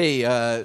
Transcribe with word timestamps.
Hey, 0.00 0.24
uh, 0.24 0.62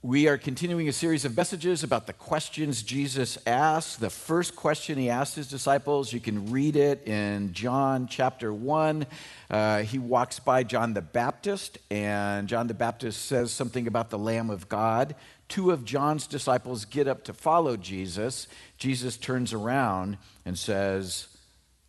we 0.00 0.26
are 0.26 0.38
continuing 0.38 0.88
a 0.88 0.92
series 0.94 1.26
of 1.26 1.36
messages 1.36 1.84
about 1.84 2.06
the 2.06 2.14
questions 2.14 2.82
Jesus 2.82 3.36
asked. 3.46 4.00
The 4.00 4.08
first 4.08 4.56
question 4.56 4.96
he 4.96 5.10
asked 5.10 5.36
his 5.36 5.48
disciples, 5.48 6.14
you 6.14 6.18
can 6.18 6.50
read 6.50 6.74
it 6.74 7.06
in 7.06 7.52
John 7.52 8.06
chapter 8.08 8.54
1. 8.54 9.04
Uh, 9.50 9.82
he 9.82 9.98
walks 9.98 10.38
by 10.38 10.62
John 10.62 10.94
the 10.94 11.02
Baptist, 11.02 11.76
and 11.90 12.48
John 12.48 12.66
the 12.66 12.72
Baptist 12.72 13.26
says 13.26 13.52
something 13.52 13.86
about 13.86 14.08
the 14.08 14.18
Lamb 14.18 14.48
of 14.48 14.66
God. 14.70 15.14
Two 15.46 15.70
of 15.70 15.84
John's 15.84 16.26
disciples 16.26 16.86
get 16.86 17.06
up 17.06 17.24
to 17.24 17.34
follow 17.34 17.76
Jesus. 17.76 18.48
Jesus 18.78 19.18
turns 19.18 19.52
around 19.52 20.16
and 20.46 20.58
says, 20.58 21.28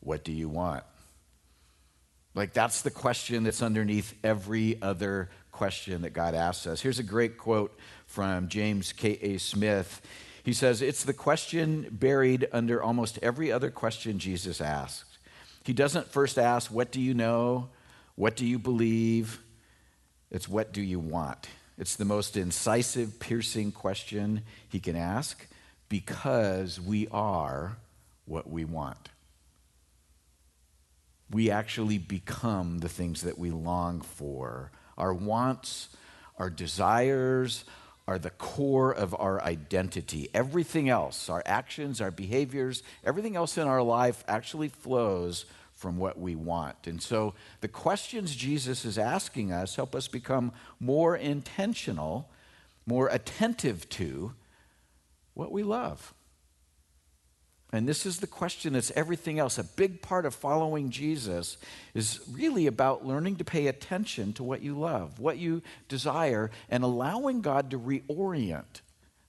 What 0.01 0.25
do 0.25 0.33
you 0.33 0.49
want? 0.49 0.83
Like, 2.33 2.51
that's 2.51 2.81
the 2.81 2.91
question 2.91 3.45
that's 3.45 3.61
underneath 3.61 4.13
every 4.21 4.81
other 4.81 5.29
question 5.55 6.01
that 6.01 6.09
God 6.09 6.35
asks 6.35 6.67
us. 6.67 6.81
Here's 6.81 6.99
a 6.99 7.03
great 7.03 7.37
quote 7.37 7.79
from 8.05 8.49
James 8.49 8.91
K.A. 8.91 9.37
Smith. 9.37 10.01
He 10.43 10.51
says, 10.51 10.81
It's 10.81 11.05
the 11.05 11.13
question 11.13 11.87
buried 11.89 12.49
under 12.51 12.83
almost 12.83 13.19
every 13.21 13.53
other 13.53 13.71
question 13.71 14.19
Jesus 14.19 14.59
asked. 14.59 15.17
He 15.63 15.71
doesn't 15.71 16.11
first 16.11 16.37
ask, 16.37 16.69
What 16.69 16.91
do 16.91 16.99
you 16.99 17.13
know? 17.13 17.69
What 18.15 18.35
do 18.35 18.45
you 18.45 18.59
believe? 18.59 19.39
It's, 20.29 20.49
What 20.49 20.73
do 20.73 20.81
you 20.81 20.99
want? 20.99 21.47
It's 21.77 21.95
the 21.95 22.03
most 22.03 22.35
incisive, 22.35 23.17
piercing 23.21 23.71
question 23.71 24.41
he 24.67 24.81
can 24.81 24.97
ask 24.97 25.47
because 25.87 26.81
we 26.81 27.07
are 27.11 27.77
what 28.25 28.49
we 28.49 28.65
want. 28.65 29.07
We 31.31 31.49
actually 31.49 31.97
become 31.97 32.79
the 32.79 32.89
things 32.89 33.21
that 33.21 33.37
we 33.37 33.51
long 33.51 34.01
for 34.01 34.71
our 34.97 35.13
wants, 35.13 35.89
our 36.37 36.49
desires 36.49 37.65
are 38.07 38.19
the 38.19 38.29
core 38.29 38.93
of 38.93 39.15
our 39.17 39.41
identity. 39.41 40.29
Everything 40.33 40.89
else, 40.89 41.29
our 41.29 41.43
actions, 41.45 42.01
our 42.01 42.11
behaviors, 42.11 42.83
everything 43.03 43.35
else 43.35 43.57
in 43.57 43.67
our 43.67 43.81
life 43.81 44.23
actually 44.27 44.69
flows 44.69 45.45
from 45.75 45.97
what 45.97 46.17
we 46.17 46.35
want. 46.35 46.87
And 46.87 47.01
so 47.01 47.35
the 47.61 47.67
questions 47.67 48.35
Jesus 48.35 48.85
is 48.85 48.97
asking 48.97 49.51
us 49.51 49.75
help 49.75 49.93
us 49.93 50.07
become 50.07 50.51
more 50.79 51.15
intentional, 51.15 52.29
more 52.85 53.07
attentive 53.09 53.87
to 53.89 54.33
what 55.35 55.51
we 55.51 55.63
love. 55.63 56.14
And 57.75 57.87
this 57.87 58.05
is 58.05 58.19
the 58.19 58.27
question 58.27 58.73
that's 58.73 58.91
everything 58.91 59.37
else. 59.37 59.57
A 59.57 59.63
big 59.63 60.01
part 60.01 60.25
of 60.25 60.33
following 60.33 60.89
Jesus 60.89 61.57
is 61.93 62.21
really 62.31 62.67
about 62.67 63.05
learning 63.05 63.35
to 63.37 63.43
pay 63.43 63.67
attention 63.67 64.33
to 64.33 64.43
what 64.43 64.61
you 64.61 64.77
love, 64.77 65.19
what 65.19 65.37
you 65.37 65.61
desire, 65.89 66.51
and 66.69 66.83
allowing 66.83 67.41
God 67.41 67.71
to 67.71 67.79
reorient 67.79 68.81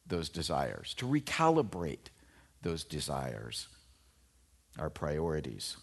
those 0.07 0.29
desires, 0.29 0.95
to 0.95 1.07
recalibrate 1.07 2.11
those 2.63 2.85
desires, 2.85 3.69
our 4.79 4.91
priorities. 4.91 5.77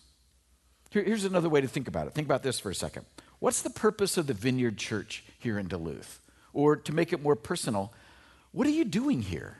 Here, 0.89 1.03
here's 1.03 1.25
another 1.25 1.49
way 1.49 1.61
to 1.61 1.67
think 1.67 1.87
about 1.87 2.07
it. 2.07 2.13
Think 2.13 2.27
about 2.27 2.43
this 2.43 2.59
for 2.59 2.69
a 2.69 2.75
second. 2.75 3.05
What's 3.39 3.61
the 3.61 3.69
purpose 3.69 4.15
of 4.17 4.27
the 4.27 4.33
Vineyard 4.33 4.77
Church 4.77 5.23
here 5.39 5.59
in 5.59 5.67
Duluth? 5.67 6.19
Or 6.53 6.75
to 6.77 6.93
make 6.93 7.11
it 7.11 7.21
more 7.21 7.35
personal, 7.35 7.93
what 8.51 8.67
are 8.67 8.71
you 8.71 8.85
doing 8.85 9.21
here? 9.21 9.57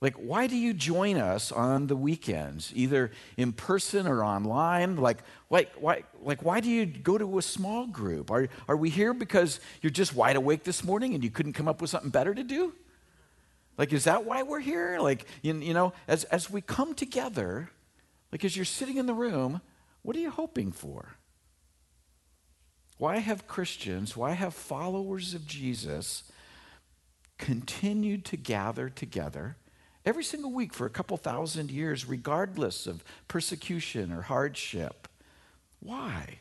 Like, 0.00 0.14
why 0.14 0.46
do 0.46 0.56
you 0.56 0.72
join 0.72 1.18
us 1.18 1.52
on 1.52 1.86
the 1.86 1.96
weekends, 1.96 2.72
either 2.74 3.10
in 3.36 3.52
person 3.52 4.06
or 4.06 4.24
online? 4.24 4.96
Like, 4.96 5.18
like, 5.50 5.74
why, 5.74 6.04
like, 6.22 6.42
why 6.42 6.60
do 6.60 6.70
you 6.70 6.86
go 6.86 7.18
to 7.18 7.38
a 7.38 7.42
small 7.42 7.86
group? 7.86 8.30
Are, 8.30 8.48
are 8.66 8.76
we 8.76 8.88
here 8.88 9.12
because 9.12 9.60
you're 9.82 9.90
just 9.90 10.14
wide 10.14 10.36
awake 10.36 10.64
this 10.64 10.82
morning 10.82 11.14
and 11.14 11.22
you 11.22 11.30
couldn't 11.30 11.52
come 11.52 11.68
up 11.68 11.82
with 11.82 11.90
something 11.90 12.10
better 12.10 12.34
to 12.34 12.42
do? 12.42 12.72
Like, 13.76 13.92
is 13.92 14.04
that 14.04 14.24
why 14.24 14.42
we're 14.42 14.60
here? 14.60 14.98
Like, 15.00 15.26
you, 15.42 15.54
you 15.54 15.74
know, 15.74 15.92
as, 16.08 16.24
as 16.24 16.48
we 16.48 16.62
come 16.62 16.94
together, 16.94 17.70
like, 18.32 18.42
as 18.42 18.56
you're 18.56 18.64
sitting 18.64 18.96
in 18.96 19.04
the 19.04 19.14
room, 19.14 19.60
what 20.00 20.16
are 20.16 20.20
you 20.20 20.30
hoping 20.30 20.72
for? 20.72 21.16
Why 22.96 23.18
have 23.18 23.46
Christians, 23.46 24.16
why 24.16 24.32
have 24.32 24.54
followers 24.54 25.34
of 25.34 25.46
Jesus 25.46 26.24
continued 27.36 28.24
to 28.26 28.38
gather 28.38 28.88
together? 28.88 29.56
Every 30.04 30.24
single 30.24 30.52
week 30.52 30.72
for 30.72 30.86
a 30.86 30.90
couple 30.90 31.16
thousand 31.16 31.70
years, 31.70 32.06
regardless 32.06 32.86
of 32.86 33.04
persecution 33.28 34.12
or 34.12 34.22
hardship. 34.22 35.08
Why? 35.80 36.38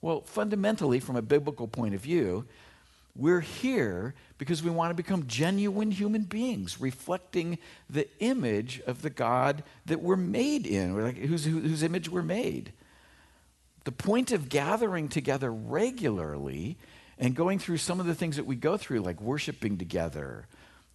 Well, 0.00 0.20
fundamentally, 0.20 1.00
from 1.00 1.16
a 1.16 1.22
biblical 1.22 1.66
point 1.66 1.94
of 1.94 2.00
view, 2.00 2.44
we're 3.16 3.40
here 3.40 4.14
because 4.38 4.62
we 4.62 4.70
want 4.70 4.90
to 4.90 4.94
become 4.94 5.26
genuine 5.26 5.90
human 5.90 6.22
beings, 6.22 6.80
reflecting 6.80 7.58
the 7.88 8.08
image 8.18 8.82
of 8.86 9.02
the 9.02 9.10
God 9.10 9.62
that 9.86 10.02
we're 10.02 10.16
made 10.16 10.66
in, 10.66 11.00
like 11.00 11.16
whose, 11.16 11.44
whose 11.44 11.82
image 11.82 12.08
we're 12.08 12.22
made. 12.22 12.72
The 13.84 13.92
point 13.92 14.32
of 14.32 14.48
gathering 14.48 15.08
together 15.08 15.52
regularly 15.52 16.76
and 17.18 17.36
going 17.36 17.58
through 17.58 17.76
some 17.76 18.00
of 18.00 18.06
the 18.06 18.14
things 18.14 18.36
that 18.36 18.46
we 18.46 18.56
go 18.56 18.76
through, 18.76 19.00
like 19.00 19.20
worshiping 19.20 19.78
together 19.78 20.46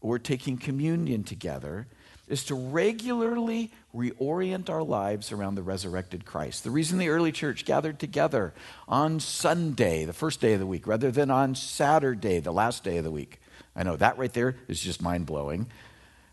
or 0.01 0.19
taking 0.19 0.57
communion 0.57 1.23
together, 1.23 1.87
is 2.29 2.43
to 2.45 2.55
regularly 2.55 3.71
reorient 3.93 4.69
our 4.69 4.83
lives 4.83 5.31
around 5.31 5.55
the 5.55 5.63
resurrected 5.63 6.25
Christ. 6.25 6.63
The 6.63 6.71
reason 6.71 6.99
the 6.99 7.09
early 7.09 7.31
church 7.31 7.65
gathered 7.65 7.99
together 7.99 8.53
on 8.87 9.19
Sunday, 9.19 10.05
the 10.05 10.13
first 10.13 10.39
day 10.39 10.53
of 10.53 10.59
the 10.59 10.67
week, 10.67 10.87
rather 10.87 11.11
than 11.11 11.31
on 11.31 11.55
Saturday, 11.55 12.39
the 12.39 12.53
last 12.53 12.83
day 12.83 12.97
of 12.97 13.03
the 13.03 13.11
week. 13.11 13.41
I 13.75 13.83
know 13.83 13.95
that 13.97 14.17
right 14.17 14.31
there 14.31 14.55
is 14.67 14.79
just 14.79 15.01
mind 15.01 15.25
blowing, 15.25 15.67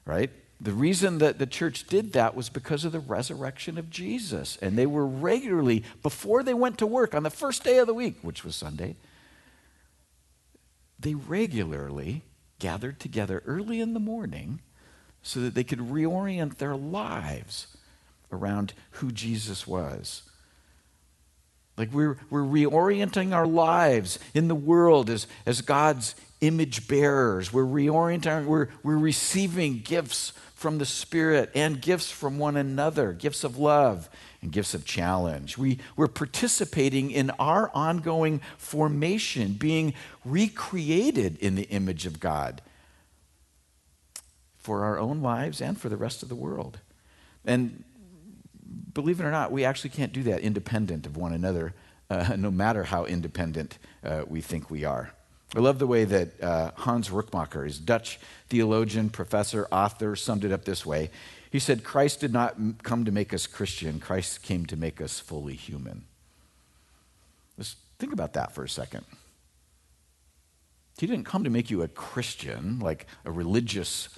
right? 0.04 0.30
The 0.60 0.72
reason 0.72 1.18
that 1.18 1.38
the 1.38 1.46
church 1.46 1.86
did 1.86 2.12
that 2.12 2.34
was 2.34 2.48
because 2.48 2.84
of 2.84 2.92
the 2.92 3.00
resurrection 3.00 3.78
of 3.78 3.90
Jesus. 3.90 4.58
And 4.62 4.76
they 4.76 4.86
were 4.86 5.06
regularly, 5.06 5.84
before 6.02 6.42
they 6.42 6.54
went 6.54 6.78
to 6.78 6.86
work 6.86 7.14
on 7.14 7.22
the 7.22 7.30
first 7.30 7.64
day 7.64 7.78
of 7.78 7.86
the 7.86 7.94
week, 7.94 8.16
which 8.22 8.44
was 8.44 8.56
Sunday, 8.56 8.96
they 10.98 11.14
regularly 11.14 12.22
gathered 12.58 12.98
together 12.98 13.42
early 13.46 13.80
in 13.80 13.92
the 13.92 14.00
morning 14.00 14.60
so 15.26 15.40
that 15.40 15.54
they 15.54 15.64
could 15.64 15.80
reorient 15.80 16.58
their 16.58 16.76
lives 16.76 17.66
around 18.30 18.72
who 18.92 19.10
Jesus 19.10 19.66
was. 19.66 20.22
Like 21.76 21.92
we're, 21.92 22.16
we're 22.30 22.42
reorienting 22.42 23.34
our 23.34 23.46
lives 23.46 24.20
in 24.34 24.46
the 24.46 24.54
world 24.54 25.10
as, 25.10 25.26
as 25.44 25.62
God's 25.62 26.14
image 26.40 26.86
bearers. 26.86 27.52
We're 27.52 27.64
reorienting, 27.64 28.46
we're, 28.46 28.68
we're 28.84 28.96
receiving 28.96 29.80
gifts 29.80 30.32
from 30.54 30.78
the 30.78 30.86
Spirit 30.86 31.50
and 31.56 31.80
gifts 31.80 32.08
from 32.08 32.38
one 32.38 32.56
another, 32.56 33.12
gifts 33.12 33.42
of 33.42 33.58
love 33.58 34.08
and 34.42 34.52
gifts 34.52 34.74
of 34.74 34.84
challenge. 34.84 35.58
We, 35.58 35.80
we're 35.96 36.06
participating 36.06 37.10
in 37.10 37.30
our 37.30 37.68
ongoing 37.74 38.40
formation, 38.58 39.54
being 39.54 39.92
recreated 40.24 41.36
in 41.38 41.56
the 41.56 41.64
image 41.64 42.06
of 42.06 42.20
God 42.20 42.62
for 44.66 44.84
our 44.84 44.98
own 44.98 45.22
lives 45.22 45.60
and 45.60 45.80
for 45.80 45.88
the 45.88 45.96
rest 45.96 46.24
of 46.24 46.28
the 46.28 46.34
world. 46.34 46.80
And 47.44 47.84
believe 48.92 49.20
it 49.20 49.24
or 49.24 49.30
not, 49.30 49.52
we 49.52 49.64
actually 49.64 49.90
can't 49.90 50.12
do 50.12 50.24
that 50.24 50.40
independent 50.40 51.06
of 51.06 51.16
one 51.16 51.32
another, 51.32 51.72
uh, 52.10 52.34
no 52.38 52.50
matter 52.50 52.82
how 52.82 53.04
independent 53.04 53.78
uh, 54.02 54.24
we 54.26 54.40
think 54.40 54.68
we 54.68 54.82
are. 54.82 55.12
I 55.54 55.60
love 55.60 55.78
the 55.78 55.86
way 55.86 56.04
that 56.04 56.42
uh, 56.42 56.72
Hans 56.78 57.10
Rookmaaker, 57.10 57.64
his 57.64 57.78
Dutch 57.78 58.18
theologian, 58.48 59.08
professor, 59.08 59.68
author, 59.70 60.16
summed 60.16 60.44
it 60.44 60.50
up 60.50 60.64
this 60.64 60.84
way. 60.84 61.10
He 61.52 61.60
said, 61.60 61.84
Christ 61.84 62.18
did 62.18 62.32
not 62.32 62.56
come 62.82 63.04
to 63.04 63.12
make 63.12 63.32
us 63.32 63.46
Christian, 63.46 64.00
Christ 64.00 64.42
came 64.42 64.66
to 64.66 64.76
make 64.76 65.00
us 65.00 65.20
fully 65.20 65.54
human. 65.54 66.06
Let's 67.56 67.76
think 68.00 68.12
about 68.12 68.32
that 68.32 68.52
for 68.52 68.64
a 68.64 68.68
second. 68.68 69.04
He 70.98 71.06
didn't 71.06 71.26
come 71.26 71.44
to 71.44 71.50
make 71.50 71.70
you 71.70 71.82
a 71.82 71.88
Christian, 71.88 72.80
like 72.80 73.06
a 73.24 73.30
religious 73.30 74.08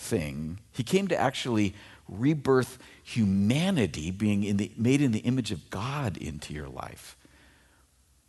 thing. 0.00 0.58
He 0.72 0.82
came 0.82 1.08
to 1.08 1.16
actually 1.16 1.74
rebirth 2.08 2.78
humanity 3.04 4.10
being 4.10 4.42
in 4.42 4.56
the, 4.56 4.72
made 4.76 5.00
in 5.00 5.12
the 5.12 5.20
image 5.20 5.52
of 5.52 5.70
God 5.70 6.16
into 6.16 6.52
your 6.54 6.68
life. 6.68 7.16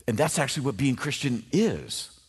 And 0.07 0.17
that's 0.17 0.37
actually 0.37 0.65
what 0.65 0.77
being 0.77 0.95
Christian 0.95 1.43
is. 1.51 2.19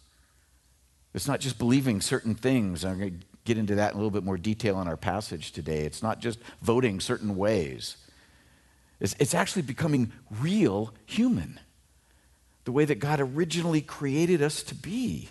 It's 1.14 1.28
not 1.28 1.40
just 1.40 1.58
believing 1.58 2.00
certain 2.00 2.34
things. 2.34 2.84
I'm 2.84 2.98
going 2.98 3.18
to 3.20 3.26
get 3.44 3.58
into 3.58 3.74
that 3.74 3.90
in 3.90 3.94
a 3.94 3.98
little 3.98 4.10
bit 4.10 4.24
more 4.24 4.38
detail 4.38 4.80
in 4.80 4.88
our 4.88 4.96
passage 4.96 5.52
today. 5.52 5.80
It's 5.80 6.02
not 6.02 6.20
just 6.20 6.38
voting 6.62 7.00
certain 7.00 7.36
ways. 7.36 7.96
It's, 9.00 9.16
it's 9.18 9.34
actually 9.34 9.62
becoming 9.62 10.12
real 10.30 10.94
human, 11.04 11.58
the 12.64 12.72
way 12.72 12.84
that 12.84 13.00
God 13.00 13.20
originally 13.20 13.80
created 13.80 14.40
us 14.40 14.62
to 14.62 14.74
be. 14.74 15.30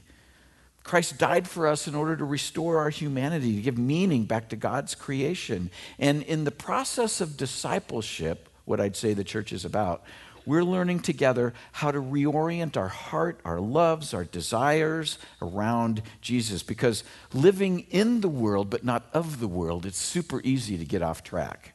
Christ 0.84 1.18
died 1.18 1.48
for 1.48 1.68
us 1.68 1.88
in 1.88 1.96
order 1.96 2.16
to 2.16 2.26
restore 2.26 2.80
our 2.80 2.90
humanity, 2.90 3.56
to 3.56 3.62
give 3.62 3.78
meaning 3.78 4.26
back 4.26 4.50
to 4.50 4.56
God's 4.56 4.96
creation. 4.96 5.70
And 6.00 6.24
in 6.24 6.44
the 6.44 6.52
process 6.52 7.22
of 7.22 7.38
discipleship, 7.38 8.50
what 8.66 8.80
I'd 8.80 8.96
say 8.96 9.14
the 9.14 9.24
church 9.24 9.54
is 9.54 9.64
about, 9.64 10.04
we're 10.46 10.64
learning 10.64 11.02
together 11.02 11.54
how 11.72 11.92
to 11.92 12.02
reorient 12.02 12.76
our 12.76 12.88
heart, 12.88 13.40
our 13.46 13.60
loves, 13.60 14.14
our 14.14 14.24
desires 14.24 15.20
around 15.40 16.02
Jesus. 16.22 16.64
Because 16.64 17.04
living 17.32 17.86
in 17.92 18.22
the 18.22 18.30
world, 18.30 18.70
but 18.72 18.84
not 18.84 19.04
of 19.14 19.40
the 19.40 19.48
world, 19.48 19.86
it's 19.86 20.00
super 20.00 20.42
easy 20.44 20.78
to 20.78 20.86
get 20.86 21.04
off 21.04 21.24
track. 21.24 21.74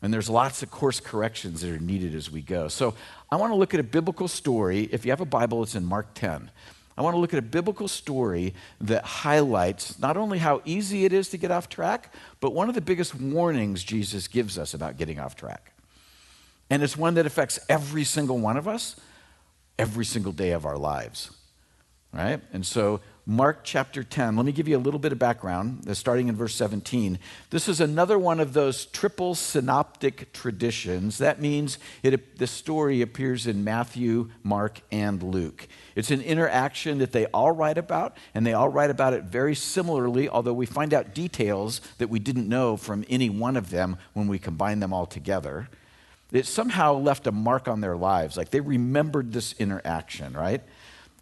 And 0.00 0.14
there's 0.14 0.30
lots 0.30 0.62
of 0.62 0.70
course 0.70 1.00
corrections 1.00 1.62
that 1.62 1.70
are 1.70 1.78
needed 1.78 2.14
as 2.14 2.30
we 2.30 2.40
go. 2.40 2.68
So 2.68 2.94
I 3.32 3.36
want 3.36 3.50
to 3.52 3.56
look 3.56 3.74
at 3.74 3.80
a 3.80 3.84
biblical 3.84 4.28
story. 4.28 4.88
If 4.92 5.04
you 5.04 5.10
have 5.10 5.20
a 5.20 5.24
Bible, 5.24 5.64
it's 5.64 5.74
in 5.74 5.84
Mark 5.84 6.14
10. 6.14 6.50
I 6.96 7.02
want 7.02 7.14
to 7.14 7.18
look 7.18 7.34
at 7.34 7.38
a 7.38 7.42
biblical 7.42 7.88
story 7.88 8.54
that 8.80 9.04
highlights 9.04 9.98
not 9.98 10.16
only 10.16 10.38
how 10.38 10.62
easy 10.64 11.04
it 11.04 11.12
is 11.12 11.28
to 11.30 11.36
get 11.36 11.50
off 11.50 11.68
track, 11.68 12.14
but 12.40 12.54
one 12.54 12.68
of 12.68 12.74
the 12.74 12.80
biggest 12.80 13.14
warnings 13.14 13.84
Jesus 13.84 14.28
gives 14.28 14.58
us 14.58 14.72
about 14.72 14.96
getting 14.96 15.18
off 15.18 15.36
track. 15.36 15.72
And 16.70 16.82
it's 16.82 16.96
one 16.96 17.14
that 17.14 17.26
affects 17.26 17.58
every 17.68 18.04
single 18.04 18.38
one 18.38 18.56
of 18.56 18.66
us 18.66 18.96
every 19.78 20.04
single 20.04 20.32
day 20.32 20.50
of 20.52 20.64
our 20.64 20.78
lives. 20.78 21.30
Right? 22.12 22.40
And 22.52 22.64
so 22.64 23.00
Mark 23.28 23.64
chapter 23.64 24.04
10. 24.04 24.36
Let 24.36 24.46
me 24.46 24.52
give 24.52 24.68
you 24.68 24.76
a 24.76 24.78
little 24.78 25.00
bit 25.00 25.10
of 25.10 25.18
background, 25.18 25.88
uh, 25.88 25.94
starting 25.94 26.28
in 26.28 26.36
verse 26.36 26.54
17. 26.54 27.18
This 27.50 27.68
is 27.68 27.80
another 27.80 28.20
one 28.20 28.38
of 28.38 28.52
those 28.52 28.86
triple 28.86 29.34
synoptic 29.34 30.32
traditions. 30.32 31.18
That 31.18 31.40
means 31.40 31.80
it, 32.04 32.38
the 32.38 32.46
story 32.46 33.02
appears 33.02 33.48
in 33.48 33.64
Matthew, 33.64 34.30
Mark, 34.44 34.80
and 34.92 35.20
Luke. 35.24 35.66
It's 35.96 36.12
an 36.12 36.22
interaction 36.22 36.98
that 36.98 37.10
they 37.10 37.26
all 37.26 37.50
write 37.50 37.78
about, 37.78 38.16
and 38.32 38.46
they 38.46 38.52
all 38.52 38.68
write 38.68 38.90
about 38.90 39.12
it 39.12 39.24
very 39.24 39.56
similarly, 39.56 40.28
although 40.28 40.54
we 40.54 40.66
find 40.66 40.94
out 40.94 41.12
details 41.12 41.80
that 41.98 42.08
we 42.08 42.20
didn't 42.20 42.48
know 42.48 42.76
from 42.76 43.04
any 43.08 43.28
one 43.28 43.56
of 43.56 43.70
them 43.70 43.96
when 44.12 44.28
we 44.28 44.38
combine 44.38 44.78
them 44.78 44.92
all 44.92 45.06
together. 45.06 45.68
It 46.30 46.46
somehow 46.46 46.94
left 46.94 47.26
a 47.26 47.32
mark 47.32 47.66
on 47.66 47.80
their 47.80 47.96
lives, 47.96 48.36
like 48.36 48.50
they 48.50 48.60
remembered 48.60 49.32
this 49.32 49.52
interaction, 49.58 50.34
right? 50.34 50.62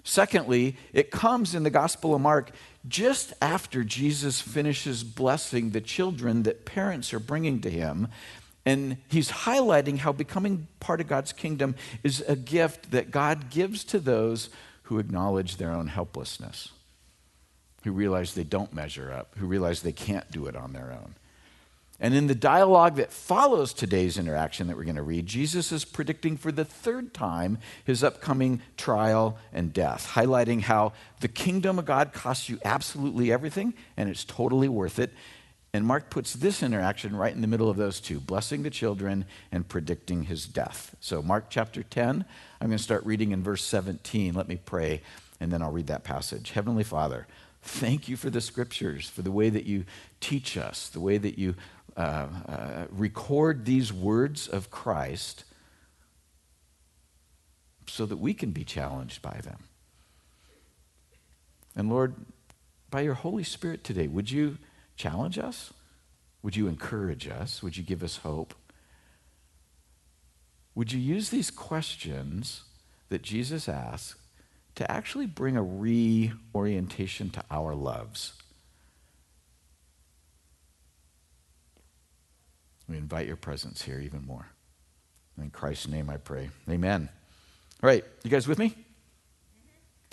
Secondly, 0.05 0.77
it 0.93 1.11
comes 1.11 1.55
in 1.55 1.63
the 1.63 1.71
Gospel 1.71 2.15
of 2.15 2.21
Mark 2.21 2.51
just 2.87 3.33
after 3.41 3.83
Jesus 3.83 4.41
finishes 4.41 5.03
blessing 5.03 5.71
the 5.71 5.81
children 5.81 6.43
that 6.43 6.67
parents 6.67 7.15
are 7.15 7.19
bringing 7.19 7.63
to 7.63 7.71
him. 7.71 8.09
And 8.67 8.99
he's 9.09 9.31
highlighting 9.31 9.99
how 9.99 10.13
becoming 10.13 10.69
part 10.79 11.01
of 11.01 11.09
God's 11.09 11.33
kingdom 11.33 11.75
is 12.03 12.23
a 12.29 12.37
gift 12.37 12.91
that 12.91 13.11
God 13.11 13.51
gives 13.51 13.83
to 13.85 13.99
those 13.99 14.51
who 14.85 14.99
acknowledge 14.99 15.57
their 15.57 15.71
own 15.71 15.87
helplessness, 15.87 16.69
who 17.85 17.93
realize 17.93 18.35
they 18.35 18.45
don't 18.45 18.75
measure 18.75 19.11
up, 19.11 19.35
who 19.39 19.47
realize 19.47 19.81
they 19.81 19.93
can't 19.93 20.31
do 20.31 20.47
it 20.47 20.57
on 20.57 20.75
their 20.75 20.93
own. 20.93 21.15
And 22.05 22.13
in 22.13 22.27
the 22.27 22.35
dialogue 22.35 22.97
that 22.97 23.11
follows 23.11 23.73
today's 23.73 24.19
interaction 24.19 24.67
that 24.67 24.77
we're 24.77 24.85
going 24.85 24.97
to 24.97 25.03
read, 25.03 25.25
Jesus 25.25 25.73
is 25.73 25.87
predicting 25.87 26.37
for 26.37 26.53
the 26.53 26.63
third 26.63 27.15
time 27.15 27.57
his 27.83 28.05
upcoming 28.05 28.61
trial 28.77 29.39
and 29.55 29.73
death, 29.73 30.13
highlighting 30.13 30.61
how 30.61 30.93
the 31.21 31.29
kingdom 31.29 31.79
of 31.79 31.87
God 31.87 32.13
costs 32.13 32.51
you 32.51 32.59
absolutely 32.63 33.33
everything 33.33 33.73
and 33.97 34.11
it's 34.11 34.23
totally 34.23 34.69
worth 34.69 34.99
it. 34.99 35.15
And 35.73 35.87
Mark 35.87 36.11
puts 36.11 36.35
this 36.35 36.63
interaction 36.63 37.17
right 37.17 37.35
in 37.35 37.41
the 37.41 37.47
middle 37.47 37.71
of 37.71 37.79
those 37.79 38.01
two, 38.01 38.21
blessing 38.21 38.65
the 38.65 38.71
children 38.71 39.25
and 39.51 39.67
predicting 39.67 40.25
his 40.25 40.45
death. 40.45 40.95
So, 41.01 41.23
Mark 41.23 41.47
chapter 41.49 41.83
10, 41.83 42.27
I'm 42.61 42.69
going 42.69 42.77
to 42.77 42.85
start 42.85 43.07
reading 43.07 43.31
in 43.31 43.43
verse 43.43 43.65
17. 43.65 44.35
Let 44.35 44.47
me 44.47 44.61
pray, 44.63 45.01
and 45.41 45.51
then 45.51 45.63
I'll 45.63 45.73
read 45.73 45.87
that 45.87 46.05
passage. 46.05 46.51
Heavenly 46.51 46.85
Father, 46.85 47.27
thank 47.63 48.09
you 48.09 48.17
for 48.17 48.29
the 48.29 48.43
scriptures, 48.43 49.09
for 49.09 49.23
the 49.23 49.33
way 49.33 49.49
that 49.49 49.65
you 49.65 49.87
teach 50.21 50.59
us, 50.59 50.91
the 50.91 51.01
way 51.01 51.17
that 51.17 51.39
you 51.39 51.55
uh, 51.97 52.01
uh, 52.49 52.85
record 52.91 53.65
these 53.65 53.93
words 53.93 54.49
of 54.49 54.71
Christ 54.71 55.45
so 57.87 58.07
that 58.07 58.17
we 58.17 58.35
can 58.35 58.51
be 58.51 58.65
challenged 58.65 59.23
by 59.23 59.41
them. 59.43 59.65
And 61.77 61.89
Lord, 61.91 62.15
by 62.91 63.03
your 63.03 63.15
Holy 63.15 63.45
Spirit 63.45 63.85
today, 63.85 64.07
would 64.07 64.31
you 64.31 64.59
challenge 64.97 65.39
us? 65.39 65.73
Would 66.43 66.57
you 66.57 66.69
encourage 66.69 67.29
us? 67.29 67.63
Would 67.63 67.77
you 67.77 67.83
give 67.83 68.03
us 68.03 68.19
hope? 68.19 68.55
Would 70.75 70.93
you 70.93 71.01
use 71.01 71.31
these 71.31 71.51
questions 71.51 72.65
that 73.09 73.23
Jesus 73.23 73.69
asked 73.69 74.17
to 74.75 74.91
actually 74.91 75.27
bring 75.27 75.57
a 75.57 75.63
reorientation 75.63 77.31
to 77.31 77.45
our 77.51 77.75
loves? 77.75 78.35
We 82.89 82.97
invite 82.97 83.27
your 83.27 83.37
presence 83.37 83.83
here 83.83 84.01
even 84.01 84.27
more. 84.27 84.47
In 85.41 85.51
Christ's 85.51 85.89
name 85.89 86.11
I 86.11 86.17
pray. 86.17 86.51
Amen. 86.69 87.09
All 87.83 87.89
right, 87.89 88.05
you 88.23 88.31
guys 88.31 88.47
with 88.47 88.59
me? 88.59 88.75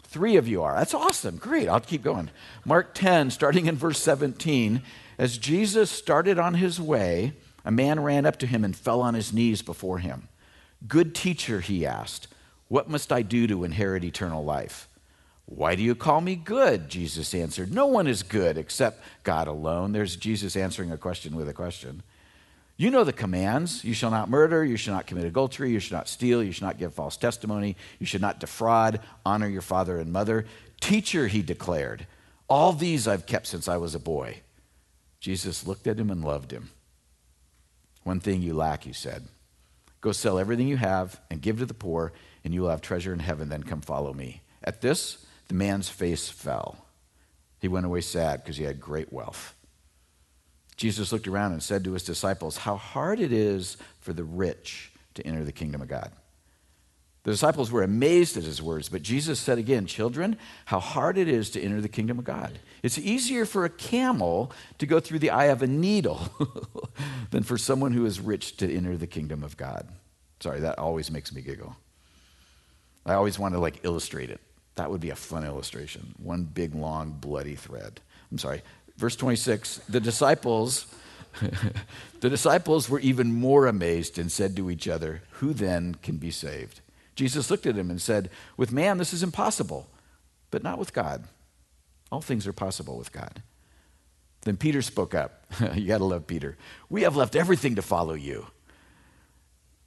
Three 0.03 0.35
of 0.35 0.47
you 0.47 0.63
are. 0.63 0.75
That's 0.75 0.93
awesome. 0.93 1.37
Great. 1.37 1.69
I'll 1.69 1.79
keep 1.79 2.03
going. 2.03 2.29
Mark 2.65 2.93
10, 2.93 3.31
starting 3.31 3.67
in 3.67 3.77
verse 3.77 3.99
17. 3.99 4.81
As 5.17 5.37
Jesus 5.37 5.89
started 5.89 6.37
on 6.37 6.55
his 6.55 6.81
way, 6.81 7.33
a 7.63 7.71
man 7.71 8.01
ran 8.01 8.25
up 8.25 8.37
to 8.39 8.47
him 8.47 8.65
and 8.65 8.75
fell 8.75 9.01
on 9.01 9.13
his 9.13 9.31
knees 9.31 9.61
before 9.61 9.99
him. 9.99 10.27
Good 10.87 11.15
teacher, 11.15 11.61
he 11.61 11.85
asked, 11.85 12.27
what 12.67 12.89
must 12.89 13.11
I 13.11 13.21
do 13.21 13.47
to 13.47 13.63
inherit 13.63 14.03
eternal 14.03 14.43
life? 14.43 14.87
Why 15.45 15.75
do 15.75 15.83
you 15.83 15.95
call 15.95 16.21
me 16.21 16.35
good? 16.35 16.89
Jesus 16.89 17.33
answered. 17.33 17.73
No 17.73 17.85
one 17.85 18.07
is 18.07 18.23
good 18.23 18.57
except 18.57 19.03
God 19.23 19.47
alone. 19.47 19.91
There's 19.91 20.15
Jesus 20.15 20.55
answering 20.55 20.91
a 20.91 20.97
question 20.97 21.35
with 21.35 21.49
a 21.49 21.53
question. 21.53 22.01
You 22.81 22.89
know 22.89 23.03
the 23.03 23.13
commands. 23.13 23.83
You 23.83 23.93
shall 23.93 24.09
not 24.09 24.27
murder. 24.27 24.65
You 24.65 24.75
shall 24.75 24.95
not 24.95 25.05
commit 25.05 25.25
adultery. 25.25 25.69
You 25.69 25.79
shall 25.79 25.99
not 25.99 26.09
steal. 26.09 26.41
You 26.41 26.51
shall 26.51 26.67
not 26.67 26.79
give 26.79 26.95
false 26.95 27.15
testimony. 27.15 27.77
You 27.99 28.07
should 28.07 28.21
not 28.21 28.39
defraud. 28.39 29.01
Honor 29.23 29.47
your 29.47 29.61
father 29.61 29.99
and 29.99 30.11
mother. 30.11 30.47
Teacher, 30.79 31.27
he 31.27 31.43
declared, 31.43 32.07
all 32.47 32.73
these 32.73 33.07
I've 33.07 33.27
kept 33.27 33.45
since 33.45 33.67
I 33.67 33.77
was 33.77 33.93
a 33.93 33.99
boy. 33.99 34.41
Jesus 35.19 35.67
looked 35.67 35.85
at 35.85 35.99
him 35.99 36.09
and 36.09 36.23
loved 36.23 36.49
him. 36.49 36.71
One 38.01 38.19
thing 38.19 38.41
you 38.41 38.55
lack, 38.55 38.83
he 38.85 38.93
said. 38.93 39.27
Go 40.01 40.11
sell 40.11 40.39
everything 40.39 40.67
you 40.67 40.77
have 40.77 41.21
and 41.29 41.39
give 41.39 41.59
to 41.59 41.67
the 41.67 41.75
poor, 41.75 42.13
and 42.43 42.51
you 42.51 42.63
will 42.63 42.71
have 42.71 42.81
treasure 42.81 43.13
in 43.13 43.19
heaven. 43.19 43.49
Then 43.49 43.61
come 43.61 43.81
follow 43.81 44.11
me. 44.11 44.41
At 44.63 44.81
this, 44.81 45.23
the 45.49 45.53
man's 45.53 45.89
face 45.89 46.29
fell. 46.29 46.83
He 47.59 47.67
went 47.67 47.85
away 47.85 48.01
sad 48.01 48.41
because 48.41 48.57
he 48.57 48.63
had 48.63 48.81
great 48.81 49.13
wealth. 49.13 49.53
Jesus 50.81 51.11
looked 51.11 51.27
around 51.27 51.51
and 51.51 51.61
said 51.61 51.83
to 51.83 51.93
his 51.93 52.01
disciples, 52.01 52.57
How 52.57 52.75
hard 52.75 53.19
it 53.19 53.31
is 53.31 53.77
for 53.99 54.13
the 54.13 54.23
rich 54.23 54.91
to 55.13 55.25
enter 55.27 55.43
the 55.43 55.51
kingdom 55.51 55.79
of 55.79 55.87
God. 55.87 56.11
The 57.21 57.29
disciples 57.29 57.71
were 57.71 57.83
amazed 57.83 58.35
at 58.35 58.41
his 58.41 58.63
words, 58.63 58.89
but 58.89 59.03
Jesus 59.03 59.39
said 59.39 59.59
again, 59.59 59.85
Children, 59.85 60.37
how 60.65 60.79
hard 60.79 61.19
it 61.19 61.27
is 61.27 61.51
to 61.51 61.61
enter 61.61 61.81
the 61.81 61.87
kingdom 61.87 62.17
of 62.17 62.25
God. 62.25 62.57
It's 62.81 62.97
easier 62.97 63.45
for 63.45 63.63
a 63.63 63.69
camel 63.69 64.51
to 64.79 64.87
go 64.87 64.99
through 64.99 65.19
the 65.19 65.29
eye 65.29 65.45
of 65.45 65.61
a 65.61 65.67
needle 65.67 66.19
than 67.29 67.43
for 67.43 67.59
someone 67.59 67.91
who 67.91 68.07
is 68.07 68.19
rich 68.19 68.57
to 68.57 68.75
enter 68.75 68.97
the 68.97 69.05
kingdom 69.05 69.43
of 69.43 69.57
God. 69.57 69.87
Sorry, 70.39 70.61
that 70.61 70.79
always 70.79 71.11
makes 71.11 71.31
me 71.31 71.43
giggle. 71.43 71.75
I 73.05 73.13
always 73.13 73.37
want 73.37 73.53
to 73.53 73.59
like 73.59 73.81
illustrate 73.83 74.31
it. 74.31 74.41
That 74.77 74.89
would 74.89 75.01
be 75.01 75.11
a 75.11 75.15
fun 75.15 75.45
illustration. 75.45 76.15
One 76.17 76.43
big, 76.43 76.73
long, 76.73 77.11
bloody 77.11 77.53
thread. 77.53 78.01
I'm 78.31 78.39
sorry. 78.39 78.63
Verse 79.01 79.15
26 79.15 79.79
the 79.89 79.99
disciples. 79.99 80.85
the 82.19 82.29
disciples 82.29 82.87
were 82.87 82.99
even 82.99 83.33
more 83.33 83.65
amazed 83.65 84.19
and 84.19 84.31
said 84.31 84.55
to 84.55 84.69
each 84.69 84.87
other, 84.87 85.23
Who 85.39 85.53
then 85.53 85.95
can 85.95 86.17
be 86.17 86.29
saved? 86.29 86.81
Jesus 87.15 87.49
looked 87.49 87.65
at 87.65 87.77
him 87.77 87.89
and 87.89 87.99
said, 87.99 88.29
With 88.57 88.71
man 88.71 88.99
this 88.99 89.11
is 89.11 89.23
impossible, 89.23 89.89
but 90.51 90.61
not 90.61 90.77
with 90.77 90.93
God. 90.93 91.23
All 92.11 92.21
things 92.21 92.45
are 92.45 92.53
possible 92.53 92.95
with 92.95 93.11
God. 93.11 93.41
Then 94.41 94.55
Peter 94.55 94.83
spoke 94.83 95.15
up. 95.15 95.45
you 95.73 95.87
got 95.87 95.97
to 95.97 96.05
love 96.05 96.27
Peter. 96.27 96.55
We 96.87 97.01
have 97.01 97.15
left 97.15 97.35
everything 97.35 97.75
to 97.75 97.81
follow 97.81 98.13
you. 98.13 98.45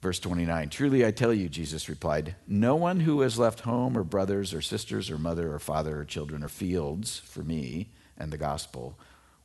Verse 0.01 0.19
29 0.19 0.67
Truly 0.67 1.05
I 1.05 1.11
tell 1.11 1.33
you, 1.33 1.47
Jesus 1.47 1.87
replied, 1.87 2.35
no 2.49 2.75
one 2.75 2.99
who 2.99 3.21
has 3.21 3.39
left 3.39 3.61
home 3.61 3.97
or 3.97 4.03
brothers 4.03 4.53
or 4.53 4.61
sisters 4.61 5.09
or 5.09 5.17
mother 5.17 5.53
or 5.53 5.59
father 5.59 6.01
or 6.01 6.03
children 6.03 6.43
or 6.43 6.49
fields 6.49 7.19
for 7.19 7.43
me 7.43 7.91
and 8.17 8.31
the 8.31 8.37
gospel 8.37 8.97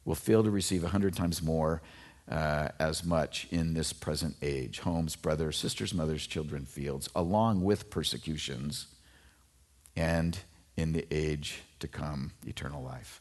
will 0.05 0.15
fail 0.15 0.43
to 0.43 0.50
receive 0.50 0.85
a 0.85 0.89
hundred 0.89 1.15
times 1.15 1.43
more 1.43 1.83
uh, 2.31 2.69
as 2.79 3.05
much 3.05 3.47
in 3.50 3.75
this 3.75 3.93
present 3.93 4.37
age 4.41 4.81
homes, 4.81 5.17
brothers, 5.17 5.57
sisters, 5.57 5.93
mothers, 5.93 6.27
children, 6.27 6.65
fields, 6.65 7.09
along 7.15 7.62
with 7.62 7.91
persecutions, 7.91 8.87
and 9.97 10.39
in 10.77 10.93
the 10.93 11.07
age 11.11 11.62
to 11.81 11.89
come, 11.89 12.33
eternal 12.47 12.83
life. 12.83 13.21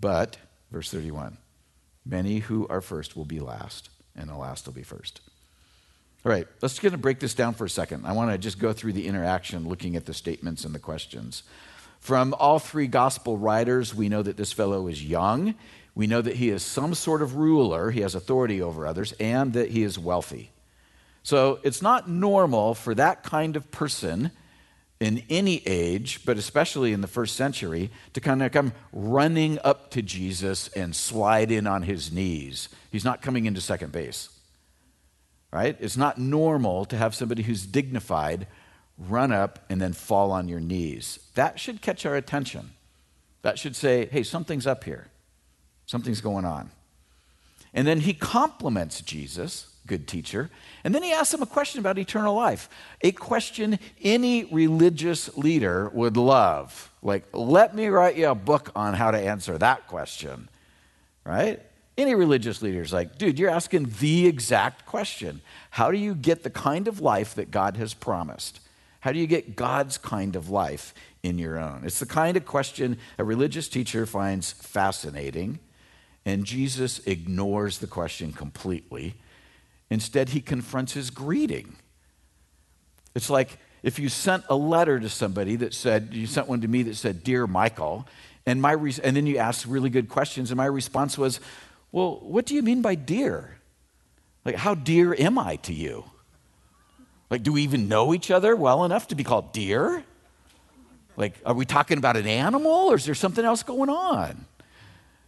But, 0.00 0.38
verse 0.70 0.90
31, 0.90 1.36
many 2.04 2.38
who 2.38 2.66
are 2.68 2.80
first 2.80 3.16
will 3.16 3.24
be 3.24 3.40
last, 3.40 3.90
and 4.16 4.28
the 4.28 4.36
last 4.36 4.66
will 4.66 4.72
be 4.72 4.82
first. 4.82 5.20
All 6.24 6.30
right, 6.30 6.46
let's 6.60 6.78
get 6.78 6.90
to 6.90 6.98
break 6.98 7.18
this 7.18 7.34
down 7.34 7.54
for 7.54 7.64
a 7.64 7.70
second. 7.70 8.06
I 8.06 8.12
want 8.12 8.30
to 8.30 8.38
just 8.38 8.58
go 8.58 8.72
through 8.72 8.92
the 8.92 9.06
interaction, 9.06 9.68
looking 9.68 9.96
at 9.96 10.06
the 10.06 10.14
statements 10.14 10.64
and 10.64 10.74
the 10.74 10.78
questions. 10.78 11.42
From 12.02 12.34
all 12.34 12.58
three 12.58 12.88
gospel 12.88 13.38
writers, 13.38 13.94
we 13.94 14.08
know 14.08 14.22
that 14.22 14.36
this 14.36 14.50
fellow 14.50 14.88
is 14.88 15.04
young. 15.04 15.54
We 15.94 16.08
know 16.08 16.20
that 16.20 16.34
he 16.34 16.48
is 16.48 16.64
some 16.64 16.94
sort 16.94 17.22
of 17.22 17.36
ruler, 17.36 17.92
he 17.92 18.00
has 18.00 18.16
authority 18.16 18.60
over 18.60 18.88
others, 18.88 19.12
and 19.20 19.52
that 19.52 19.70
he 19.70 19.84
is 19.84 20.00
wealthy. 20.00 20.50
So 21.22 21.60
it's 21.62 21.80
not 21.80 22.10
normal 22.10 22.74
for 22.74 22.92
that 22.96 23.22
kind 23.22 23.54
of 23.54 23.70
person 23.70 24.32
in 24.98 25.22
any 25.30 25.62
age, 25.64 26.24
but 26.24 26.36
especially 26.38 26.92
in 26.92 27.02
the 27.02 27.06
first 27.06 27.36
century, 27.36 27.92
to 28.14 28.20
kind 28.20 28.42
of 28.42 28.50
come 28.50 28.72
running 28.92 29.60
up 29.62 29.92
to 29.92 30.02
Jesus 30.02 30.66
and 30.74 30.96
slide 30.96 31.52
in 31.52 31.68
on 31.68 31.82
his 31.82 32.10
knees. 32.10 32.68
He's 32.90 33.04
not 33.04 33.22
coming 33.22 33.46
into 33.46 33.60
second 33.60 33.92
base, 33.92 34.28
right? 35.52 35.76
It's 35.78 35.96
not 35.96 36.18
normal 36.18 36.84
to 36.86 36.96
have 36.96 37.14
somebody 37.14 37.44
who's 37.44 37.64
dignified 37.64 38.48
run 39.08 39.32
up 39.32 39.58
and 39.68 39.80
then 39.80 39.92
fall 39.92 40.32
on 40.32 40.48
your 40.48 40.60
knees. 40.60 41.18
That 41.34 41.58
should 41.58 41.82
catch 41.82 42.06
our 42.06 42.16
attention. 42.16 42.70
That 43.42 43.58
should 43.58 43.74
say, 43.76 44.06
hey, 44.06 44.22
something's 44.22 44.66
up 44.66 44.84
here, 44.84 45.08
something's 45.86 46.20
going 46.20 46.44
on. 46.44 46.70
And 47.74 47.86
then 47.86 48.00
he 48.00 48.12
compliments 48.12 49.00
Jesus 49.00 49.72
good 49.86 50.06
teacher. 50.06 50.50
And 50.84 50.94
then 50.94 51.02
he 51.02 51.12
asks 51.12 51.34
him 51.34 51.42
a 51.42 51.46
question 51.46 51.80
about 51.80 51.98
eternal 51.98 52.34
life, 52.34 52.68
a 53.02 53.12
question 53.12 53.78
any 54.02 54.44
religious 54.44 55.36
leader 55.36 55.90
would 55.92 56.16
love. 56.16 56.90
Like, 57.02 57.24
let 57.32 57.74
me 57.74 57.88
write 57.88 58.16
you 58.16 58.28
a 58.28 58.34
book 58.34 58.70
on 58.76 58.94
how 58.94 59.10
to 59.10 59.18
answer 59.18 59.58
that 59.58 59.88
question, 59.88 60.48
right? 61.24 61.60
Any 61.98 62.14
religious 62.14 62.62
leader 62.62 62.80
is 62.80 62.92
like, 62.92 63.18
dude, 63.18 63.38
you're 63.38 63.50
asking 63.50 63.92
the 64.00 64.26
exact 64.26 64.86
question. 64.86 65.42
How 65.70 65.90
do 65.90 65.98
you 65.98 66.14
get 66.14 66.42
the 66.42 66.50
kind 66.50 66.88
of 66.88 67.00
life 67.00 67.34
that 67.34 67.50
God 67.50 67.76
has 67.76 67.92
promised? 67.92 68.60
How 69.02 69.12
do 69.12 69.18
you 69.18 69.26
get 69.26 69.56
God's 69.56 69.98
kind 69.98 70.36
of 70.36 70.48
life 70.48 70.94
in 71.22 71.38
your 71.38 71.58
own? 71.58 71.82
It's 71.84 71.98
the 71.98 72.06
kind 72.06 72.36
of 72.36 72.46
question 72.46 72.98
a 73.18 73.24
religious 73.24 73.68
teacher 73.68 74.06
finds 74.06 74.52
fascinating, 74.52 75.58
and 76.24 76.44
Jesus 76.44 77.00
ignores 77.00 77.78
the 77.78 77.86
question 77.86 78.32
completely 78.32 79.14
Instead, 79.92 80.30
he 80.30 80.40
confronts 80.40 80.94
his 80.94 81.10
greeting. 81.10 81.76
It's 83.14 83.28
like 83.28 83.58
if 83.82 83.98
you 83.98 84.08
sent 84.08 84.42
a 84.48 84.56
letter 84.56 84.98
to 84.98 85.10
somebody 85.10 85.56
that 85.56 85.74
said, 85.74 86.10
you 86.12 86.26
sent 86.26 86.48
one 86.48 86.62
to 86.62 86.68
me 86.68 86.82
that 86.84 86.94
said, 86.94 87.22
Dear 87.22 87.46
Michael, 87.46 88.08
and, 88.46 88.62
my 88.62 88.72
re- 88.72 88.94
and 89.04 89.14
then 89.14 89.26
you 89.26 89.36
asked 89.36 89.66
really 89.66 89.90
good 89.90 90.08
questions, 90.08 90.50
and 90.50 90.56
my 90.56 90.64
response 90.64 91.18
was, 91.18 91.40
Well, 91.90 92.20
what 92.22 92.46
do 92.46 92.54
you 92.54 92.62
mean 92.62 92.80
by 92.80 92.94
dear? 92.94 93.58
Like, 94.46 94.54
how 94.54 94.74
dear 94.74 95.14
am 95.18 95.38
I 95.38 95.56
to 95.56 95.74
you? 95.74 96.04
Like, 97.32 97.44
do 97.44 97.54
we 97.54 97.62
even 97.62 97.88
know 97.88 98.12
each 98.12 98.30
other 98.30 98.54
well 98.54 98.84
enough 98.84 99.08
to 99.08 99.14
be 99.14 99.24
called 99.24 99.54
dear? 99.54 100.04
Like, 101.16 101.32
are 101.46 101.54
we 101.54 101.64
talking 101.64 101.96
about 101.96 102.18
an 102.18 102.26
animal 102.26 102.70
or 102.70 102.96
is 102.96 103.06
there 103.06 103.14
something 103.14 103.42
else 103.42 103.62
going 103.62 103.88
on? 103.88 104.44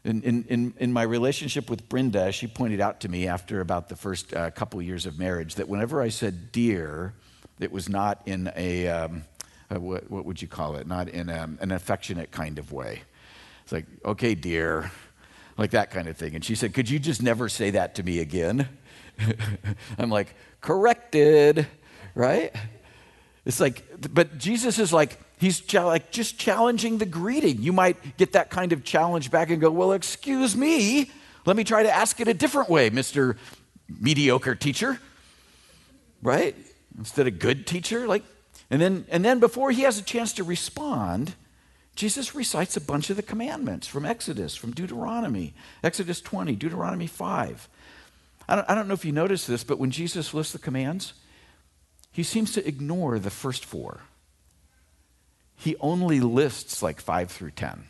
In, 0.04 0.20
in, 0.22 0.74
in, 0.78 0.92
my 0.92 1.00
relationship 1.00 1.70
with 1.70 1.88
Brenda, 1.88 2.30
she 2.30 2.46
pointed 2.46 2.78
out 2.78 3.00
to 3.00 3.08
me 3.08 3.26
after 3.26 3.62
about 3.62 3.88
the 3.88 3.96
first 3.96 4.34
uh, 4.34 4.50
couple 4.50 4.82
years 4.82 5.06
of 5.06 5.18
marriage 5.18 5.54
that 5.54 5.66
whenever 5.66 6.02
I 6.02 6.10
said 6.10 6.52
dear, 6.52 7.14
it 7.58 7.72
was 7.72 7.88
not 7.88 8.20
in 8.26 8.52
a, 8.54 8.86
um, 8.86 9.24
a 9.70 9.80
what, 9.80 10.10
what, 10.10 10.26
would 10.26 10.42
you 10.42 10.48
call 10.48 10.76
it? 10.76 10.86
Not 10.86 11.08
in 11.08 11.30
a, 11.30 11.44
um, 11.44 11.58
an 11.62 11.72
affectionate 11.72 12.30
kind 12.30 12.58
of 12.58 12.70
way. 12.70 13.00
It's 13.62 13.72
like, 13.72 13.86
okay, 14.04 14.34
dear, 14.34 14.92
like 15.56 15.70
that 15.70 15.90
kind 15.90 16.06
of 16.06 16.18
thing. 16.18 16.34
And 16.34 16.44
she 16.44 16.54
said, 16.54 16.74
could 16.74 16.90
you 16.90 16.98
just 16.98 17.22
never 17.22 17.48
say 17.48 17.70
that 17.70 17.94
to 17.94 18.02
me 18.02 18.18
again? 18.18 18.68
I'm 19.98 20.10
like, 20.10 20.34
corrected, 20.60 21.66
right? 22.14 22.54
It's 23.44 23.60
like, 23.60 23.84
but 24.12 24.38
Jesus 24.38 24.78
is 24.78 24.92
like, 24.92 25.18
he's 25.38 25.72
like 25.74 26.10
just 26.10 26.38
challenging 26.38 26.98
the 26.98 27.06
greeting. 27.06 27.62
You 27.62 27.72
might 27.72 28.16
get 28.16 28.32
that 28.32 28.50
kind 28.50 28.72
of 28.72 28.84
challenge 28.84 29.30
back 29.30 29.50
and 29.50 29.60
go, 29.60 29.70
well, 29.70 29.92
excuse 29.92 30.56
me, 30.56 31.10
let 31.44 31.56
me 31.56 31.64
try 31.64 31.82
to 31.82 31.90
ask 31.90 32.20
it 32.20 32.28
a 32.28 32.34
different 32.34 32.70
way, 32.70 32.90
Mr. 32.90 33.36
Mediocre 34.00 34.54
teacher, 34.54 34.98
right? 36.22 36.56
Instead 36.96 37.26
of 37.26 37.38
good 37.38 37.66
teacher, 37.66 38.06
like, 38.06 38.22
and 38.70 38.80
then, 38.80 39.04
and 39.10 39.24
then 39.24 39.40
before 39.40 39.70
he 39.70 39.82
has 39.82 39.98
a 39.98 40.02
chance 40.02 40.32
to 40.34 40.44
respond, 40.44 41.34
Jesus 41.96 42.34
recites 42.34 42.76
a 42.76 42.80
bunch 42.80 43.10
of 43.10 43.16
the 43.16 43.22
commandments 43.22 43.86
from 43.86 44.04
Exodus, 44.04 44.56
from 44.56 44.72
Deuteronomy, 44.72 45.54
Exodus 45.82 46.20
20, 46.20 46.56
Deuteronomy 46.56 47.06
5. 47.06 47.68
I 48.48 48.56
don't, 48.56 48.70
I 48.70 48.74
don't 48.74 48.88
know 48.88 48.94
if 48.94 49.04
you 49.04 49.12
noticed 49.12 49.46
this, 49.46 49.64
but 49.64 49.78
when 49.78 49.90
Jesus 49.90 50.32
lists 50.32 50.52
the 50.52 50.58
commands, 50.58 51.12
he 52.14 52.22
seems 52.22 52.52
to 52.52 52.66
ignore 52.66 53.18
the 53.18 53.28
first 53.28 53.64
four. 53.64 54.02
He 55.56 55.74
only 55.80 56.20
lists 56.20 56.80
like 56.80 57.00
five 57.00 57.28
through 57.28 57.50
10. 57.50 57.86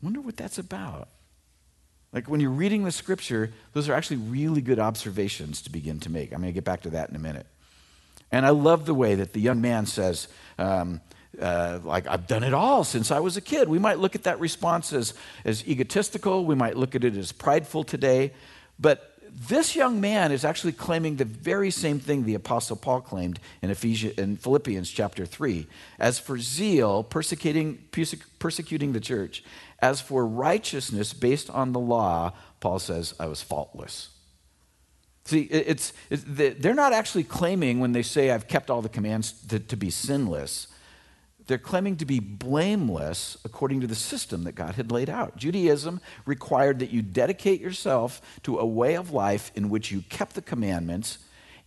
Wonder 0.00 0.20
what 0.20 0.36
that's 0.36 0.56
about. 0.56 1.08
Like 2.12 2.28
when 2.28 2.38
you're 2.38 2.50
reading 2.50 2.84
the 2.84 2.92
scripture, 2.92 3.52
those 3.72 3.88
are 3.88 3.94
actually 3.94 4.18
really 4.18 4.60
good 4.60 4.78
observations 4.78 5.62
to 5.62 5.70
begin 5.70 5.98
to 5.98 6.08
make. 6.08 6.32
I'm 6.32 6.40
going 6.40 6.52
to 6.52 6.54
get 6.54 6.62
back 6.62 6.82
to 6.82 6.90
that 6.90 7.10
in 7.10 7.16
a 7.16 7.18
minute. 7.18 7.46
And 8.30 8.46
I 8.46 8.50
love 8.50 8.86
the 8.86 8.94
way 8.94 9.16
that 9.16 9.32
the 9.32 9.40
young 9.40 9.60
man 9.60 9.84
says, 9.84 10.28
um, 10.60 11.00
uh, 11.40 11.80
like, 11.82 12.06
I've 12.06 12.28
done 12.28 12.44
it 12.44 12.54
all 12.54 12.84
since 12.84 13.10
I 13.10 13.18
was 13.18 13.36
a 13.36 13.40
kid. 13.40 13.68
We 13.68 13.80
might 13.80 13.98
look 13.98 14.14
at 14.14 14.22
that 14.22 14.38
response 14.38 14.92
as, 14.92 15.12
as 15.44 15.66
egotistical, 15.66 16.44
we 16.44 16.54
might 16.54 16.76
look 16.76 16.94
at 16.94 17.02
it 17.02 17.16
as 17.16 17.32
prideful 17.32 17.82
today, 17.82 18.32
but 18.78 19.15
this 19.36 19.76
young 19.76 20.00
man 20.00 20.32
is 20.32 20.46
actually 20.46 20.72
claiming 20.72 21.16
the 21.16 21.26
very 21.26 21.70
same 21.70 21.98
thing 21.98 22.24
the 22.24 22.34
apostle 22.34 22.76
paul 22.76 23.00
claimed 23.00 23.38
in, 23.60 23.70
Ephesians, 23.70 24.14
in 24.14 24.36
philippians 24.36 24.90
chapter 24.90 25.26
3 25.26 25.66
as 25.98 26.18
for 26.18 26.38
zeal 26.38 27.02
persecuting, 27.02 27.78
persecuting 28.38 28.92
the 28.92 29.00
church 29.00 29.44
as 29.80 30.00
for 30.00 30.26
righteousness 30.26 31.12
based 31.12 31.50
on 31.50 31.72
the 31.72 31.80
law 31.80 32.32
paul 32.60 32.78
says 32.78 33.14
i 33.20 33.26
was 33.26 33.42
faultless. 33.42 34.08
See 35.26 35.42
it's, 35.42 35.92
it's 36.08 36.24
they're 36.26 36.74
not 36.74 36.92
actually 36.92 37.24
claiming 37.24 37.80
when 37.80 37.92
they 37.92 38.02
say 38.02 38.30
i've 38.30 38.48
kept 38.48 38.70
all 38.70 38.80
the 38.80 38.88
commands 38.88 39.32
to, 39.48 39.58
to 39.58 39.76
be 39.76 39.90
sinless 39.90 40.68
they're 41.46 41.58
claiming 41.58 41.96
to 41.96 42.04
be 42.04 42.18
blameless 42.18 43.36
according 43.44 43.80
to 43.80 43.86
the 43.86 43.94
system 43.94 44.44
that 44.44 44.54
God 44.54 44.74
had 44.74 44.90
laid 44.90 45.08
out. 45.08 45.36
Judaism 45.36 46.00
required 46.24 46.80
that 46.80 46.90
you 46.90 47.02
dedicate 47.02 47.60
yourself 47.60 48.20
to 48.42 48.58
a 48.58 48.66
way 48.66 48.96
of 48.96 49.12
life 49.12 49.52
in 49.54 49.68
which 49.68 49.92
you 49.92 50.02
kept 50.08 50.34
the 50.34 50.42
commandments 50.42 51.18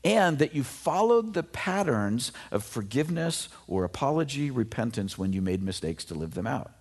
and 0.04 0.40
that 0.40 0.56
you 0.56 0.64
followed 0.64 1.34
the 1.34 1.44
patterns 1.44 2.32
of 2.52 2.64
forgiveness 2.64 3.50
or 3.68 3.84
apology, 3.84 4.50
repentance 4.52 5.18
when 5.18 5.34
you 5.34 5.42
made 5.42 5.62
mistakes 5.62 6.06
to 6.06 6.14
live 6.14 6.34
them 6.34 6.48
out. 6.48 6.72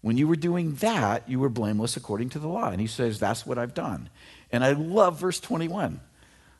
When 0.00 0.18
you 0.18 0.26
were 0.26 0.36
doing 0.36 0.74
that, 0.76 1.28
you 1.28 1.38
were 1.38 1.48
blameless 1.48 1.96
according 1.96 2.30
to 2.30 2.40
the 2.40 2.48
law. 2.48 2.70
And 2.70 2.80
he 2.80 2.88
says, 2.88 3.20
That's 3.20 3.46
what 3.46 3.58
I've 3.58 3.74
done. 3.74 4.10
And 4.50 4.64
I 4.64 4.72
love 4.72 5.20
verse 5.20 5.38
21. 5.38 6.00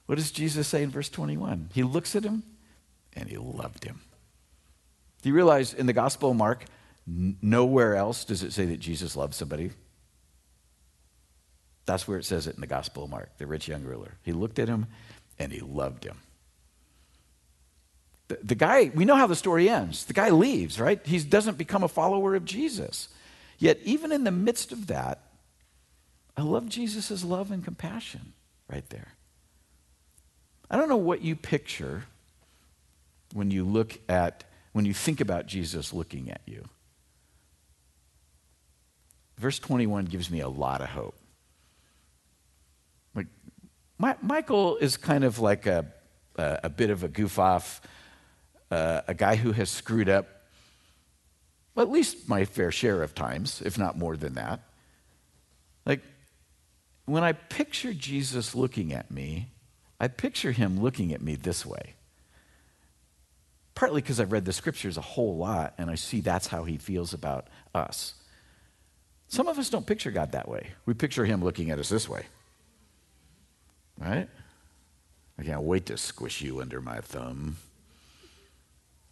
What 0.06 0.14
does 0.16 0.30
Jesus 0.30 0.68
say 0.68 0.82
in 0.82 0.90
verse 0.90 1.08
21? 1.08 1.70
He 1.74 1.82
looks 1.82 2.14
at 2.14 2.24
him 2.24 2.44
and 3.14 3.28
he 3.28 3.36
loved 3.36 3.84
him. 3.84 4.00
Do 5.22 5.28
you 5.28 5.34
realize 5.34 5.72
in 5.72 5.86
the 5.86 5.92
Gospel 5.92 6.32
of 6.32 6.36
Mark, 6.36 6.64
nowhere 7.06 7.96
else 7.96 8.24
does 8.24 8.42
it 8.42 8.52
say 8.52 8.66
that 8.66 8.80
Jesus 8.80 9.16
loved 9.16 9.34
somebody? 9.34 9.70
That's 11.86 12.06
where 12.06 12.18
it 12.18 12.24
says 12.24 12.46
it 12.46 12.54
in 12.54 12.60
the 12.60 12.66
Gospel 12.66 13.04
of 13.04 13.10
Mark, 13.10 13.30
the 13.38 13.46
rich 13.46 13.68
young 13.68 13.84
ruler. 13.84 14.14
He 14.22 14.32
looked 14.32 14.58
at 14.58 14.68
him 14.68 14.86
and 15.38 15.52
he 15.52 15.60
loved 15.60 16.04
him. 16.04 16.18
The, 18.28 18.38
the 18.42 18.54
guy, 18.54 18.90
we 18.94 19.04
know 19.04 19.16
how 19.16 19.26
the 19.26 19.36
story 19.36 19.68
ends. 19.68 20.04
The 20.04 20.12
guy 20.12 20.30
leaves, 20.30 20.80
right? 20.80 21.04
He 21.04 21.18
doesn't 21.20 21.58
become 21.58 21.82
a 21.82 21.88
follower 21.88 22.34
of 22.34 22.44
Jesus. 22.44 23.08
Yet, 23.58 23.78
even 23.84 24.12
in 24.12 24.24
the 24.24 24.30
midst 24.30 24.72
of 24.72 24.88
that, 24.88 25.20
I 26.36 26.42
love 26.42 26.68
Jesus' 26.68 27.24
love 27.24 27.50
and 27.50 27.64
compassion 27.64 28.32
right 28.68 28.88
there. 28.90 29.14
I 30.70 30.76
don't 30.76 30.88
know 30.88 30.96
what 30.96 31.22
you 31.22 31.36
picture 31.36 32.04
when 33.34 33.50
you 33.50 33.64
look 33.64 33.98
at 34.08 34.44
when 34.72 34.84
you 34.84 34.94
think 34.94 35.20
about 35.20 35.46
Jesus 35.46 35.92
looking 35.92 36.30
at 36.30 36.40
you. 36.46 36.64
Verse 39.38 39.58
21 39.58 40.06
gives 40.06 40.30
me 40.30 40.40
a 40.40 40.48
lot 40.48 40.80
of 40.80 40.88
hope. 40.88 41.16
Like, 43.14 43.26
my, 43.98 44.16
Michael 44.22 44.76
is 44.76 44.96
kind 44.96 45.24
of 45.24 45.38
like 45.38 45.66
a, 45.66 45.86
a, 46.36 46.60
a 46.64 46.68
bit 46.70 46.90
of 46.90 47.02
a 47.02 47.08
goof 47.08 47.38
off, 47.38 47.80
uh, 48.70 49.02
a 49.08 49.14
guy 49.14 49.36
who 49.36 49.52
has 49.52 49.70
screwed 49.70 50.08
up 50.08 50.26
at 51.76 51.90
least 51.90 52.28
my 52.28 52.44
fair 52.44 52.70
share 52.70 53.02
of 53.02 53.14
times, 53.14 53.62
if 53.64 53.78
not 53.78 53.96
more 53.96 54.16
than 54.16 54.34
that. 54.34 54.60
Like, 55.86 56.02
when 57.06 57.24
I 57.24 57.32
picture 57.32 57.92
Jesus 57.92 58.54
looking 58.54 58.92
at 58.92 59.10
me, 59.10 59.48
I 59.98 60.08
picture 60.08 60.52
him 60.52 60.80
looking 60.80 61.12
at 61.12 61.22
me 61.22 61.34
this 61.34 61.64
way 61.64 61.94
partly 63.74 64.00
because 64.00 64.20
I've 64.20 64.32
read 64.32 64.44
the 64.44 64.52
scriptures 64.52 64.96
a 64.96 65.02
whole 65.02 65.36
lot 65.36 65.74
and 65.78 65.90
I 65.90 65.94
see 65.94 66.20
that's 66.20 66.46
how 66.46 66.64
he 66.64 66.76
feels 66.76 67.14
about 67.14 67.48
us. 67.74 68.14
Some 69.28 69.48
of 69.48 69.58
us 69.58 69.70
don't 69.70 69.86
picture 69.86 70.10
God 70.10 70.32
that 70.32 70.48
way. 70.48 70.68
We 70.84 70.94
picture 70.94 71.24
him 71.24 71.42
looking 71.42 71.70
at 71.70 71.78
us 71.78 71.88
this 71.88 72.08
way. 72.08 72.26
Right? 73.98 74.28
I 75.38 75.42
can't 75.42 75.62
wait 75.62 75.86
to 75.86 75.96
squish 75.96 76.42
you 76.42 76.60
under 76.60 76.80
my 76.80 77.00
thumb. 77.00 77.56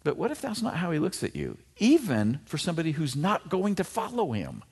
But 0.03 0.17
what 0.17 0.31
if 0.31 0.41
that's 0.41 0.61
not 0.61 0.77
how 0.77 0.91
he 0.91 0.99
looks 0.99 1.23
at 1.23 1.35
you? 1.35 1.57
Even 1.77 2.39
for 2.45 2.57
somebody 2.57 2.91
who's 2.91 3.15
not 3.15 3.49
going 3.49 3.75
to 3.75 3.83
follow 3.83 4.31
him. 4.31 4.63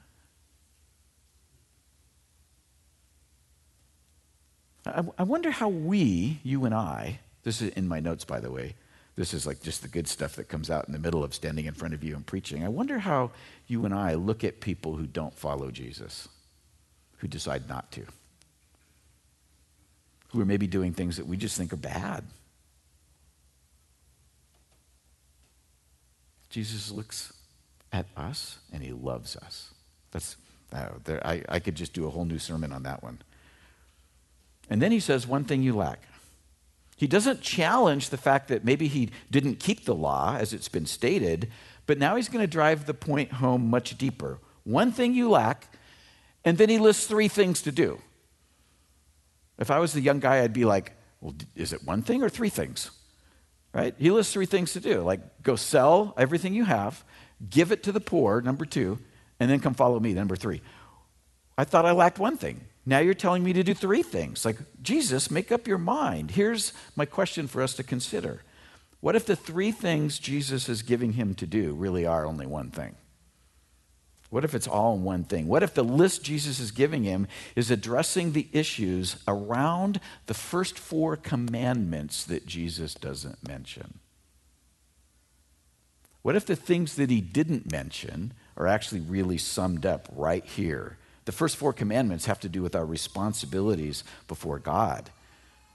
I, 4.86 5.24
wonder 5.24 5.51
how 5.51 5.69
we, 5.69 6.39
you 6.43 6.65
and 6.65 6.74
I, 6.74 7.19
this 7.43 7.62
is 7.62 7.69
in 7.74 7.88
my 7.88 8.00
notes, 8.00 8.25
by 8.25 8.39
the 8.39 8.51
way, 8.51 8.75
this 9.20 9.34
is 9.34 9.46
like 9.46 9.62
just 9.62 9.82
the 9.82 9.90
good 9.90 10.08
stuff 10.08 10.38
that 10.38 10.48
comes 10.48 10.70
out 10.70 10.88
in 10.88 10.94
the 10.94 10.98
middle 10.98 11.26
of 11.26 11.34
standing 11.34 11.66
in 11.66 11.74
front 11.74 11.94
of 11.94 12.06
you 12.06 12.16
and 12.16 12.26
preaching. 12.26 12.64
I 12.64 12.70
wonder 12.70 13.00
how 13.00 13.32
you 13.68 13.84
and 13.84 13.94
I 13.94 14.14
look 14.14 14.46
at 14.46 14.62
people 14.62 14.96
who 14.96 15.06
don't 15.06 15.38
follow 15.38 15.72
Jesus, 15.72 16.30
who 17.18 17.28
decide 17.28 17.68
not 17.68 17.92
to, 17.92 18.06
who 20.30 20.40
are 20.40 20.46
maybe 20.46 20.68
doing 20.68 20.94
things 20.94 21.18
that 21.18 21.28
we 21.28 21.36
just 21.36 21.58
think 21.58 21.74
are 21.74 21.76
bad. 21.76 22.24
Jesus 26.50 26.90
looks 26.90 27.34
at 27.92 28.06
us 28.16 28.60
and 28.72 28.82
he 28.82 28.94
loves 28.94 29.36
us. 29.36 29.72
That's, 30.12 30.38
uh, 30.72 30.92
there, 31.04 31.28
I, 31.28 31.44
I 31.50 31.60
could 31.60 31.76
just 31.76 31.92
do 31.92 32.08
a 32.08 32.10
whole 32.10 32.24
new 32.24 32.40
sermon 32.40 32.72
on 32.72 32.84
that 32.84 33.04
one. 33.04 33.20
And 34.70 34.82
then 34.82 34.94
he 34.94 35.02
says, 35.02 35.28
One 35.28 35.44
thing 35.44 35.62
you 35.62 35.76
lack. 35.76 36.00
He 37.00 37.08
doesn't 37.08 37.39
challenge 37.39 38.10
the 38.10 38.18
fact 38.18 38.50
that 38.50 38.65
maybe 38.65 38.89
he 38.89 39.10
didn't 39.32 39.62
keep 39.62 39.86
the 39.86 39.96
law, 39.96 40.36
as 40.38 40.51
it's 40.51 40.68
been 40.68 40.86
stated, 40.86 41.50
but 41.86 41.98
now 41.98 42.18
he's 42.18 42.27
going 42.27 42.44
to 42.44 42.48
drive 42.48 42.86
the 42.86 42.94
point 42.94 43.32
home 43.32 43.70
much 43.70 43.98
deeper. 43.98 44.39
One 44.65 44.91
thing 44.91 45.13
you 45.13 45.29
lack, 45.29 45.74
and 46.44 46.58
then 46.58 46.68
he 46.68 46.77
lists 46.77 47.08
three 47.08 47.29
things 47.29 47.62
to 47.62 47.72
do. 47.72 48.01
If 49.58 49.72
I 49.72 49.79
was 49.79 49.94
the 49.94 50.01
young 50.01 50.20
guy, 50.20 50.44
I'd 50.44 50.51
be 50.51 50.65
like, 50.65 50.91
well, 51.22 51.34
is 51.56 51.72
it 51.72 51.86
one 51.86 52.01
thing 52.01 52.22
or 52.22 52.27
three 52.27 52.50
things? 52.50 52.91
Right? 53.74 53.96
He 53.98 54.12
lists 54.12 54.34
three 54.34 54.46
things 54.46 54.74
to 54.74 54.82
do 54.82 55.01
like 55.01 55.22
go 55.41 55.56
sell 55.56 56.13
everything 56.18 56.53
you 56.53 56.65
have, 56.65 57.06
give 57.50 57.72
it 57.72 57.82
to 57.84 57.94
the 57.94 58.01
poor, 58.01 58.41
number 58.41 58.65
two, 58.65 59.00
and 59.39 59.50
then 59.50 59.62
come 59.62 59.74
follow 59.74 60.01
me, 60.01 60.13
number 60.13 60.36
three. 60.36 60.62
I 61.58 61.63
thought 61.63 61.86
I 61.86 61.94
lacked 61.94 62.20
one 62.20 62.36
thing. 62.36 62.60
Now 62.89 62.98
you're 62.98 63.13
telling 63.13 63.43
me 63.43 63.53
to 63.53 63.63
do 63.63 63.75
three 63.75 64.01
things. 64.01 64.43
Like, 64.43 64.58
Jesus, 64.81 65.29
make 65.29 65.51
up 65.51 65.67
your 65.67 65.77
mind. 65.77 66.31
Here's 66.31 66.74
my 66.96 67.05
question 67.05 67.46
for 67.46 67.62
us 67.62 67.75
to 67.75 67.84
consider 67.84 68.41
What 69.00 69.15
if 69.15 69.27
the 69.27 69.36
three 69.36 69.72
things 69.72 70.17
Jesus 70.17 70.67
is 70.67 70.81
giving 70.81 71.13
him 71.13 71.36
to 71.36 71.46
do 71.46 71.75
really 71.75 72.08
are 72.08 72.25
only 72.25 72.48
one 72.48 72.72
thing? 72.72 72.96
What 74.31 74.43
if 74.43 74.55
it's 74.55 74.67
all 74.67 74.98
one 74.98 75.24
thing? 75.24 75.48
What 75.48 75.62
if 75.62 75.75
the 75.75 75.84
list 75.84 76.24
Jesus 76.24 76.60
is 76.60 76.72
giving 76.72 77.03
him 77.03 77.27
is 77.55 77.69
addressing 77.69 78.31
the 78.31 78.48
issues 78.53 79.17
around 79.27 80.00
the 80.25 80.34
first 80.34 80.79
four 80.79 81.15
commandments 81.15 82.24
that 82.24 82.48
Jesus 82.48 82.96
doesn't 82.96 83.48
mention? 83.48 84.00
What 86.24 86.36
if 86.36 86.48
the 86.48 86.55
things 86.55 86.96
that 86.96 87.12
he 87.12 87.22
didn't 87.22 87.72
mention 87.72 88.34
are 88.58 88.65
actually 88.65 89.01
really 89.01 89.38
summed 89.38 89.86
up 89.86 90.08
right 90.12 90.43
here 90.43 90.98
the 91.29 91.33
first 91.33 91.57
four 91.57 91.74
commandments 91.74 92.25
have 92.25 92.39
to 92.39 92.50
do 92.50 92.63
with 92.63 92.75
our 92.75 92.88
responsibilities 92.88 94.03
before 94.27 94.57
God 94.57 95.12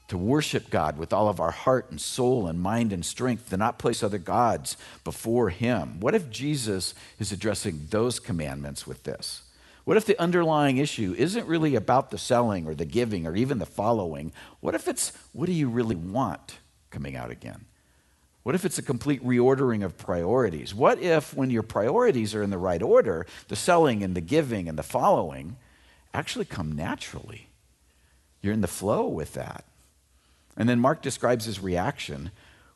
to 0.09 0.17
worship 0.17 0.69
God 0.69 0.97
with 0.97 1.13
all 1.13 1.29
of 1.29 1.39
our 1.39 1.51
heart 1.51 1.89
and 1.89 2.01
soul 2.01 2.45
and 2.45 2.59
mind 2.59 2.91
and 2.91 3.05
strength, 3.05 3.51
to 3.51 3.55
not 3.55 3.79
place 3.79 4.03
other 4.03 4.17
gods 4.17 4.75
before 5.05 5.51
Him. 5.51 6.01
What 6.01 6.13
if 6.13 6.29
Jesus 6.29 6.93
is 7.19 7.31
addressing 7.31 7.87
those 7.89 8.19
commandments 8.19 8.85
with 8.85 9.03
this? 9.03 9.43
What 9.85 9.95
if 9.95 10.03
the 10.03 10.19
underlying 10.19 10.75
issue 10.75 11.15
isn't 11.17 11.47
really 11.47 11.75
about 11.75 12.11
the 12.11 12.17
selling 12.17 12.67
or 12.67 12.75
the 12.75 12.83
giving 12.83 13.25
or 13.25 13.33
even 13.33 13.59
the 13.59 13.65
following? 13.65 14.33
What 14.59 14.75
if 14.75 14.89
it's 14.89 15.13
what 15.31 15.45
do 15.45 15.53
you 15.53 15.69
really 15.69 15.95
want 15.95 16.57
coming 16.89 17.15
out 17.15 17.31
again? 17.31 17.63
What 18.45 18.53
if 18.53 18.63
it's 18.63 18.77
a 18.77 18.83
complete 18.83 19.25
reordering 19.25 19.83
of 19.83 19.97
priorities? 19.97 20.71
What 20.71 20.99
if, 20.99 21.33
when 21.33 21.49
your 21.49 21.63
priorities 21.63 22.35
are 22.35 22.43
in 22.43 22.51
the 22.51 22.59
right 22.59 22.83
order, 22.83 23.25
the 23.47 23.55
selling 23.55 24.03
and 24.03 24.13
the 24.13 24.21
giving 24.21 24.69
and 24.69 24.77
the 24.77 24.83
following 24.83 25.55
actually 26.13 26.45
come 26.45 26.71
naturally? 26.71 27.49
You're 28.43 28.53
in 28.53 28.61
the 28.61 28.67
flow 28.67 29.07
with 29.07 29.33
that. 29.33 29.65
And 30.55 30.69
then 30.69 30.79
Mark 30.79 31.01
describes 31.01 31.45
his 31.45 31.59
reaction 31.59 32.29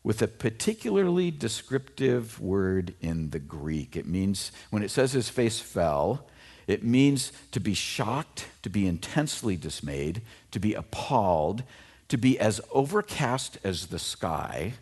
with 0.03 0.23
a 0.23 0.27
particularly 0.27 1.29
descriptive 1.29 2.41
word 2.41 2.95
in 2.99 3.29
the 3.29 3.37
Greek. 3.37 3.95
It 3.95 4.07
means, 4.07 4.51
when 4.71 4.81
it 4.81 4.89
says 4.89 5.11
his 5.11 5.29
face 5.29 5.59
fell, 5.59 6.25
it 6.65 6.83
means 6.83 7.31
to 7.51 7.59
be 7.59 7.75
shocked, 7.75 8.47
to 8.63 8.71
be 8.71 8.87
intensely 8.87 9.55
dismayed, 9.55 10.23
to 10.49 10.59
be 10.59 10.73
appalled, 10.73 11.61
to 12.07 12.17
be 12.17 12.39
as 12.39 12.59
overcast 12.71 13.59
as 13.63 13.85
the 13.85 13.99
sky 13.99 14.73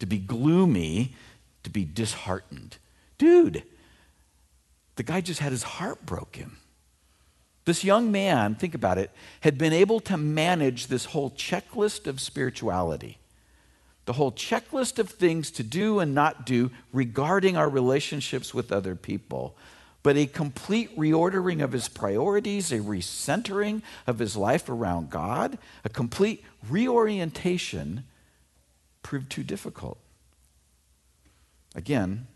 to 0.00 0.06
be 0.06 0.18
gloomy, 0.18 1.14
to 1.62 1.70
be 1.70 1.84
disheartened. 1.84 2.78
Dude, 3.18 3.62
the 4.96 5.02
guy 5.02 5.20
just 5.20 5.40
had 5.40 5.52
his 5.52 5.62
heart 5.62 6.04
broken. 6.04 6.56
This 7.64 7.82
young 7.82 8.12
man, 8.12 8.54
think 8.54 8.74
about 8.74 8.96
it, 8.96 9.10
had 9.40 9.58
been 9.58 9.72
able 9.72 10.00
to 10.00 10.16
manage 10.16 10.86
this 10.86 11.06
whole 11.06 11.30
checklist 11.30 12.06
of 12.06 12.20
spirituality, 12.20 13.18
the 14.04 14.12
whole 14.12 14.30
checklist 14.30 15.00
of 15.00 15.10
things 15.10 15.50
to 15.50 15.64
do 15.64 15.98
and 15.98 16.14
not 16.14 16.46
do 16.46 16.70
regarding 16.92 17.56
our 17.56 17.68
relationships 17.68 18.54
with 18.54 18.70
other 18.70 18.94
people, 18.94 19.56
but 20.04 20.16
a 20.16 20.26
complete 20.26 20.96
reordering 20.96 21.62
of 21.62 21.72
his 21.72 21.88
priorities, 21.88 22.70
a 22.70 22.78
recentering 22.78 23.82
of 24.06 24.20
his 24.20 24.36
life 24.36 24.68
around 24.68 25.10
God, 25.10 25.58
a 25.84 25.88
complete 25.88 26.44
reorientation 26.68 28.04
proved 29.06 29.30
too 29.30 29.44
difficult. 29.44 29.98
Again, 31.76 32.26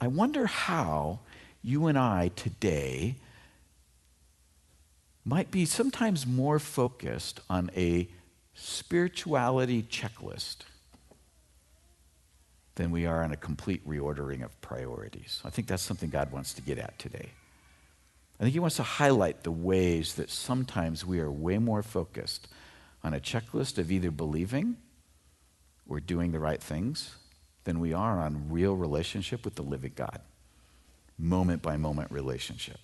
I 0.00 0.06
wonder 0.06 0.46
how 0.46 1.18
you 1.60 1.88
and 1.88 1.98
I 1.98 2.30
today 2.36 3.16
might 5.24 5.50
be 5.50 5.64
sometimes 5.64 6.24
more 6.24 6.60
focused 6.60 7.40
on 7.50 7.68
a 7.76 8.08
spirituality 8.54 9.82
checklist 9.82 10.58
than 12.76 12.92
we 12.92 13.06
are 13.06 13.24
on 13.24 13.32
a 13.32 13.36
complete 13.36 13.84
reordering 13.84 14.44
of 14.44 14.60
priorities. 14.60 15.40
I 15.44 15.50
think 15.50 15.66
that's 15.66 15.82
something 15.82 16.10
God 16.10 16.30
wants 16.30 16.54
to 16.54 16.62
get 16.62 16.78
at 16.78 16.96
today. 16.96 17.30
I 18.38 18.44
think 18.44 18.52
He 18.52 18.60
wants 18.60 18.76
to 18.76 18.84
highlight 18.84 19.42
the 19.42 19.50
ways 19.50 20.14
that 20.14 20.30
sometimes 20.30 21.04
we 21.04 21.18
are 21.18 21.30
way 21.30 21.58
more 21.58 21.82
focused 21.82 22.46
on 23.02 23.14
a 23.14 23.18
checklist 23.18 23.78
of 23.78 23.90
either 23.90 24.12
believing 24.12 24.76
we're 25.86 26.00
doing 26.00 26.32
the 26.32 26.38
right 26.38 26.62
things 26.62 27.14
than 27.64 27.80
we 27.80 27.92
are 27.92 28.20
on 28.20 28.50
real 28.50 28.74
relationship 28.74 29.44
with 29.44 29.54
the 29.54 29.62
living 29.62 29.92
God. 29.94 30.20
Moment 31.18 31.62
by 31.62 31.76
moment 31.76 32.10
relationship. 32.10 32.78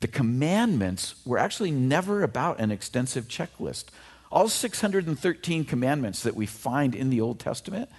The 0.00 0.08
commandments 0.08 1.14
were 1.24 1.38
actually 1.38 1.72
never 1.72 2.22
about 2.22 2.60
an 2.60 2.70
extensive 2.70 3.26
checklist. 3.26 3.86
All 4.30 4.48
613 4.48 5.64
commandments 5.64 6.22
that 6.22 6.36
we 6.36 6.46
find 6.46 6.94
in 6.94 7.10
the 7.10 7.20
Old 7.20 7.40
Testament 7.40 7.90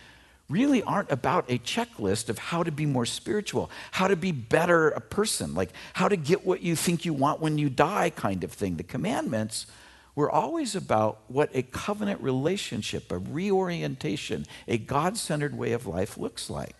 really 0.50 0.82
aren't 0.84 1.12
about 1.12 1.46
a 1.50 1.60
checklist 1.60 2.30
of 2.30 2.38
how 2.38 2.64
to 2.64 2.72
be 2.72 2.86
more 2.86 3.06
spiritual, 3.06 3.70
how 3.92 4.08
to 4.08 4.16
be 4.16 4.32
better 4.32 4.90
a 4.90 5.02
person, 5.02 5.54
like 5.54 5.70
how 5.94 6.08
to 6.08 6.16
get 6.16 6.46
what 6.46 6.62
you 6.62 6.76
think 6.76 7.06
you 7.06 7.14
want 7.14 7.40
when 7.40 7.58
you 7.58 7.70
die 7.70 8.10
kind 8.10 8.44
of 8.44 8.52
thing. 8.52 8.78
The 8.78 8.84
commandments 8.84 9.68
we're 10.20 10.30
always 10.30 10.76
about 10.76 11.22
what 11.30 11.50
a 11.54 11.62
covenant 11.62 12.22
relationship, 12.22 13.10
a 13.10 13.18
reorientation, 13.18 14.46
a 14.68 14.78
God 14.78 15.16
centered 15.16 15.58
way 15.58 15.72
of 15.72 15.88
life 15.88 16.18
looks 16.18 16.50
like. 16.50 16.76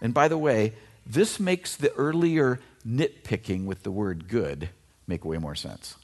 And 0.00 0.12
by 0.12 0.26
the 0.26 0.36
way, 0.36 0.72
this 1.06 1.38
makes 1.38 1.76
the 1.76 1.92
earlier 1.92 2.58
nitpicking 2.84 3.66
with 3.66 3.84
the 3.84 3.92
word 3.92 4.26
good 4.26 4.70
make 5.06 5.24
way 5.24 5.38
more 5.38 5.54
sense. 5.54 5.94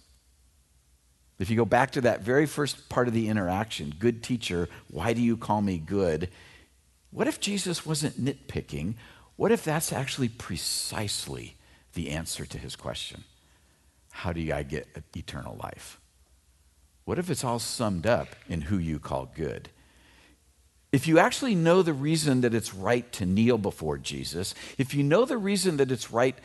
If 1.40 1.50
you 1.50 1.56
go 1.56 1.64
back 1.64 1.90
to 1.92 2.00
that 2.02 2.20
very 2.20 2.46
first 2.46 2.88
part 2.88 3.08
of 3.08 3.14
the 3.14 3.26
interaction, 3.26 3.92
good 3.98 4.22
teacher, 4.22 4.68
why 4.88 5.14
do 5.14 5.20
you 5.20 5.36
call 5.36 5.60
me 5.60 5.78
good? 5.78 6.28
What 7.10 7.26
if 7.26 7.40
Jesus 7.40 7.84
wasn't 7.84 8.24
nitpicking? 8.24 8.94
What 9.34 9.50
if 9.50 9.64
that's 9.64 9.92
actually 9.92 10.28
precisely 10.28 11.56
the 11.94 12.10
answer 12.10 12.46
to 12.46 12.56
his 12.56 12.76
question? 12.76 13.24
How 14.12 14.32
do 14.32 14.40
I 14.54 14.62
get 14.62 14.86
eternal 15.16 15.58
life? 15.60 15.96
What 17.10 17.18
if 17.18 17.28
it's 17.28 17.42
all 17.42 17.58
summed 17.58 18.06
up 18.06 18.28
in 18.48 18.60
who 18.60 18.78
you 18.78 19.00
call 19.00 19.28
good? 19.34 19.68
If 20.92 21.08
you 21.08 21.18
actually 21.18 21.56
know 21.56 21.82
the 21.82 21.92
reason 21.92 22.42
that 22.42 22.54
it's 22.54 22.72
right 22.72 23.10
to 23.14 23.26
kneel 23.26 23.58
before 23.58 23.98
Jesus, 23.98 24.54
if 24.78 24.94
you 24.94 25.02
know 25.02 25.24
the 25.24 25.36
reason 25.36 25.78
that 25.78 25.90
it's 25.90 26.12
right 26.12 26.38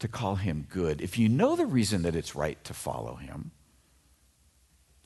to 0.00 0.06
call 0.06 0.34
him 0.34 0.66
good, 0.68 1.00
if 1.00 1.16
you 1.16 1.30
know 1.30 1.56
the 1.56 1.64
reason 1.64 2.02
that 2.02 2.14
it's 2.14 2.36
right 2.36 2.62
to 2.64 2.74
follow 2.74 3.14
him, 3.14 3.52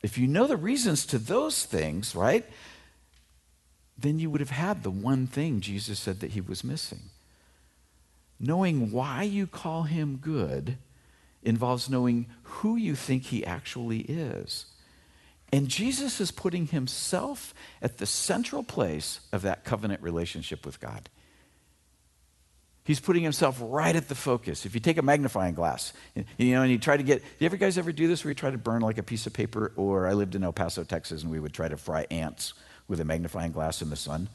if 0.02 0.18
you 0.18 0.26
know 0.26 0.48
the 0.48 0.56
reasons 0.56 1.06
to 1.06 1.18
those 1.18 1.64
things, 1.64 2.16
right, 2.16 2.44
then 3.96 4.18
you 4.18 4.28
would 4.28 4.40
have 4.40 4.50
had 4.50 4.82
the 4.82 4.90
one 4.90 5.28
thing 5.28 5.60
Jesus 5.60 6.00
said 6.00 6.18
that 6.18 6.32
he 6.32 6.40
was 6.40 6.64
missing. 6.64 7.10
Knowing 8.40 8.90
why 8.90 9.22
you 9.22 9.46
call 9.46 9.84
him 9.84 10.16
good 10.16 10.78
involves 11.44 11.88
knowing 11.88 12.26
who 12.42 12.74
you 12.74 12.96
think 12.96 13.26
he 13.26 13.46
actually 13.46 14.00
is. 14.00 14.66
And 15.52 15.68
Jesus 15.68 16.20
is 16.20 16.30
putting 16.30 16.68
himself 16.68 17.54
at 17.82 17.98
the 17.98 18.06
central 18.06 18.62
place 18.62 19.20
of 19.32 19.42
that 19.42 19.64
covenant 19.64 20.02
relationship 20.02 20.64
with 20.64 20.80
God. 20.80 21.08
He's 22.84 23.00
putting 23.00 23.22
himself 23.22 23.58
right 23.60 23.94
at 23.94 24.08
the 24.08 24.14
focus. 24.14 24.64
If 24.64 24.74
you 24.74 24.80
take 24.80 24.96
a 24.96 25.02
magnifying 25.02 25.54
glass, 25.54 25.92
you 26.38 26.54
know, 26.54 26.62
and 26.62 26.70
you 26.70 26.78
try 26.78 26.96
to 26.96 27.02
get, 27.02 27.20
do 27.20 27.28
you 27.38 27.46
ever 27.46 27.56
guys 27.56 27.78
ever 27.78 27.92
do 27.92 28.08
this 28.08 28.24
where 28.24 28.30
you 28.30 28.34
try 28.34 28.50
to 28.50 28.58
burn 28.58 28.82
like 28.82 28.98
a 28.98 29.02
piece 29.02 29.26
of 29.26 29.32
paper? 29.32 29.72
Or 29.76 30.06
I 30.06 30.14
lived 30.14 30.34
in 30.34 30.42
El 30.42 30.52
Paso, 30.52 30.82
Texas, 30.84 31.22
and 31.22 31.30
we 31.30 31.40
would 31.40 31.52
try 31.52 31.68
to 31.68 31.76
fry 31.76 32.06
ants 32.10 32.54
with 32.88 33.00
a 33.00 33.04
magnifying 33.04 33.52
glass 33.52 33.82
in 33.82 33.90
the 33.90 33.96
sun, 33.96 34.28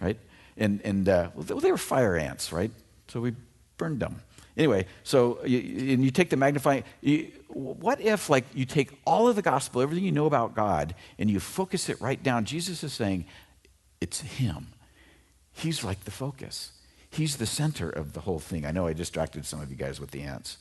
right? 0.00 0.18
And, 0.56 0.80
and 0.82 1.08
uh, 1.08 1.30
well, 1.34 1.58
they 1.58 1.70
were 1.70 1.78
fire 1.78 2.16
ants, 2.16 2.52
right? 2.52 2.70
So 3.08 3.20
we 3.20 3.34
burned 3.76 4.00
them. 4.00 4.20
Anyway, 4.56 4.86
so 5.02 5.38
you, 5.44 5.92
and 5.92 6.04
you 6.04 6.10
take 6.10 6.30
the 6.30 6.36
magnifying, 6.36 6.82
you, 7.02 7.30
what 7.48 8.00
if 8.00 8.30
like 8.30 8.44
you 8.54 8.64
take 8.64 8.98
all 9.04 9.28
of 9.28 9.36
the 9.36 9.42
gospel, 9.42 9.82
everything 9.82 10.04
you 10.04 10.12
know 10.12 10.26
about 10.26 10.54
God, 10.54 10.94
and 11.18 11.30
you 11.30 11.40
focus 11.40 11.88
it 11.88 12.00
right 12.00 12.22
down? 12.22 12.44
Jesus 12.44 12.82
is 12.82 12.92
saying, 12.92 13.26
it's 14.00 14.20
Him. 14.20 14.68
He's 15.52 15.84
like 15.84 16.04
the 16.04 16.10
focus. 16.10 16.72
He's 17.10 17.36
the 17.36 17.46
center 17.46 17.88
of 17.88 18.12
the 18.12 18.20
whole 18.20 18.38
thing. 18.38 18.66
I 18.66 18.72
know 18.72 18.86
I 18.86 18.92
distracted 18.92 19.46
some 19.46 19.60
of 19.60 19.70
you 19.70 19.76
guys 19.76 20.00
with 20.00 20.10
the 20.10 20.22
ants. 20.22 20.58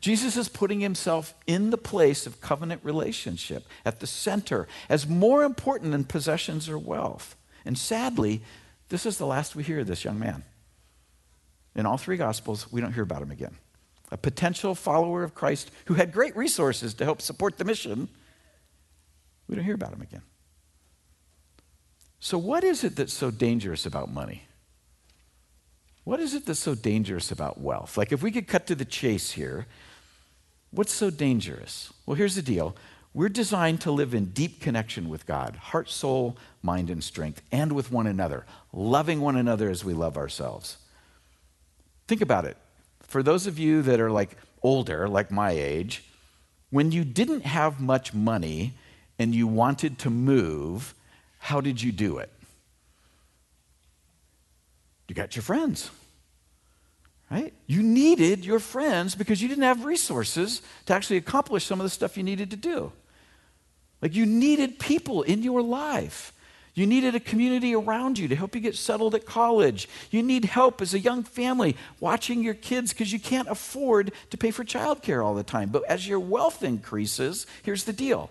Jesus 0.00 0.36
is 0.36 0.48
putting 0.48 0.80
himself 0.80 1.34
in 1.46 1.70
the 1.70 1.76
place 1.76 2.26
of 2.26 2.40
covenant 2.40 2.80
relationship 2.82 3.66
at 3.84 4.00
the 4.00 4.06
center 4.06 4.66
as 4.88 5.06
more 5.06 5.44
important 5.44 5.92
than 5.92 6.04
possessions 6.04 6.68
or 6.68 6.78
wealth. 6.78 7.36
And 7.64 7.76
sadly, 7.76 8.40
this 8.88 9.04
is 9.04 9.18
the 9.18 9.26
last 9.26 9.54
we 9.54 9.62
hear 9.62 9.80
of 9.80 9.86
this 9.86 10.04
young 10.04 10.18
man. 10.18 10.44
In 11.74 11.86
all 11.86 11.96
three 11.96 12.16
Gospels, 12.16 12.70
we 12.72 12.80
don't 12.80 12.92
hear 12.92 13.02
about 13.02 13.22
him 13.22 13.30
again. 13.30 13.56
A 14.10 14.16
potential 14.16 14.74
follower 14.74 15.22
of 15.22 15.34
Christ 15.34 15.70
who 15.86 15.94
had 15.94 16.12
great 16.12 16.36
resources 16.36 16.94
to 16.94 17.04
help 17.04 17.22
support 17.22 17.58
the 17.58 17.64
mission, 17.64 18.08
we 19.46 19.56
don't 19.56 19.64
hear 19.64 19.74
about 19.74 19.92
him 19.92 20.02
again. 20.02 20.22
So, 22.18 22.36
what 22.36 22.64
is 22.64 22.84
it 22.84 22.96
that's 22.96 23.12
so 23.12 23.30
dangerous 23.30 23.86
about 23.86 24.12
money? 24.12 24.44
What 26.04 26.20
is 26.20 26.34
it 26.34 26.44
that's 26.44 26.60
so 26.60 26.74
dangerous 26.74 27.30
about 27.30 27.60
wealth? 27.60 27.96
Like, 27.96 28.12
if 28.12 28.22
we 28.22 28.32
could 28.32 28.48
cut 28.48 28.66
to 28.66 28.74
the 28.74 28.84
chase 28.84 29.32
here, 29.32 29.66
what's 30.70 30.92
so 30.92 31.10
dangerous? 31.10 31.92
Well, 32.04 32.16
here's 32.16 32.34
the 32.34 32.42
deal 32.42 32.76
we're 33.12 33.28
designed 33.28 33.80
to 33.80 33.90
live 33.90 34.14
in 34.14 34.26
deep 34.26 34.60
connection 34.60 35.08
with 35.08 35.26
God, 35.26 35.56
heart, 35.56 35.90
soul, 35.90 36.36
mind, 36.62 36.90
and 36.90 37.02
strength, 37.02 37.42
and 37.50 37.72
with 37.72 37.90
one 37.90 38.06
another, 38.06 38.46
loving 38.72 39.20
one 39.20 39.36
another 39.36 39.68
as 39.68 39.84
we 39.84 39.94
love 39.94 40.16
ourselves. 40.16 40.76
Think 42.10 42.22
about 42.22 42.44
it. 42.44 42.56
For 43.02 43.22
those 43.22 43.46
of 43.46 43.56
you 43.56 43.82
that 43.82 44.00
are 44.00 44.10
like 44.10 44.36
older, 44.64 45.08
like 45.08 45.30
my 45.30 45.52
age, 45.52 46.02
when 46.70 46.90
you 46.90 47.04
didn't 47.04 47.42
have 47.42 47.78
much 47.78 48.12
money 48.12 48.74
and 49.20 49.32
you 49.32 49.46
wanted 49.46 49.96
to 50.00 50.10
move, 50.10 50.92
how 51.38 51.60
did 51.60 51.80
you 51.80 51.92
do 51.92 52.18
it? 52.18 52.28
You 55.06 55.14
got 55.14 55.36
your 55.36 55.44
friends. 55.44 55.88
Right? 57.30 57.54
You 57.68 57.80
needed 57.80 58.44
your 58.44 58.58
friends 58.58 59.14
because 59.14 59.40
you 59.40 59.46
didn't 59.46 59.62
have 59.62 59.84
resources 59.84 60.62
to 60.86 60.94
actually 60.94 61.18
accomplish 61.18 61.64
some 61.64 61.78
of 61.78 61.84
the 61.84 61.90
stuff 61.90 62.16
you 62.16 62.24
needed 62.24 62.50
to 62.50 62.56
do. 62.56 62.90
Like 64.02 64.16
you 64.16 64.26
needed 64.26 64.80
people 64.80 65.22
in 65.22 65.44
your 65.44 65.62
life. 65.62 66.32
You 66.74 66.86
needed 66.86 67.14
a 67.14 67.20
community 67.20 67.74
around 67.74 68.18
you 68.18 68.28
to 68.28 68.36
help 68.36 68.54
you 68.54 68.60
get 68.60 68.76
settled 68.76 69.14
at 69.14 69.26
college. 69.26 69.88
You 70.10 70.22
need 70.22 70.44
help 70.44 70.80
as 70.80 70.94
a 70.94 70.98
young 70.98 71.24
family 71.24 71.76
watching 71.98 72.42
your 72.42 72.54
kids 72.54 72.92
because 72.92 73.12
you 73.12 73.18
can't 73.18 73.48
afford 73.48 74.12
to 74.30 74.38
pay 74.38 74.50
for 74.50 74.64
childcare 74.64 75.24
all 75.24 75.34
the 75.34 75.42
time. 75.42 75.70
But 75.70 75.84
as 75.84 76.06
your 76.06 76.20
wealth 76.20 76.62
increases, 76.62 77.46
here's 77.62 77.84
the 77.84 77.92
deal 77.92 78.30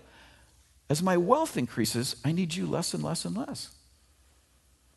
as 0.90 1.02
my 1.04 1.16
wealth 1.16 1.56
increases, 1.56 2.16
I 2.24 2.32
need 2.32 2.54
you 2.54 2.66
less 2.66 2.92
and 2.94 3.04
less 3.04 3.24
and 3.24 3.36
less. 3.36 3.70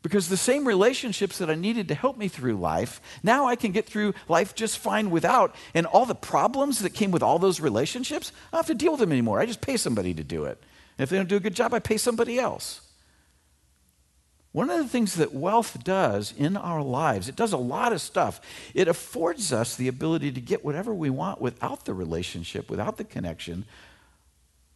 Because 0.02 0.28
the 0.28 0.36
same 0.36 0.66
relationships 0.66 1.38
that 1.38 1.48
I 1.48 1.54
needed 1.54 1.88
to 1.88 1.94
help 1.94 2.18
me 2.18 2.28
through 2.28 2.56
life, 2.56 3.00
now 3.22 3.46
I 3.46 3.56
can 3.56 3.72
get 3.72 3.86
through 3.86 4.12
life 4.28 4.54
just 4.54 4.76
fine 4.76 5.08
without. 5.10 5.54
And 5.72 5.86
all 5.86 6.04
the 6.04 6.14
problems 6.14 6.80
that 6.80 6.90
came 6.90 7.10
with 7.10 7.22
all 7.22 7.38
those 7.38 7.60
relationships, 7.60 8.32
I 8.52 8.56
don't 8.56 8.58
have 8.58 8.66
to 8.66 8.74
deal 8.74 8.92
with 8.92 9.00
them 9.00 9.12
anymore. 9.12 9.40
I 9.40 9.46
just 9.46 9.62
pay 9.62 9.78
somebody 9.78 10.12
to 10.12 10.24
do 10.24 10.44
it. 10.44 10.62
And 10.98 11.04
if 11.04 11.10
they 11.10 11.16
don't 11.16 11.28
do 11.28 11.36
a 11.36 11.40
good 11.40 11.54
job, 11.54 11.72
I 11.72 11.78
pay 11.78 11.96
somebody 11.96 12.38
else. 12.38 12.80
One 14.54 14.70
of 14.70 14.78
the 14.78 14.88
things 14.88 15.16
that 15.16 15.34
wealth 15.34 15.82
does 15.82 16.32
in 16.38 16.56
our 16.56 16.80
lives, 16.80 17.28
it 17.28 17.34
does 17.34 17.52
a 17.52 17.56
lot 17.56 17.92
of 17.92 18.00
stuff. 18.00 18.40
It 18.72 18.86
affords 18.86 19.52
us 19.52 19.74
the 19.74 19.88
ability 19.88 20.30
to 20.30 20.40
get 20.40 20.64
whatever 20.64 20.94
we 20.94 21.10
want 21.10 21.40
without 21.40 21.86
the 21.86 21.92
relationship, 21.92 22.70
without 22.70 22.96
the 22.96 23.02
connection, 23.02 23.64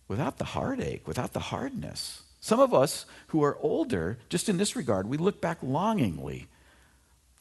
without 0.08 0.38
the 0.38 0.46
heartache, 0.46 1.06
without 1.06 1.32
the 1.32 1.38
hardness. 1.38 2.22
Some 2.40 2.58
of 2.58 2.74
us 2.74 3.06
who 3.28 3.44
are 3.44 3.56
older, 3.60 4.18
just 4.28 4.48
in 4.48 4.56
this 4.56 4.74
regard, 4.74 5.08
we 5.08 5.16
look 5.16 5.40
back 5.40 5.58
longingly, 5.62 6.48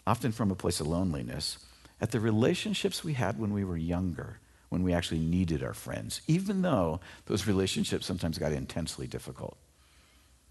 often 0.05 0.31
from 0.31 0.51
a 0.51 0.55
place 0.55 0.79
of 0.79 0.85
loneliness, 0.85 1.57
at 1.99 2.11
the 2.11 2.19
relationships 2.19 3.03
we 3.03 3.13
had 3.13 3.39
when 3.39 3.51
we 3.51 3.63
were 3.63 3.77
younger, 3.77 4.37
when 4.69 4.83
we 4.83 4.93
actually 4.93 5.21
needed 5.21 5.63
our 5.63 5.73
friends, 5.73 6.21
even 6.27 6.61
though 6.61 6.99
those 7.25 7.47
relationships 7.47 8.05
sometimes 8.05 8.37
got 8.37 8.51
intensely 8.51 9.07
difficult. 9.07 9.57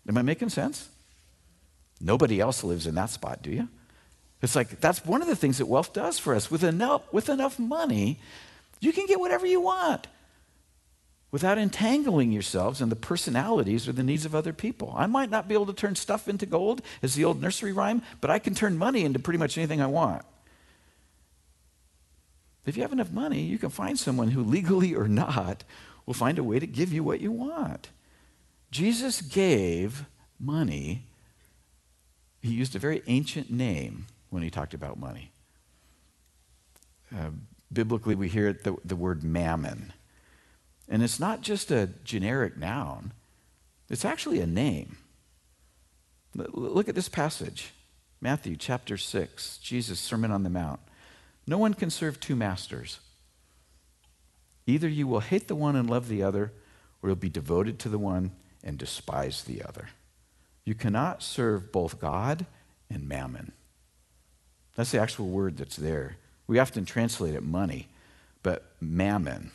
Am 0.09 0.19
I 0.19 0.23
making 0.23 0.49
sense? 0.49 0.89
Nobody 2.01 2.41
else 2.41 2.63
lives 2.63 2.87
in 2.87 2.95
that 2.97 3.11
spot, 3.11 3.43
do 3.43 3.51
you? 3.51 3.69
It's 4.43 4.55
like 4.55 4.81
that's 4.81 5.05
one 5.05 5.23
of 5.23 5.29
the 5.29 5.37
things 5.37 5.59
that 5.59 5.67
wealth 5.67 5.93
does 5.93 6.19
for 6.19 6.35
us. 6.35 6.51
With 6.51 6.63
enough, 6.63 7.03
with 7.13 7.29
enough 7.29 7.59
money, 7.59 8.21
you 8.81 8.93
can 8.93 9.07
get 9.07 9.19
whatever 9.19 9.47
you 9.47 9.61
want 9.61 10.07
without 11.31 11.59
entangling 11.59 12.33
yourselves 12.33 12.81
in 12.81 12.89
the 12.89 12.97
personalities 12.97 13.89
or 13.89 13.93
the 13.93 14.03
needs 14.03 14.25
of 14.25 14.35
other 14.35 14.53
people. 14.53 14.95
I 14.97 15.07
might 15.07 15.31
not 15.31 15.49
be 15.49 15.55
able 15.55 15.67
to 15.67 15.73
turn 15.73 15.95
stuff 15.97 16.29
into 16.29 16.47
gold, 16.47 16.83
as 17.03 17.15
the 17.15 17.25
old 17.25 17.43
nursery 17.43 17.73
rhyme, 17.73 18.03
but 18.21 18.31
I 18.31 18.39
can 18.39 18.55
turn 18.55 18.79
money 18.79 19.05
into 19.05 19.19
pretty 19.19 19.39
much 19.39 19.59
anything 19.59 19.81
I 19.81 19.87
want. 19.87 20.23
If 22.65 22.77
you 22.77 22.83
have 22.83 22.93
enough 22.93 23.13
money, 23.13 23.43
you 23.43 23.59
can 23.59 23.71
find 23.71 23.99
someone 23.99 24.31
who, 24.31 24.43
legally 24.43 24.95
or 24.95 25.09
not, 25.09 25.63
will 26.05 26.15
find 26.15 26.39
a 26.39 26.45
way 26.45 26.59
to 26.59 26.67
give 26.67 26.93
you 26.93 27.05
what 27.05 27.21
you 27.21 27.33
want. 27.33 27.91
Jesus 28.71 29.21
gave 29.21 30.05
money, 30.41 31.05
he 32.47 32.55
used 32.55 32.77
a 32.77 32.79
very 32.79 33.03
ancient 33.07 33.51
name 33.51 34.07
when 34.31 34.43
he 34.43 34.51
talked 34.51 34.75
about 34.75 34.99
money. 34.99 35.31
Uh, 37.15 37.31
biblically, 37.73 38.15
we 38.15 38.29
hear 38.29 38.53
the, 38.53 38.77
the 38.85 38.97
word 38.97 39.23
mammon. 39.23 39.93
And 40.89 41.03
it's 41.03 41.21
not 41.21 41.41
just 41.41 41.71
a 41.71 41.89
generic 42.05 42.57
noun, 42.57 43.13
it's 43.89 44.05
actually 44.05 44.41
a 44.41 44.47
name. 44.47 44.99
Look 46.35 46.89
at 46.89 46.95
this 46.95 47.09
passage 47.09 47.73
Matthew 48.21 48.57
chapter 48.57 48.97
6, 48.97 49.59
Jesus' 49.59 50.01
Sermon 50.01 50.31
on 50.31 50.43
the 50.43 50.51
Mount. 50.51 50.81
No 51.47 51.59
one 51.59 51.75
can 51.75 51.91
serve 51.91 52.19
two 52.19 52.35
masters. 52.35 52.99
Either 54.67 54.89
you 54.89 55.07
will 55.07 55.21
hate 55.21 55.49
the 55.49 55.55
one 55.55 55.77
and 55.77 55.89
love 55.89 56.09
the 56.09 56.23
other, 56.23 56.53
or 57.03 57.09
you'll 57.09 57.17
be 57.17 57.29
devoted 57.29 57.79
to 57.79 57.89
the 57.89 57.99
one 57.99 58.33
and 58.65 58.79
despise 58.79 59.45
the 59.45 59.63
other. 59.63 59.91
You 60.67 60.75
cannot 60.75 61.23
serve 61.23 61.73
both 61.73 61.99
God 61.99 62.45
and 62.91 63.09
mammon. 63.09 63.53
That's 64.75 64.91
the 64.91 65.01
actual 65.01 65.29
word 65.29 65.57
that's 65.57 65.77
there. 65.77 66.19
We 66.47 66.59
often 66.59 66.85
translate 66.85 67.35
it 67.35 67.43
money, 67.43 67.89
but 68.43 68.75
mammon 68.83 69.53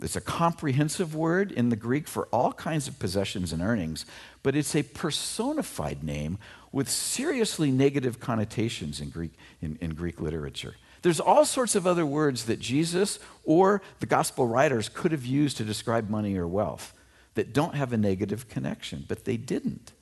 it's 0.00 0.16
a 0.16 0.20
comprehensive 0.20 1.14
word 1.14 1.50
in 1.50 1.70
the 1.70 1.76
Greek 1.76 2.06
for 2.06 2.26
all 2.26 2.52
kinds 2.52 2.86
of 2.86 3.00
possessions 3.00 3.52
and 3.52 3.60
earnings, 3.60 4.06
but 4.44 4.54
it's 4.54 4.76
a 4.76 4.84
personified 4.84 6.04
name 6.04 6.38
with 6.70 6.88
seriously 6.88 7.72
negative 7.72 8.20
connotations 8.20 9.00
in 9.00 9.10
Greek, 9.10 9.32
in, 9.60 9.76
in 9.80 9.94
Greek 9.94 10.20
literature. 10.20 10.76
There's 11.02 11.18
all 11.18 11.44
sorts 11.44 11.74
of 11.74 11.86
other 11.86 12.06
words 12.06 12.44
that 12.44 12.60
Jesus 12.60 13.18
or 13.44 13.82
the 13.98 14.06
gospel 14.06 14.46
writers 14.46 14.88
could 14.88 15.10
have 15.10 15.26
used 15.26 15.56
to 15.56 15.64
describe 15.64 16.08
money 16.08 16.36
or 16.36 16.46
wealth 16.46 16.94
that 17.34 17.52
don't 17.52 17.74
have 17.74 17.92
a 17.92 17.96
negative 17.96 18.48
connection, 18.48 19.04
but 19.08 19.24
they 19.24 19.36
didn't. 19.36 19.92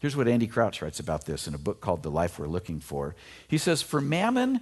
Here's 0.00 0.16
what 0.16 0.28
Andy 0.28 0.46
Crouch 0.46 0.80
writes 0.80 1.00
about 1.00 1.26
this 1.26 1.48
in 1.48 1.54
a 1.54 1.58
book 1.58 1.80
called 1.80 2.02
The 2.02 2.10
Life 2.10 2.38
We're 2.38 2.46
Looking 2.46 2.78
For. 2.78 3.16
He 3.48 3.58
says, 3.58 3.82
For 3.82 4.00
mammon, 4.00 4.60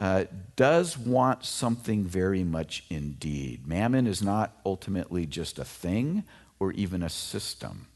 uh, 0.00 0.24
does 0.56 0.96
want 0.96 1.44
something 1.44 2.04
very 2.04 2.42
much 2.42 2.84
indeed. 2.88 3.66
Mammon 3.66 4.06
is 4.06 4.22
not 4.22 4.58
ultimately 4.64 5.26
just 5.26 5.58
a 5.58 5.64
thing 5.64 6.24
or 6.58 6.72
even 6.72 7.02
a 7.02 7.10
system, 7.10 7.88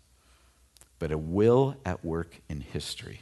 but 0.98 1.10
a 1.10 1.16
will 1.16 1.76
at 1.86 2.04
work 2.04 2.40
in 2.50 2.60
history. 2.60 3.20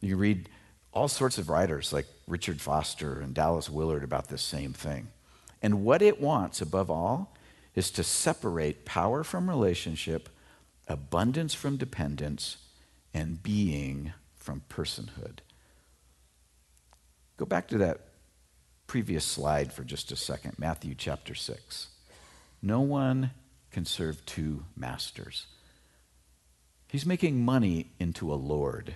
You 0.00 0.16
read 0.16 0.48
all 0.92 1.08
sorts 1.08 1.38
of 1.38 1.48
writers 1.48 1.92
like 1.92 2.06
Richard 2.28 2.60
Foster 2.60 3.20
and 3.20 3.34
Dallas 3.34 3.68
Willard 3.68 4.04
about 4.04 4.28
this 4.28 4.42
same 4.42 4.72
thing. 4.72 5.08
And 5.60 5.84
what 5.84 6.00
it 6.00 6.20
wants, 6.20 6.60
above 6.60 6.88
all, 6.90 7.34
is 7.74 7.90
to 7.92 8.04
separate 8.04 8.84
power 8.84 9.24
from 9.24 9.48
relationship, 9.50 10.28
abundance 10.86 11.54
from 11.54 11.76
dependence, 11.76 12.58
and 13.18 13.42
being 13.42 14.12
from 14.36 14.62
personhood. 14.68 15.40
Go 17.36 17.44
back 17.44 17.66
to 17.68 17.78
that 17.78 17.98
previous 18.86 19.24
slide 19.24 19.72
for 19.72 19.82
just 19.82 20.12
a 20.12 20.16
second 20.16 20.56
Matthew 20.56 20.94
chapter 20.94 21.34
6. 21.34 21.88
No 22.62 22.80
one 22.80 23.32
can 23.72 23.84
serve 23.84 24.24
two 24.24 24.64
masters. 24.76 25.46
He's 26.86 27.04
making 27.04 27.44
money 27.44 27.90
into 27.98 28.32
a 28.32 28.36
Lord. 28.36 28.94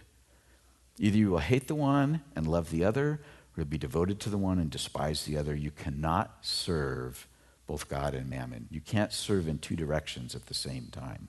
Either 1.01 1.19
you 1.19 1.31
will 1.31 1.39
hate 1.39 1.67
the 1.67 1.75
one 1.75 2.23
and 2.37 2.47
love 2.47 2.71
the 2.71 2.85
other, 2.85 3.09
or 3.11 3.21
you'll 3.57 3.67
be 3.67 3.77
devoted 3.77 4.21
to 4.21 4.31
the 4.31 4.39
one 4.39 4.61
and 4.61 4.71
despise 4.71 5.25
the 5.25 5.37
other. 5.37 5.55
You 5.57 5.73
cannot 5.73 6.39
serve 6.43 7.27
both 7.67 7.89
God 7.89 8.15
and 8.15 8.31
mammon. 8.31 8.69
You 8.71 8.83
can't 8.83 9.13
serve 9.13 9.49
in 9.49 9.59
two 9.59 9.75
directions 9.75 10.37
at 10.37 10.47
the 10.47 10.55
same 10.55 10.91
time. 10.93 11.27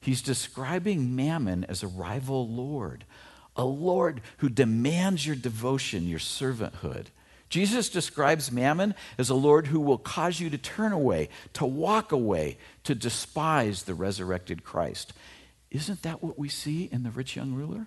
He's 0.00 0.22
describing 0.22 1.14
mammon 1.14 1.64
as 1.64 1.82
a 1.82 1.88
rival 1.88 2.48
Lord, 2.48 3.04
a 3.54 3.64
Lord 3.64 4.22
who 4.38 4.48
demands 4.48 5.26
your 5.26 5.36
devotion, 5.36 6.08
your 6.08 6.18
servanthood. 6.18 7.06
Jesus 7.50 7.88
describes 7.88 8.52
mammon 8.52 8.94
as 9.18 9.28
a 9.28 9.34
Lord 9.34 9.66
who 9.66 9.80
will 9.80 9.98
cause 9.98 10.40
you 10.40 10.48
to 10.50 10.58
turn 10.58 10.92
away, 10.92 11.28
to 11.54 11.66
walk 11.66 12.12
away, 12.12 12.56
to 12.84 12.94
despise 12.94 13.82
the 13.82 13.94
resurrected 13.94 14.64
Christ. 14.64 15.12
Isn't 15.70 16.02
that 16.02 16.22
what 16.22 16.38
we 16.38 16.48
see 16.48 16.88
in 16.90 17.02
the 17.02 17.10
rich 17.10 17.36
young 17.36 17.52
ruler? 17.52 17.86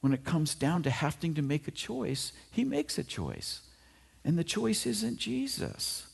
When 0.00 0.12
it 0.12 0.24
comes 0.24 0.54
down 0.54 0.84
to 0.84 0.90
having 0.90 1.34
to 1.34 1.42
make 1.42 1.66
a 1.66 1.72
choice, 1.72 2.32
he 2.50 2.64
makes 2.64 2.98
a 2.98 3.04
choice. 3.04 3.62
And 4.24 4.38
the 4.38 4.44
choice 4.44 4.86
isn't 4.86 5.18
Jesus. 5.18 6.07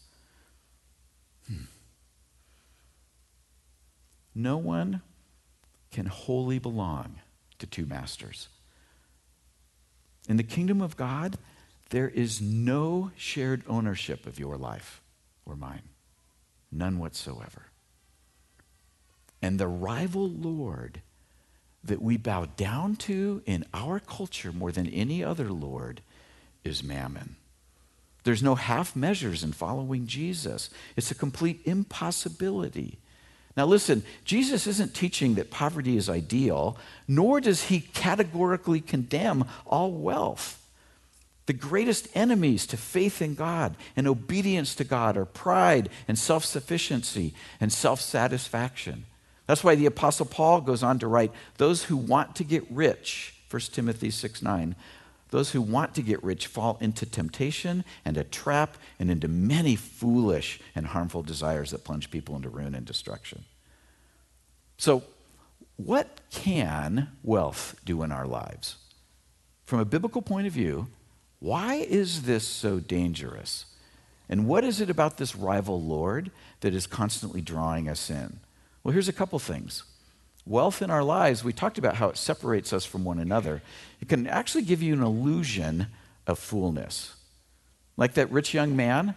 No 4.35 4.57
one 4.57 5.03
can 5.91 6.07
wholly 6.07 6.59
belong 6.59 7.21
to 7.59 7.67
two 7.67 7.87
masters. 7.87 8.49
In 10.29 10.37
the 10.37 10.43
kingdom 10.43 10.81
of 10.81 10.97
God, 10.97 11.39
there 11.91 12.09
is 12.09 12.41
no 12.41 13.11
shared 13.17 13.63
ownership 13.69 14.27
of 14.27 14.39
your 14.39 14.57
life 14.57 15.03
or 15.47 15.55
mine, 15.55 15.89
none 16.73 16.99
whatsoever. 16.99 17.67
And 19.41 19.59
the 19.59 19.69
rival 19.69 20.29
Lord 20.29 21.03
that 21.85 22.01
we 22.01 22.17
bow 22.17 22.47
down 22.57 22.97
to 22.97 23.43
in 23.45 23.65
our 23.75 24.01
culture 24.01 24.53
more 24.53 24.73
than 24.73 24.89
any 24.89 25.23
other 25.23 25.51
Lord 25.51 26.01
is 26.65 26.83
mammon. 26.83 27.37
There's 28.25 28.43
no 28.43 28.55
half 28.55 28.97
measures 28.97 29.45
in 29.45 29.53
following 29.53 30.07
Jesus, 30.07 30.71
it's 30.97 31.11
a 31.11 31.15
complete 31.15 31.61
impossibility. 31.67 32.99
Now, 33.57 33.67
listen, 33.67 34.03
Jesus 34.25 34.67
isn't 34.67 34.95
teaching 34.95 35.35
that 35.37 35.51
poverty 35.51 35.97
is 35.97 36.09
ideal, 36.09 36.77
nor 37.07 37.41
does 37.41 37.65
he 37.65 37.81
categorically 37.81 38.81
condemn 38.81 39.45
all 39.65 39.93
wealth. 39.93 40.61
The 41.47 41.53
greatest 41.53 42.09
enemies 42.15 42.67
to 42.69 42.77
faith 42.77 43.21
in 43.21 43.35
God 43.35 43.77
and 43.97 44.09
obedience 44.09 44.75
to 44.77 44.85
God 44.85 45.17
are 45.17 45.27
pride 45.27 45.91
and 46.09 46.19
self 46.19 46.45
sufficiency 46.45 47.35
and 47.61 47.73
self 47.73 48.01
satisfaction. 48.01 49.05
That's 49.47 49.63
why 49.63 49.75
the 49.75 49.87
Apostle 49.87 50.27
Paul 50.27 50.63
goes 50.63 50.83
on 50.83 50.99
to 51.01 51.07
write 51.07 51.33
those 51.59 51.85
who 51.85 51.97
want 51.97 52.35
to 52.37 52.45
get 52.45 52.65
rich, 52.71 53.35
1 53.51 53.61
Timothy 53.73 54.11
6 54.11 54.43
9, 54.43 54.75
those 55.35 55.51
who 55.51 55.61
want 55.61 55.97
to 55.97 56.01
get 56.01 56.23
rich 56.23 56.47
fall 56.47 56.79
into 56.81 57.05
temptation 57.05 57.85
and 58.05 58.17
a 58.17 58.23
trap 58.23 58.77
and 59.01 59.11
into 59.11 59.27
many 59.27 59.75
foolish 59.75 60.61
and 60.77 60.87
harmful 60.87 61.25
desires 61.25 61.73
that 61.73 61.83
plunge 61.83 62.09
people 62.09 62.37
into 62.37 62.49
ruin 62.49 62.73
and 62.73 62.87
destruction. 62.87 63.45
So, 64.79 65.03
what 65.75 66.21
can 66.31 67.09
wealth 67.25 67.75
do 67.85 68.05
in 68.05 68.13
our 68.13 68.29
lives? 68.29 68.77
From 69.65 69.81
a 69.81 69.85
biblical 69.85 70.23
point 70.23 70.47
of 70.47 70.53
view, 70.53 70.87
why 71.41 71.75
is 71.75 72.23
this 72.23 72.47
so 72.47 72.79
dangerous? 72.79 73.67
And 74.29 74.47
what 74.47 74.63
is 74.63 74.81
it 74.81 74.89
about 74.89 75.17
this 75.17 75.35
rival 75.35 75.83
Lord 75.83 76.31
that 76.61 76.75
is 76.75 76.87
constantly 76.87 77.41
drawing 77.41 77.89
us 77.89 78.09
in? 78.09 78.39
Well, 78.85 78.93
here's 78.93 79.09
a 79.09 79.13
couple 79.13 79.41
things. 79.41 79.83
Wealth 80.47 80.83
in 80.83 80.91
our 80.91 81.03
lives, 81.03 81.43
we 81.43 81.53
talked 81.53 81.79
about 81.79 81.97
how 81.97 82.09
it 82.09 82.19
separates 82.19 82.73
us 82.73 82.85
from 82.85 83.05
one 83.05 83.19
another. 83.19 83.63
It 84.01 84.09
can 84.09 84.27
actually 84.27 84.65
give 84.65 84.83
you 84.83 84.93
an 84.93 85.03
illusion 85.03 85.87
of 86.27 86.39
fullness. 86.39 87.15
Like 87.97 88.15
that 88.15 88.31
rich 88.31 88.53
young 88.53 88.77
man, 88.77 89.15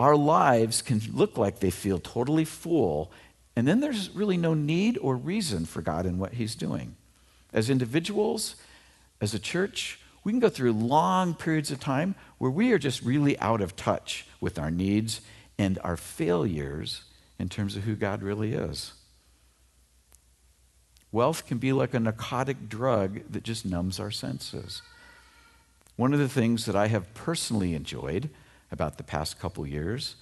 our 0.00 0.16
lives 0.16 0.80
can 0.80 1.00
look 1.12 1.36
like 1.36 1.58
they 1.58 1.70
feel 1.70 1.98
totally 1.98 2.46
full, 2.46 3.12
and 3.54 3.68
then 3.68 3.80
there's 3.80 4.10
really 4.10 4.38
no 4.38 4.54
need 4.54 4.98
or 5.02 5.14
reason 5.14 5.66
for 5.66 5.82
God 5.82 6.06
in 6.06 6.18
what 6.18 6.34
He's 6.34 6.54
doing. 6.54 6.96
As 7.52 7.68
individuals, 7.68 8.56
as 9.20 9.34
a 9.34 9.38
church, 9.38 10.00
we 10.24 10.32
can 10.32 10.40
go 10.40 10.48
through 10.48 10.72
long 10.72 11.34
periods 11.34 11.70
of 11.70 11.80
time 11.80 12.14
where 12.38 12.50
we 12.50 12.72
are 12.72 12.78
just 12.78 13.02
really 13.02 13.38
out 13.40 13.60
of 13.60 13.76
touch 13.76 14.26
with 14.40 14.58
our 14.58 14.70
needs 14.70 15.20
and 15.58 15.78
our 15.84 15.96
failures 15.98 17.02
in 17.38 17.48
terms 17.48 17.76
of 17.76 17.82
who 17.82 17.94
God 17.94 18.22
really 18.22 18.54
is. 18.54 18.94
Wealth 21.12 21.46
can 21.46 21.58
be 21.58 21.72
like 21.72 21.92
a 21.92 22.00
narcotic 22.00 22.68
drug 22.68 23.20
that 23.30 23.42
just 23.42 23.66
numbs 23.66 24.00
our 24.00 24.10
senses. 24.10 24.80
One 25.96 26.14
of 26.14 26.18
the 26.18 26.28
things 26.28 26.64
that 26.64 26.74
I 26.74 26.88
have 26.88 27.12
personally 27.12 27.74
enjoyed 27.74 28.30
about 28.70 28.96
the 28.96 29.04
past 29.04 29.38
couple 29.38 29.66
years 29.66 30.16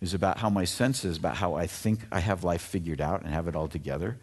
is 0.00 0.14
about 0.14 0.38
how 0.38 0.48
my 0.48 0.64
senses, 0.64 1.16
about 1.16 1.36
how 1.36 1.54
I 1.54 1.66
think 1.66 2.00
I 2.12 2.20
have 2.20 2.44
life 2.44 2.62
figured 2.62 3.00
out 3.00 3.22
and 3.22 3.34
have 3.34 3.48
it 3.48 3.56
all 3.56 3.66
together, 3.66 4.16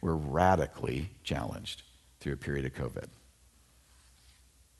were 0.00 0.16
radically 0.16 1.10
challenged 1.24 1.82
through 2.20 2.34
a 2.34 2.36
period 2.36 2.64
of 2.64 2.74
COVID. 2.74 3.06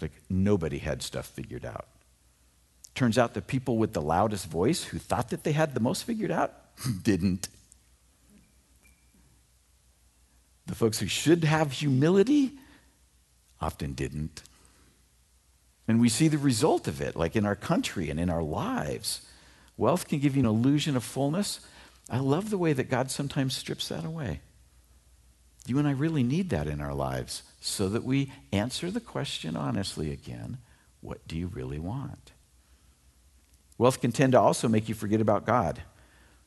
Like 0.00 0.12
nobody 0.30 0.78
had 0.78 1.02
stuff 1.02 1.26
figured 1.26 1.64
out. 1.64 1.86
Turns 2.94 3.18
out 3.18 3.34
the 3.34 3.42
people 3.42 3.78
with 3.78 3.92
the 3.92 4.00
loudest 4.00 4.46
voice 4.46 4.84
who 4.84 4.98
thought 4.98 5.30
that 5.30 5.42
they 5.42 5.52
had 5.52 5.74
the 5.74 5.80
most 5.80 6.04
figured 6.04 6.30
out 6.30 6.52
didn't. 7.02 7.48
The 10.68 10.74
folks 10.74 11.00
who 11.00 11.06
should 11.06 11.44
have 11.44 11.72
humility 11.72 12.52
often 13.60 13.94
didn't. 13.94 14.42
And 15.88 16.00
we 16.00 16.10
see 16.10 16.28
the 16.28 16.38
result 16.38 16.86
of 16.86 17.00
it, 17.00 17.16
like 17.16 17.34
in 17.34 17.46
our 17.46 17.56
country 17.56 18.10
and 18.10 18.20
in 18.20 18.30
our 18.30 18.42
lives. 18.42 19.22
Wealth 19.76 20.06
can 20.06 20.18
give 20.18 20.36
you 20.36 20.40
an 20.40 20.46
illusion 20.46 20.96
of 20.96 21.02
fullness. 21.02 21.60
I 22.10 22.18
love 22.18 22.50
the 22.50 22.58
way 22.58 22.74
that 22.74 22.90
God 22.90 23.10
sometimes 23.10 23.56
strips 23.56 23.88
that 23.88 24.04
away. 24.04 24.40
You 25.66 25.78
and 25.78 25.88
I 25.88 25.92
really 25.92 26.22
need 26.22 26.50
that 26.50 26.66
in 26.66 26.80
our 26.80 26.94
lives 26.94 27.42
so 27.60 27.88
that 27.88 28.04
we 28.04 28.32
answer 28.52 28.90
the 28.90 29.00
question 29.00 29.56
honestly 29.56 30.12
again 30.12 30.58
what 31.00 31.26
do 31.28 31.36
you 31.36 31.46
really 31.46 31.78
want? 31.78 32.32
Wealth 33.78 34.00
can 34.00 34.10
tend 34.10 34.32
to 34.32 34.40
also 34.40 34.66
make 34.66 34.88
you 34.88 34.94
forget 34.94 35.20
about 35.20 35.46
God. 35.46 35.82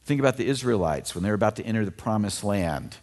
Think 0.03 0.19
about 0.19 0.37
the 0.37 0.47
Israelites 0.47 1.15
when 1.15 1.23
they're 1.23 1.33
about 1.33 1.55
to 1.55 1.63
enter 1.63 1.85
the 1.85 1.91
promised 1.91 2.43
land. 2.43 2.97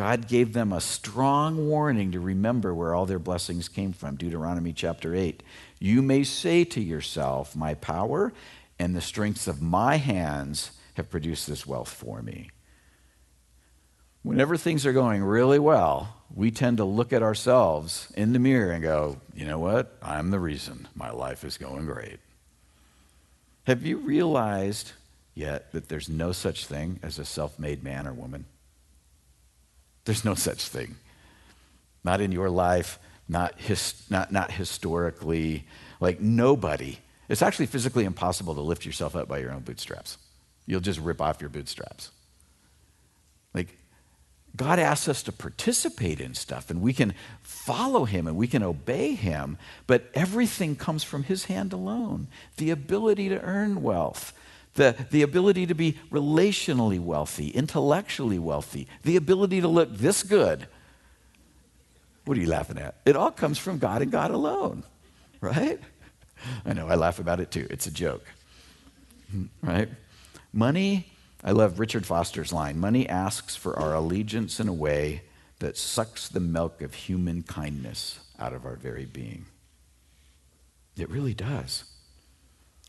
God 0.00 0.28
gave 0.28 0.54
them 0.54 0.72
a 0.72 0.80
strong 0.80 1.68
warning 1.68 2.12
to 2.12 2.20
remember 2.20 2.74
where 2.74 2.94
all 2.94 3.04
their 3.04 3.18
blessings 3.18 3.68
came 3.68 3.92
from. 3.92 4.16
Deuteronomy 4.16 4.72
chapter 4.72 5.14
8. 5.14 5.42
You 5.78 6.00
may 6.00 6.24
say 6.24 6.64
to 6.64 6.80
yourself, 6.80 7.54
My 7.54 7.74
power 7.74 8.32
and 8.78 8.96
the 8.96 9.02
strength 9.02 9.46
of 9.46 9.60
my 9.60 9.96
hands 9.96 10.70
have 10.94 11.10
produced 11.10 11.46
this 11.46 11.66
wealth 11.66 11.90
for 11.90 12.22
me. 12.22 12.48
Whenever 14.22 14.56
things 14.56 14.86
are 14.86 14.94
going 14.94 15.22
really 15.22 15.58
well, 15.58 16.16
we 16.34 16.50
tend 16.50 16.78
to 16.78 16.84
look 16.84 17.12
at 17.12 17.22
ourselves 17.22 18.10
in 18.16 18.32
the 18.32 18.38
mirror 18.38 18.72
and 18.72 18.82
go, 18.82 19.18
You 19.34 19.44
know 19.44 19.58
what? 19.58 19.98
I'm 20.00 20.30
the 20.30 20.40
reason 20.40 20.88
my 20.94 21.10
life 21.10 21.44
is 21.44 21.58
going 21.58 21.84
great. 21.84 22.20
Have 23.64 23.84
you 23.84 23.98
realized 23.98 24.92
yet 25.34 25.72
that 25.72 25.90
there's 25.90 26.08
no 26.08 26.32
such 26.32 26.64
thing 26.64 27.00
as 27.02 27.18
a 27.18 27.26
self 27.26 27.58
made 27.58 27.84
man 27.84 28.06
or 28.06 28.14
woman? 28.14 28.46
There's 30.04 30.24
no 30.24 30.34
such 30.34 30.68
thing. 30.68 30.96
Not 32.04 32.20
in 32.20 32.32
your 32.32 32.50
life, 32.50 32.98
not, 33.28 33.60
his, 33.60 34.02
not, 34.10 34.32
not 34.32 34.50
historically. 34.52 35.66
Like 36.00 36.20
nobody. 36.20 36.98
It's 37.28 37.42
actually 37.42 37.66
physically 37.66 38.04
impossible 38.04 38.54
to 38.54 38.60
lift 38.60 38.84
yourself 38.84 39.14
up 39.14 39.28
by 39.28 39.38
your 39.38 39.52
own 39.52 39.60
bootstraps. 39.60 40.18
You'll 40.66 40.80
just 40.80 41.00
rip 41.00 41.20
off 41.20 41.40
your 41.40 41.50
bootstraps. 41.50 42.10
Like, 43.54 43.76
God 44.56 44.78
asks 44.78 45.08
us 45.08 45.22
to 45.24 45.32
participate 45.32 46.20
in 46.20 46.34
stuff, 46.34 46.70
and 46.70 46.82
we 46.82 46.92
can 46.92 47.14
follow 47.42 48.04
Him 48.04 48.26
and 48.26 48.36
we 48.36 48.48
can 48.48 48.62
obey 48.62 49.14
Him, 49.14 49.58
but 49.86 50.10
everything 50.12 50.74
comes 50.74 51.04
from 51.04 51.24
His 51.24 51.44
hand 51.44 51.72
alone. 51.72 52.26
The 52.56 52.70
ability 52.70 53.28
to 53.28 53.40
earn 53.40 53.82
wealth, 53.82 54.32
the, 54.74 54.96
the 55.10 55.22
ability 55.22 55.66
to 55.66 55.74
be 55.74 55.98
relationally 56.10 57.00
wealthy, 57.00 57.48
intellectually 57.48 58.38
wealthy, 58.38 58.86
the 59.02 59.16
ability 59.16 59.60
to 59.60 59.68
look 59.68 59.92
this 59.92 60.22
good. 60.22 60.68
What 62.24 62.36
are 62.36 62.40
you 62.40 62.48
laughing 62.48 62.78
at? 62.78 62.96
It 63.04 63.16
all 63.16 63.30
comes 63.30 63.58
from 63.58 63.78
God 63.78 64.02
and 64.02 64.12
God 64.12 64.30
alone, 64.30 64.84
right? 65.40 65.80
I 66.64 66.72
know, 66.72 66.88
I 66.88 66.94
laugh 66.94 67.18
about 67.18 67.40
it 67.40 67.50
too. 67.50 67.66
It's 67.70 67.86
a 67.86 67.90
joke, 67.90 68.24
right? 69.62 69.88
Money, 70.52 71.06
I 71.42 71.52
love 71.52 71.80
Richard 71.80 72.06
Foster's 72.06 72.52
line 72.52 72.78
money 72.78 73.08
asks 73.08 73.56
for 73.56 73.78
our 73.78 73.94
allegiance 73.94 74.60
in 74.60 74.68
a 74.68 74.72
way 74.72 75.22
that 75.58 75.76
sucks 75.76 76.28
the 76.28 76.40
milk 76.40 76.82
of 76.82 76.94
human 76.94 77.42
kindness 77.42 78.20
out 78.38 78.52
of 78.52 78.64
our 78.64 78.76
very 78.76 79.04
being. 79.04 79.46
It 80.96 81.10
really 81.10 81.34
does. 81.34 81.84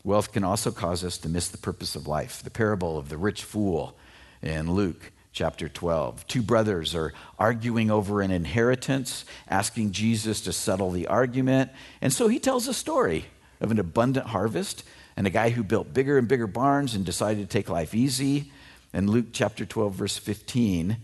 Wealth 0.04 0.32
can 0.32 0.42
also 0.42 0.70
cause 0.72 1.04
us 1.04 1.18
to 1.18 1.28
miss 1.28 1.48
the 1.48 1.58
purpose 1.58 1.94
of 1.94 2.08
life. 2.08 2.42
The 2.42 2.50
parable 2.50 2.98
of 2.98 3.08
the 3.08 3.16
rich 3.16 3.44
fool 3.44 3.96
in 4.42 4.72
Luke 4.72 5.12
chapter 5.32 5.68
12. 5.68 6.26
Two 6.26 6.42
brothers 6.42 6.94
are 6.94 7.12
arguing 7.38 7.90
over 7.90 8.20
an 8.20 8.30
inheritance, 8.30 9.24
asking 9.48 9.92
Jesus 9.92 10.40
to 10.42 10.52
settle 10.52 10.90
the 10.90 11.06
argument. 11.06 11.70
And 12.00 12.12
so 12.12 12.28
he 12.28 12.38
tells 12.38 12.68
a 12.68 12.74
story 12.74 13.26
of 13.60 13.70
an 13.70 13.78
abundant 13.78 14.26
harvest 14.26 14.84
and 15.16 15.26
a 15.26 15.30
guy 15.30 15.50
who 15.50 15.62
built 15.62 15.94
bigger 15.94 16.18
and 16.18 16.26
bigger 16.26 16.46
barns 16.46 16.94
and 16.94 17.04
decided 17.04 17.48
to 17.48 17.52
take 17.52 17.68
life 17.68 17.94
easy. 17.94 18.50
In 18.92 19.10
Luke 19.10 19.26
chapter 19.32 19.64
12, 19.64 19.94
verse 19.94 20.18
15, 20.18 20.96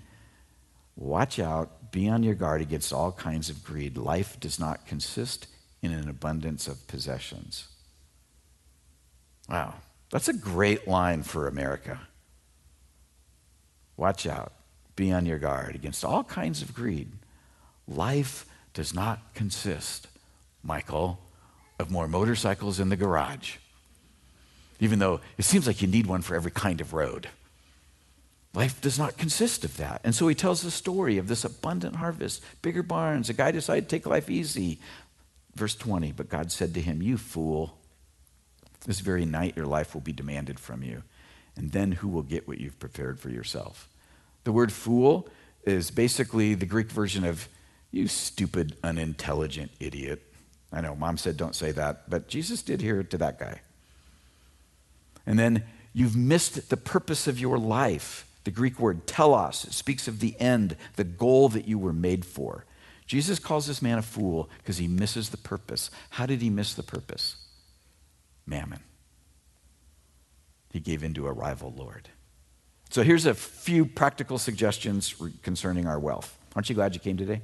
watch 0.97 1.39
out, 1.39 1.93
be 1.93 2.09
on 2.09 2.23
your 2.23 2.35
guard 2.35 2.61
against 2.61 2.93
all 2.93 3.13
kinds 3.13 3.49
of 3.49 3.65
greed. 3.65 3.97
Life 3.97 4.39
does 4.41 4.59
not 4.59 4.87
consist 4.87 5.47
in 5.83 5.93
an 5.93 6.09
abundance 6.09 6.67
of 6.67 6.87
possessions. 6.87 7.69
Wow, 9.49 9.75
that's 10.11 10.29
a 10.29 10.33
great 10.33 10.87
line 10.87 11.23
for 11.23 11.47
America. 11.47 12.01
Watch 13.97 14.27
out. 14.27 14.53
Be 14.97 15.13
on 15.13 15.27
your 15.27 15.39
guard 15.39 15.75
against 15.75 16.05
all 16.05 16.25
kinds 16.25 16.61
of 16.63 16.75
greed. 16.75 17.11
Life 17.87 18.47
does 18.75 18.95
not 18.95 19.35
consist, 19.35 20.09
Michael, 20.63 21.19
of 21.79 21.91
more 21.91 22.09
motorcycles 22.09 22.81
in 22.81 22.89
the 22.89 22.97
garage, 22.97 23.57
even 24.81 24.99
though 24.99 25.21
it 25.39 25.45
seems 25.45 25.67
like 25.67 25.81
you 25.81 25.89
need 25.89 26.07
one 26.07 26.23
for 26.23 26.35
every 26.35 26.51
kind 26.51 26.81
of 26.81 26.93
road. 26.93 27.29
Life 28.55 28.81
does 28.81 28.99
not 28.99 29.17
consist 29.17 29.65
of 29.65 29.77
that. 29.77 30.01
And 30.05 30.15
so 30.15 30.27
he 30.27 30.35
tells 30.35 30.63
the 30.63 30.71
story 30.71 31.19
of 31.19 31.29
this 31.29 31.45
abundant 31.45 31.97
harvest, 31.97 32.43
bigger 32.63 32.83
barns. 32.83 33.29
A 33.29 33.35
guy 33.35 33.53
decided 33.53 33.89
to 33.89 33.97
take 33.97 34.07
life 34.07 34.29
easy. 34.29 34.81
Verse 35.55 35.75
20, 35.77 36.13
but 36.13 36.29
God 36.29 36.51
said 36.51 36.75
to 36.75 36.81
him, 36.81 37.03
You 37.03 37.19
fool, 37.19 37.78
this 38.87 39.01
very 39.01 39.25
night 39.25 39.57
your 39.57 39.67
life 39.67 39.95
will 39.95 40.01
be 40.01 40.13
demanded 40.13 40.59
from 40.59 40.83
you. 40.83 41.03
And 41.57 41.73
then 41.73 41.93
who 41.93 42.09
will 42.09 42.23
get 42.23 42.47
what 42.47 42.59
you've 42.59 42.79
prepared 42.79 43.19
for 43.19 43.31
yourself? 43.31 43.89
The 44.45 44.53
word 44.53 44.73
fool 44.73 45.29
is 45.65 45.91
basically 45.91 46.55
the 46.55 46.67
Greek 46.67 46.91
version 46.91 47.25
of 47.25 47.49
you 47.91 48.07
stupid, 48.09 48.77
unintelligent 48.83 49.71
idiot. 49.81 50.23
I 50.73 50.81
know, 50.81 50.95
mom 50.95 51.19
said 51.19 51.37
don't 51.37 51.55
say 51.55 51.73
that, 51.73 52.09
but 52.09 52.29
Jesus 52.29 52.63
did 52.63 52.81
hear 52.81 53.01
it 53.01 53.11
to 53.11 53.19
that 53.19 53.39
guy. 53.39 53.61
And 55.27 55.39
then 55.39 55.65
you've 55.93 56.17
missed 56.17 56.71
the 56.71 56.77
purpose 56.77 57.27
of 57.27 57.41
your 57.41 57.59
life. 57.59 58.27
The 58.45 58.51
Greek 58.51 58.79
word 58.79 59.07
telos 59.07 59.65
it 59.65 59.73
speaks 59.73 60.09
of 60.09 60.21
the 60.21 60.39
end, 60.41 60.77
the 60.97 61.05
goal 61.05 61.49
that 61.51 61.67
you 61.67 61.79
were 61.79 61.93
made 61.93 62.25
for. 62.25 62.65
Jesus 63.07 63.39
calls 63.39 63.67
this 63.67 63.83
man 63.83 63.99
a 63.99 64.03
fool 64.03 64.49
because 64.59 64.79
he 64.79 64.87
misses 64.87 65.31
the 65.31 65.39
purpose. 65.39 65.91
How 66.11 66.27
did 66.27 66.43
he 66.43 66.51
miss 66.51 66.75
the 66.75 66.83
purpose? 66.83 67.37
Mammon 68.49 68.81
he 70.73 70.81
gave 70.81 71.03
in 71.03 71.15
to 71.15 71.27
a 71.27 71.33
rival 71.33 71.73
Lord. 71.77 72.09
So 72.91 73.03
here's 73.03 73.27
a 73.27 73.35
few 73.35 73.85
practical 73.85 74.39
suggestions 74.39 75.15
concerning 75.43 75.87
our 75.87 75.99
wealth. 75.99 76.39
Aren't 76.55 76.69
you 76.69 76.75
glad 76.75 76.95
you 76.95 77.01
came 77.01 77.17
today? 77.17 77.43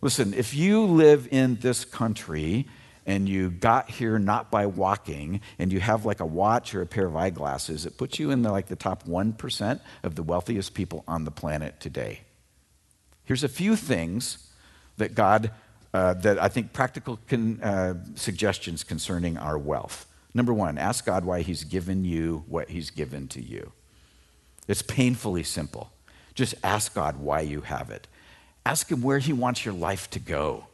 Listen, 0.00 0.34
if 0.34 0.54
you 0.54 0.84
live 0.84 1.28
in 1.30 1.56
this 1.56 1.84
country 1.84 2.66
and 3.06 3.28
you 3.28 3.50
got 3.50 3.90
here 3.90 4.18
not 4.18 4.50
by 4.50 4.66
walking 4.66 5.40
and 5.58 5.72
you 5.72 5.80
have 5.80 6.04
like 6.04 6.20
a 6.20 6.26
watch 6.26 6.74
or 6.74 6.82
a 6.82 6.86
pair 6.86 7.06
of 7.06 7.16
eyeglasses, 7.16 7.86
it 7.86 7.96
puts 7.96 8.18
you 8.18 8.30
in 8.30 8.42
the, 8.42 8.50
like 8.50 8.66
the 8.66 8.76
top 8.76 9.04
1% 9.04 9.80
of 10.02 10.14
the 10.14 10.22
wealthiest 10.22 10.74
people 10.74 11.04
on 11.08 11.24
the 11.24 11.30
planet 11.30 11.80
today. 11.80 12.20
Here's 13.24 13.44
a 13.44 13.48
few 13.48 13.76
things 13.76 14.48
that 14.98 15.14
God, 15.14 15.50
uh, 15.94 16.14
that 16.14 16.40
I 16.42 16.48
think 16.48 16.72
practical 16.72 17.18
uh, 17.62 17.94
suggestions 18.14 18.84
concerning 18.84 19.36
our 19.36 19.58
wealth. 19.58 20.06
Number 20.34 20.54
one, 20.54 20.78
ask 20.78 21.04
God 21.04 21.24
why 21.24 21.42
He's 21.42 21.64
given 21.64 22.04
you 22.04 22.44
what 22.48 22.70
He's 22.70 22.90
given 22.90 23.28
to 23.28 23.42
you. 23.42 23.72
It's 24.68 24.82
painfully 24.82 25.42
simple. 25.42 25.92
Just 26.34 26.54
ask 26.64 26.94
God 26.94 27.18
why 27.18 27.40
you 27.40 27.62
have 27.62 27.90
it. 27.90 28.06
Ask 28.64 28.90
Him 28.90 29.02
where 29.02 29.18
He 29.18 29.32
wants 29.32 29.64
your 29.64 29.74
life 29.74 30.08
to 30.10 30.18
go. 30.18 30.66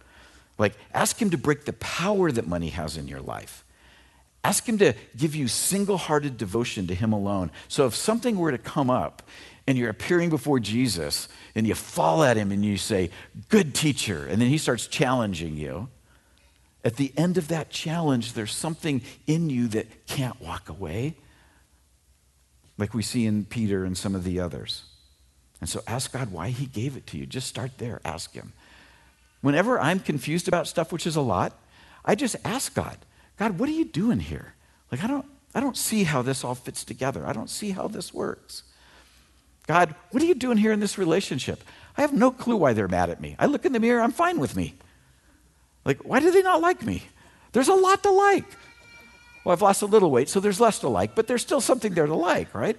Like, 0.57 0.75
ask 0.95 1.21
Him 1.21 1.31
to 1.31 1.39
break 1.39 1.65
the 1.65 1.73
power 1.75 2.31
that 2.31 2.47
money 2.47 2.69
has 2.69 2.97
in 2.97 3.09
your 3.09 3.21
life. 3.21 3.65
Ask 4.45 4.69
Him 4.69 4.79
to 4.79 4.95
give 5.17 5.35
you 5.35 5.49
single 5.49 5.97
hearted 5.97 6.39
devotion 6.39 6.87
to 6.87 6.95
Him 6.95 7.13
alone. 7.13 7.51
So 7.67 7.87
if 7.87 7.95
something 7.97 8.39
were 8.39 8.53
to 8.53 8.59
come 8.59 8.91
up 8.91 9.23
and 9.69 9.77
you're 9.77 9.91
appearing 9.91 10.31
before 10.31 10.59
Jesus 10.59 11.29
and 11.55 11.67
you 11.67 11.75
fall 11.75 12.25
at 12.25 12.39
Him 12.39 12.53
and 12.53 12.65
you 12.65 12.79
say, 12.79 13.11
Good 13.51 13.75
teacher, 13.75 14.27
and 14.27 14.41
then 14.41 14.49
He 14.49 14.57
starts 14.57 14.87
challenging 14.87 15.59
you, 15.59 15.89
at 16.85 16.97
the 16.97 17.13
end 17.19 17.37
of 17.37 17.49
that 17.49 17.69
challenge, 17.69 18.33
there's 18.33 18.55
something 18.55 19.03
in 19.27 19.51
you 19.51 19.69
that 19.69 20.07
can't 20.07 20.41
walk 20.41 20.71
away, 20.71 21.17
like 22.79 22.95
we 22.95 23.03
see 23.03 23.27
in 23.27 23.45
Peter 23.45 23.85
and 23.85 23.97
some 23.97 24.15
of 24.15 24.25
the 24.25 24.41
others. 24.41 24.85
And 25.61 25.69
so 25.69 25.83
ask 25.87 26.15
God 26.15 26.33
why 26.33 26.49
He 26.49 26.65
gave 26.65 26.97
it 26.97 27.07
to 27.09 27.19
you. 27.19 27.27
Just 27.27 27.47
start 27.47 27.73
there. 27.77 28.01
Ask 28.07 28.33
Him. 28.33 28.55
Whenever 29.43 29.79
I'm 29.79 30.01
confused 30.01 30.49
about 30.49 30.67
stuff, 30.67 30.93
which 30.93 31.07
is 31.07 31.17
a 31.17 31.21
lot, 31.21 31.53
I 32.07 32.15
just 32.15 32.37
ask 32.43 32.75
God, 32.75 32.97
God, 33.39 33.59
what 33.59 33.69
are 33.69 33.73
you 33.73 33.85
doing 33.85 34.21
here? 34.21 34.55
Like, 34.91 35.05
I 35.05 35.09
don't, 35.09 35.27
I 35.55 35.61
don't 35.61 35.77
see 35.77 36.05
how 36.05 36.23
this 36.23 36.43
all 36.43 36.55
fits 36.55 36.85
together. 36.85 37.27
I 37.27 37.35
don't 37.35 37.51
see 37.51 37.73
how 37.73 37.87
this 37.87 38.15
works. 38.15 38.63
God, 39.69 39.95
what 40.11 40.23
are 40.23 40.27
you 40.27 40.35
doing 40.35 40.57
here 40.57 40.73
in 40.73 40.81
this 40.81 40.97
relationship? 40.97 41.63
I 41.97 42.01
have 42.01 42.15
no 42.15 42.31
clue 42.31 42.57
why 42.57 42.73
they're 42.73 42.89
mad 42.89 43.11
at 43.11 43.21
me. 43.21 43.37
I 43.39 43.47
look 43.47 43.67
in 43.67 43.73
the 43.73 43.81
mirror, 43.81 44.01
I'm 44.01 44.13
fine 44.13 44.41
with 44.41 44.57
me. 44.57 44.75
Like, 45.85 46.05
why 46.05 46.21
do 46.21 46.31
they 46.31 46.43
not 46.43 46.63
like 46.63 46.83
me? 46.83 47.03
There's 47.53 47.69
a 47.69 47.75
lot 47.75 48.03
to 48.03 48.11
like. 48.11 48.47
Well, 49.45 49.53
I've 49.53 49.63
lost 49.63 49.83
a 49.83 49.87
little 49.87 50.11
weight, 50.11 50.31
so 50.31 50.41
there's 50.41 50.59
less 50.59 50.79
to 50.81 50.89
like, 50.89 51.15
but 51.15 51.27
there's 51.27 51.43
still 51.43 51.61
something 51.61 51.93
there 51.93 52.07
to 52.07 52.15
like, 52.15 52.55
right? 52.55 52.79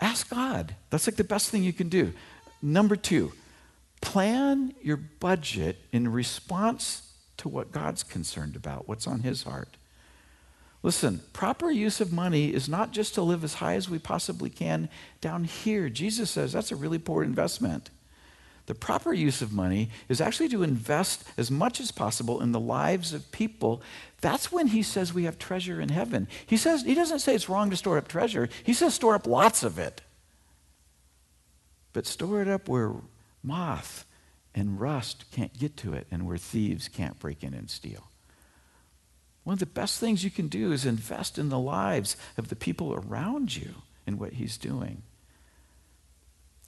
Ask 0.00 0.30
God. 0.30 0.74
That's 0.88 1.06
like 1.06 1.16
the 1.16 1.24
best 1.24 1.50
thing 1.50 1.62
you 1.62 1.74
can 1.74 1.90
do. 1.90 2.14
Number 2.62 2.96
two, 2.96 3.32
plan 4.00 4.74
your 4.80 4.96
budget 4.96 5.76
in 5.92 6.10
response 6.10 7.12
to 7.36 7.48
what 7.48 7.70
God's 7.70 8.02
concerned 8.02 8.56
about, 8.56 8.88
what's 8.88 9.06
on 9.06 9.20
His 9.20 9.42
heart. 9.42 9.76
Listen, 10.82 11.20
proper 11.32 11.70
use 11.70 12.00
of 12.00 12.12
money 12.12 12.52
is 12.52 12.68
not 12.68 12.90
just 12.90 13.14
to 13.14 13.22
live 13.22 13.44
as 13.44 13.54
high 13.54 13.74
as 13.74 13.88
we 13.88 13.98
possibly 13.98 14.50
can 14.50 14.88
down 15.20 15.44
here. 15.44 15.88
Jesus 15.88 16.30
says 16.30 16.52
that's 16.52 16.72
a 16.72 16.76
really 16.76 16.98
poor 16.98 17.22
investment. 17.22 17.90
The 18.66 18.74
proper 18.74 19.12
use 19.12 19.42
of 19.42 19.52
money 19.52 19.90
is 20.08 20.20
actually 20.20 20.48
to 20.50 20.62
invest 20.62 21.24
as 21.36 21.50
much 21.50 21.80
as 21.80 21.90
possible 21.90 22.40
in 22.40 22.52
the 22.52 22.60
lives 22.60 23.12
of 23.12 23.30
people. 23.32 23.82
That's 24.20 24.52
when 24.52 24.68
he 24.68 24.82
says 24.82 25.12
we 25.12 25.24
have 25.24 25.38
treasure 25.38 25.80
in 25.80 25.88
heaven. 25.88 26.28
He 26.46 26.56
says 26.56 26.82
he 26.82 26.94
doesn't 26.94 27.20
say 27.20 27.34
it's 27.34 27.48
wrong 27.48 27.70
to 27.70 27.76
store 27.76 27.98
up 27.98 28.08
treasure. 28.08 28.48
He 28.62 28.72
says 28.72 28.94
store 28.94 29.14
up 29.14 29.26
lots 29.26 29.62
of 29.62 29.78
it. 29.78 30.02
But 31.92 32.06
store 32.06 32.40
it 32.40 32.48
up 32.48 32.68
where 32.68 32.92
moth 33.42 34.04
and 34.54 34.80
rust 34.80 35.24
can't 35.32 35.58
get 35.58 35.76
to 35.78 35.94
it 35.94 36.06
and 36.10 36.26
where 36.26 36.38
thieves 36.38 36.88
can't 36.88 37.18
break 37.18 37.42
in 37.42 37.54
and 37.54 37.68
steal. 37.68 38.11
One 39.44 39.54
of 39.54 39.58
the 39.58 39.66
best 39.66 39.98
things 39.98 40.22
you 40.24 40.30
can 40.30 40.48
do 40.48 40.72
is 40.72 40.86
invest 40.86 41.38
in 41.38 41.48
the 41.48 41.58
lives 41.58 42.16
of 42.36 42.48
the 42.48 42.56
people 42.56 42.94
around 42.94 43.56
you 43.56 43.74
and 44.06 44.18
what 44.18 44.34
he's 44.34 44.56
doing. 44.56 45.02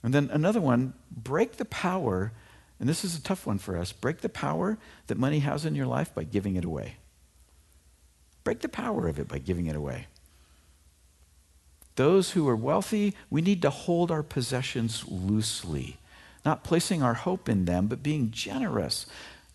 And 0.03 0.13
then 0.13 0.29
another 0.31 0.61
one 0.61 0.93
break 1.09 1.53
the 1.53 1.65
power, 1.65 2.31
and 2.79 2.87
this 2.87 3.03
is 3.03 3.17
a 3.17 3.21
tough 3.21 3.47
one 3.47 3.57
for 3.57 3.77
us 3.77 3.91
break 3.91 4.21
the 4.21 4.29
power 4.29 4.77
that 5.07 5.17
money 5.17 5.39
has 5.39 5.65
in 5.65 5.75
your 5.75 5.87
life 5.87 6.13
by 6.13 6.23
giving 6.23 6.55
it 6.55 6.65
away. 6.65 6.97
Break 8.43 8.59
the 8.59 8.69
power 8.69 9.07
of 9.07 9.19
it 9.19 9.27
by 9.27 9.39
giving 9.39 9.65
it 9.67 9.75
away. 9.75 10.07
Those 11.95 12.31
who 12.31 12.47
are 12.49 12.55
wealthy, 12.55 13.15
we 13.29 13.41
need 13.41 13.61
to 13.61 13.69
hold 13.69 14.11
our 14.11 14.21
possessions 14.21 15.05
loosely, 15.07 15.97
not 16.43 16.63
placing 16.63 17.01
our 17.01 17.13
hope 17.13 17.47
in 17.47 17.65
them, 17.65 17.87
but 17.87 18.03
being 18.03 18.31
generous, 18.31 19.05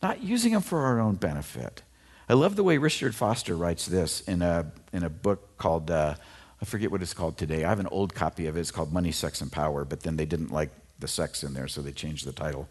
not 0.03 0.23
using 0.23 0.55
them 0.55 0.63
for 0.63 0.81
our 0.81 0.99
own 0.99 1.17
benefit. 1.17 1.83
I 2.31 2.35
love 2.35 2.55
the 2.55 2.63
way 2.63 2.79
Richard 2.79 3.13
Foster 3.13 3.57
writes 3.57 3.87
this 3.87 4.21
in 4.21 4.41
a, 4.41 4.71
in 4.93 5.03
a 5.03 5.11
book 5.11 5.59
called 5.59 5.91
uh, 5.91 6.15
I 6.63 6.65
forget 6.65 6.93
what 6.93 7.03
it's 7.03 7.13
called 7.13 7.37
today. 7.37 7.65
I 7.65 7.69
have 7.69 7.81
an 7.81 7.89
old 7.89 8.15
copy 8.15 8.47
of 8.47 8.57
it. 8.57 8.61
It's 8.61 8.71
called 8.71 8.93
Money, 8.93 9.11
Sex, 9.11 9.41
and 9.41 9.51
Power, 9.51 9.85
but 9.85 10.03
then 10.05 10.15
they 10.15 10.27
didn't 10.27 10.53
like 10.53 10.71
the 11.01 11.09
sex 11.09 11.43
in 11.43 11.55
there, 11.55 11.67
so 11.67 11.83
they 11.83 11.91
changed 11.91 12.25
the 12.25 12.33
title. 12.33 12.69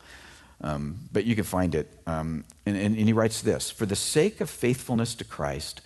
Um, 0.62 1.10
but 1.12 1.26
you 1.26 1.36
can 1.36 1.44
find 1.44 1.76
it. 1.76 1.92
Um, 2.08 2.46
and, 2.66 2.78
and, 2.78 2.96
and 2.96 3.06
he 3.06 3.12
writes 3.12 3.42
this 3.42 3.70
For 3.70 3.86
the 3.86 3.98
sake 3.98 4.40
of 4.40 4.50
faithfulness 4.50 5.14
to 5.16 5.26
Christ, 5.26 5.82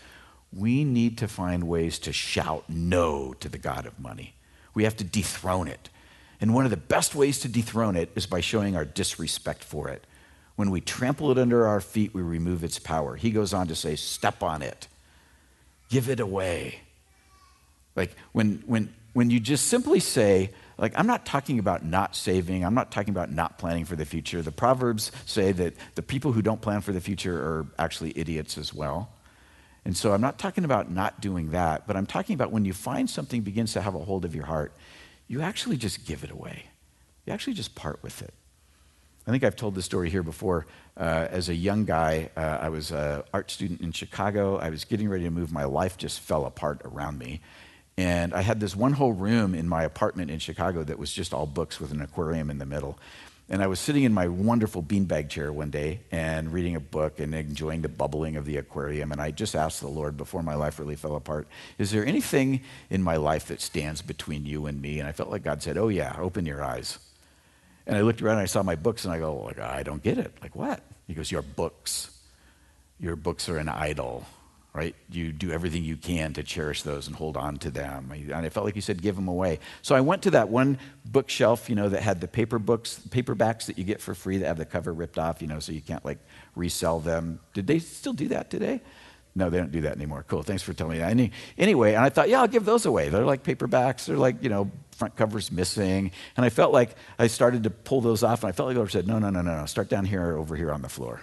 we 0.55 0.83
need 0.83 1.17
to 1.17 1.27
find 1.27 1.63
ways 1.67 1.97
to 1.99 2.13
shout 2.13 2.65
no 2.69 3.33
to 3.39 3.49
the 3.49 3.57
God 3.57 3.87
of 3.87 3.99
money. 3.99 4.35
We 4.75 4.83
have 4.83 4.97
to 4.97 5.03
dethrone 5.03 5.67
it. 5.67 5.89
And 6.39 6.53
one 6.53 6.65
of 6.65 6.69
the 6.69 6.77
best 6.77 7.15
ways 7.15 7.39
to 7.39 7.47
dethrone 7.47 7.95
it 7.95 8.11
is 8.13 8.27
by 8.27 8.41
showing 8.41 8.75
our 8.75 8.85
disrespect 8.85 9.63
for 9.63 9.89
it. 9.89 10.05
When 10.55 10.69
we 10.69 10.81
trample 10.81 11.31
it 11.31 11.37
under 11.37 11.65
our 11.65 11.81
feet, 11.81 12.13
we 12.13 12.21
remove 12.21 12.63
its 12.63 12.77
power. 12.79 13.15
He 13.15 13.31
goes 13.31 13.53
on 13.53 13.67
to 13.67 13.75
say, 13.75 13.95
Step 13.95 14.43
on 14.43 14.61
it, 14.61 14.87
give 15.89 16.09
it 16.09 16.19
away. 16.19 16.81
Like 17.95 18.15
when, 18.31 18.63
when, 18.65 18.93
when 19.13 19.29
you 19.29 19.39
just 19.39 19.67
simply 19.67 19.99
say, 19.99 20.51
like, 20.77 20.93
I'm 20.97 21.05
not 21.05 21.25
talking 21.25 21.59
about 21.59 21.85
not 21.85 22.15
saving, 22.15 22.65
I'm 22.65 22.73
not 22.73 22.91
talking 22.91 23.11
about 23.11 23.31
not 23.31 23.59
planning 23.59 23.85
for 23.85 23.95
the 23.95 24.05
future. 24.05 24.41
The 24.41 24.51
Proverbs 24.51 25.11
say 25.25 25.51
that 25.51 25.75
the 25.95 26.01
people 26.01 26.31
who 26.31 26.41
don't 26.41 26.61
plan 26.61 26.81
for 26.81 26.91
the 26.91 27.01
future 27.01 27.35
are 27.35 27.67
actually 27.77 28.13
idiots 28.15 28.57
as 28.57 28.73
well. 28.73 29.09
And 29.85 29.95
so 29.95 30.13
I'm 30.13 30.21
not 30.21 30.39
talking 30.39 30.65
about 30.65 30.89
not 30.89 31.21
doing 31.21 31.51
that, 31.51 31.85
but 31.85 31.95
I'm 31.95 32.05
talking 32.05 32.33
about 32.33 32.51
when 32.51 32.65
you 32.65 32.73
find 32.73 33.09
something 33.09 33.41
begins 33.41 33.73
to 33.73 33.81
have 33.81 33.95
a 33.95 33.99
hold 33.99 34.25
of 34.25 34.33
your 34.33 34.45
heart, 34.45 34.73
you 35.27 35.41
actually 35.41 35.77
just 35.77 36.05
give 36.05 36.23
it 36.23 36.31
away. 36.31 36.65
You 37.25 37.33
actually 37.33 37.53
just 37.53 37.75
part 37.75 38.01
with 38.01 38.21
it. 38.21 38.33
I 39.25 39.31
think 39.31 39.43
I've 39.43 39.55
told 39.55 39.75
this 39.75 39.85
story 39.85 40.09
here 40.09 40.23
before. 40.23 40.65
Uh, 40.97 41.27
as 41.29 41.47
a 41.47 41.55
young 41.55 41.85
guy, 41.85 42.29
uh, 42.35 42.59
I 42.61 42.69
was 42.69 42.91
an 42.91 43.23
art 43.33 43.49
student 43.49 43.81
in 43.81 43.93
Chicago. 43.93 44.57
I 44.57 44.69
was 44.69 44.83
getting 44.83 45.07
ready 45.07 45.23
to 45.23 45.31
move. 45.31 45.51
My 45.51 45.63
life 45.63 45.97
just 45.97 46.19
fell 46.19 46.45
apart 46.45 46.81
around 46.83 47.19
me. 47.19 47.41
And 47.97 48.33
I 48.33 48.41
had 48.41 48.59
this 48.59 48.75
one 48.75 48.93
whole 48.93 49.13
room 49.13 49.55
in 49.55 49.69
my 49.69 49.83
apartment 49.83 50.29
in 50.29 50.39
Chicago 50.39 50.83
that 50.83 50.99
was 50.99 51.13
just 51.13 51.33
all 51.33 51.45
books 51.45 51.79
with 51.79 51.91
an 51.91 52.01
aquarium 52.01 52.49
in 52.49 52.57
the 52.57 52.65
middle. 52.65 52.99
And 53.49 53.61
I 53.61 53.67
was 53.67 53.79
sitting 53.79 54.03
in 54.03 54.13
my 54.13 54.27
wonderful 54.27 54.81
beanbag 54.81 55.29
chair 55.29 55.53
one 55.53 55.69
day 55.69 55.99
and 56.11 56.51
reading 56.51 56.75
a 56.75 56.79
book 56.79 57.19
and 57.19 57.35
enjoying 57.35 57.81
the 57.81 57.89
bubbling 57.89 58.35
of 58.35 58.45
the 58.45 58.57
aquarium. 58.57 59.11
And 59.11 59.21
I 59.21 59.31
just 59.31 59.55
asked 59.55 59.79
the 59.79 59.87
Lord 59.87 60.17
before 60.17 60.41
my 60.41 60.55
life 60.55 60.79
really 60.79 60.95
fell 60.95 61.15
apart, 61.15 61.47
Is 61.77 61.91
there 61.91 62.05
anything 62.05 62.61
in 62.89 63.03
my 63.03 63.17
life 63.17 63.47
that 63.47 63.61
stands 63.61 64.01
between 64.01 64.45
you 64.45 64.65
and 64.65 64.81
me? 64.81 64.99
And 64.99 65.07
I 65.07 65.11
felt 65.11 65.29
like 65.29 65.43
God 65.43 65.61
said, 65.61 65.77
Oh, 65.77 65.89
yeah, 65.89 66.15
open 66.19 66.45
your 66.45 66.63
eyes. 66.63 66.99
And 67.85 67.97
I 67.97 68.01
looked 68.01 68.21
around 68.21 68.35
and 68.35 68.43
I 68.43 68.45
saw 68.45 68.63
my 68.63 68.75
books 68.75 69.05
and 69.05 69.13
I 69.13 69.19
go, 69.19 69.35
like, 69.41 69.59
I 69.59 69.83
don't 69.83 70.01
get 70.01 70.17
it. 70.17 70.33
Like, 70.41 70.55
what? 70.55 70.81
He 71.07 71.13
goes, 71.13 71.31
Your 71.31 71.41
books. 71.41 72.09
Your 72.99 73.15
books 73.15 73.49
are 73.49 73.57
an 73.57 73.69
idol 73.69 74.25
right? 74.73 74.95
You 75.11 75.31
do 75.31 75.51
everything 75.51 75.83
you 75.83 75.95
can 75.95 76.33
to 76.33 76.43
cherish 76.43 76.81
those 76.81 77.05
and 77.05 77.15
hold 77.15 77.37
on 77.37 77.57
to 77.57 77.69
them. 77.69 78.11
And 78.11 78.33
I 78.33 78.49
felt 78.49 78.65
like 78.65 78.75
you 78.75 78.81
said, 78.81 79.01
give 79.01 79.15
them 79.15 79.27
away. 79.27 79.59
So 79.83 79.93
I 79.95 80.01
went 80.01 80.23
to 80.23 80.31
that 80.31 80.49
one 80.49 80.79
bookshelf, 81.05 81.69
you 81.69 81.75
know, 81.75 81.89
that 81.89 82.01
had 82.01 82.19
the 82.19 82.27
paper 82.27 82.57
books, 82.57 82.99
paperbacks 83.09 83.67
that 83.67 83.77
you 83.77 83.83
get 83.83 84.01
for 84.01 84.15
free 84.15 84.37
that 84.37 84.47
have 84.47 84.57
the 84.57 84.65
cover 84.65 84.91
ripped 84.91 85.19
off, 85.19 85.41
you 85.41 85.47
know, 85.47 85.59
so 85.59 85.71
you 85.71 85.81
can't 85.81 86.03
like 86.03 86.17
resell 86.55 86.99
them. 86.99 87.39
Did 87.53 87.67
they 87.67 87.77
still 87.77 88.13
do 88.13 88.29
that 88.29 88.49
today? 88.49 88.81
No, 89.35 89.49
they 89.49 89.57
don't 89.57 89.71
do 89.71 89.81
that 89.81 89.95
anymore. 89.95 90.25
Cool. 90.27 90.43
Thanks 90.43 90.61
for 90.61 90.73
telling 90.73 90.93
me 90.93 90.99
that. 90.99 91.09
Any, 91.09 91.31
anyway, 91.57 91.93
and 91.93 92.03
I 92.03 92.09
thought, 92.09 92.29
yeah, 92.29 92.41
I'll 92.41 92.47
give 92.47 92.65
those 92.65 92.85
away. 92.85 93.09
They're 93.09 93.25
like 93.25 93.43
paperbacks. 93.43 94.05
They're 94.05 94.17
like, 94.17 94.43
you 94.43 94.49
know, 94.49 94.69
front 94.91 95.15
covers 95.15 95.51
missing. 95.51 96.11
And 96.37 96.45
I 96.45 96.49
felt 96.49 96.71
like 96.71 96.95
I 97.17 97.27
started 97.27 97.63
to 97.63 97.71
pull 97.71 98.01
those 98.01 98.21
off, 98.21 98.43
and 98.43 98.49
I 98.49 98.51
felt 98.51 98.67
like 98.67 98.75
the 98.75 98.81
Lord 98.81 98.91
said, 98.91 99.07
no, 99.07 99.17
no, 99.17 99.31
no, 99.31 99.41
no, 99.41 99.59
no. 99.59 99.65
Start 99.65 99.89
down 99.89 100.05
here, 100.05 100.37
over 100.37 100.55
here 100.55 100.71
on 100.71 100.83
the 100.83 100.89
floor. 100.89 101.21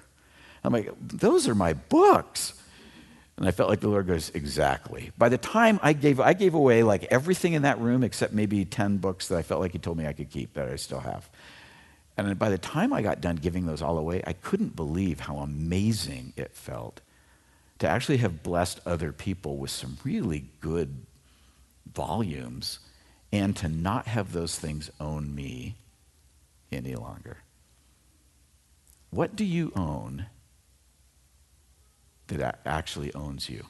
I'm 0.64 0.72
like, 0.72 0.92
those 1.00 1.48
are 1.48 1.54
my 1.54 1.74
books. 1.74 2.54
And 3.36 3.48
I 3.48 3.52
felt 3.52 3.70
like 3.70 3.80
the 3.80 3.88
Lord 3.88 4.06
goes, 4.06 4.30
exactly. 4.34 5.12
By 5.16 5.30
the 5.30 5.38
time 5.38 5.80
I 5.82 5.94
gave, 5.94 6.20
I 6.20 6.34
gave 6.34 6.52
away 6.52 6.82
like 6.82 7.04
everything 7.04 7.54
in 7.54 7.62
that 7.62 7.78
room 7.80 8.02
except 8.02 8.34
maybe 8.34 8.66
10 8.66 8.98
books 8.98 9.28
that 9.28 9.38
I 9.38 9.42
felt 9.42 9.60
like 9.62 9.72
He 9.72 9.78
told 9.78 9.96
me 9.96 10.06
I 10.06 10.12
could 10.12 10.30
keep 10.30 10.54
that 10.54 10.68
I 10.68 10.76
still 10.76 11.00
have. 11.00 11.30
And 12.18 12.38
by 12.38 12.50
the 12.50 12.58
time 12.58 12.92
I 12.92 13.00
got 13.00 13.22
done 13.22 13.36
giving 13.36 13.64
those 13.64 13.80
all 13.80 13.96
away, 13.96 14.22
I 14.26 14.34
couldn't 14.34 14.76
believe 14.76 15.20
how 15.20 15.38
amazing 15.38 16.34
it 16.36 16.54
felt 16.54 17.00
to 17.80 17.88
actually 17.88 18.18
have 18.18 18.42
blessed 18.42 18.78
other 18.86 19.10
people 19.10 19.56
with 19.56 19.70
some 19.70 19.96
really 20.04 20.44
good 20.60 21.06
volumes 21.92 22.78
and 23.32 23.56
to 23.56 23.68
not 23.68 24.06
have 24.06 24.32
those 24.32 24.58
things 24.58 24.90
own 25.00 25.34
me 25.34 25.76
any 26.70 26.94
longer. 26.94 27.38
What 29.10 29.34
do 29.34 29.44
you 29.44 29.72
own 29.74 30.26
that 32.28 32.60
actually 32.64 33.12
owns 33.14 33.48
you? 33.48 33.64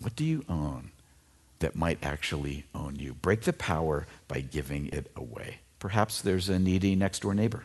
What 0.00 0.16
do 0.16 0.24
you 0.24 0.44
own 0.48 0.92
that 1.58 1.76
might 1.76 1.98
actually 2.02 2.64
own 2.74 2.96
you? 2.96 3.14
Break 3.14 3.42
the 3.42 3.52
power 3.52 4.06
by 4.28 4.40
giving 4.40 4.88
it 4.88 5.10
away. 5.14 5.58
Perhaps 5.78 6.22
there's 6.22 6.48
a 6.48 6.58
needy 6.58 6.96
next 6.96 7.20
door 7.20 7.34
neighbor. 7.34 7.64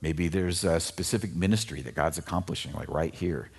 Maybe 0.00 0.28
there's 0.28 0.64
a 0.64 0.78
specific 0.80 1.34
ministry 1.34 1.80
that 1.82 1.94
God's 1.94 2.18
accomplishing, 2.18 2.72
like 2.72 2.88
right 2.88 3.14
here. 3.14 3.50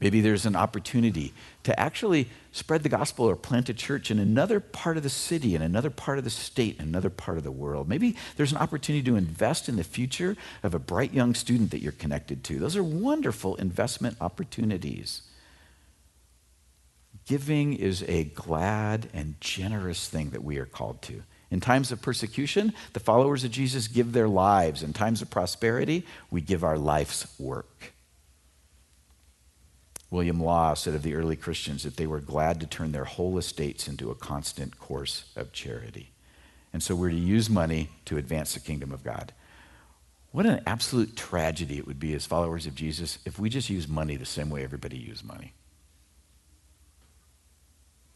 Maybe 0.00 0.20
there's 0.20 0.46
an 0.46 0.56
opportunity 0.56 1.32
to 1.62 1.78
actually 1.78 2.28
spread 2.50 2.82
the 2.82 2.88
gospel 2.88 3.24
or 3.26 3.36
plant 3.36 3.68
a 3.68 3.74
church 3.74 4.10
in 4.10 4.18
another 4.18 4.58
part 4.58 4.96
of 4.96 5.04
the 5.04 5.08
city, 5.08 5.54
in 5.54 5.62
another 5.62 5.90
part 5.90 6.18
of 6.18 6.24
the 6.24 6.30
state, 6.30 6.80
in 6.80 6.88
another 6.88 7.08
part 7.08 7.38
of 7.38 7.44
the 7.44 7.52
world. 7.52 7.88
Maybe 7.88 8.16
there's 8.36 8.50
an 8.50 8.58
opportunity 8.58 9.04
to 9.04 9.14
invest 9.14 9.68
in 9.68 9.76
the 9.76 9.84
future 9.84 10.36
of 10.64 10.74
a 10.74 10.80
bright 10.80 11.14
young 11.14 11.34
student 11.34 11.70
that 11.70 11.82
you're 11.82 11.92
connected 11.92 12.42
to. 12.44 12.58
Those 12.58 12.74
are 12.74 12.82
wonderful 12.82 13.54
investment 13.56 14.16
opportunities. 14.20 15.22
Giving 17.24 17.74
is 17.74 18.02
a 18.08 18.24
glad 18.24 19.08
and 19.14 19.40
generous 19.40 20.08
thing 20.08 20.30
that 20.30 20.42
we 20.42 20.58
are 20.58 20.66
called 20.66 21.00
to. 21.02 21.22
In 21.52 21.60
times 21.60 21.92
of 21.92 22.00
persecution, 22.00 22.72
the 22.94 22.98
followers 22.98 23.44
of 23.44 23.50
Jesus 23.50 23.86
give 23.86 24.12
their 24.12 24.26
lives. 24.26 24.82
In 24.82 24.94
times 24.94 25.20
of 25.20 25.28
prosperity, 25.28 26.06
we 26.30 26.40
give 26.40 26.64
our 26.64 26.78
life's 26.78 27.26
work. 27.38 27.92
William 30.10 30.42
Law 30.42 30.72
said 30.72 30.94
of 30.94 31.02
the 31.02 31.14
early 31.14 31.36
Christians 31.36 31.82
that 31.82 31.98
they 31.98 32.06
were 32.06 32.20
glad 32.20 32.58
to 32.60 32.66
turn 32.66 32.92
their 32.92 33.04
whole 33.04 33.36
estates 33.36 33.86
into 33.86 34.10
a 34.10 34.14
constant 34.14 34.78
course 34.78 35.26
of 35.36 35.52
charity. 35.52 36.12
And 36.72 36.82
so 36.82 36.94
we're 36.94 37.10
to 37.10 37.16
use 37.16 37.50
money 37.50 37.90
to 38.06 38.16
advance 38.16 38.54
the 38.54 38.60
kingdom 38.60 38.90
of 38.90 39.04
God. 39.04 39.34
What 40.30 40.46
an 40.46 40.62
absolute 40.66 41.16
tragedy 41.16 41.76
it 41.76 41.86
would 41.86 42.00
be 42.00 42.14
as 42.14 42.24
followers 42.24 42.66
of 42.66 42.74
Jesus 42.74 43.18
if 43.26 43.38
we 43.38 43.50
just 43.50 43.68
use 43.68 43.86
money 43.86 44.16
the 44.16 44.24
same 44.24 44.48
way 44.48 44.64
everybody 44.64 44.96
used 44.96 45.22
money. 45.22 45.52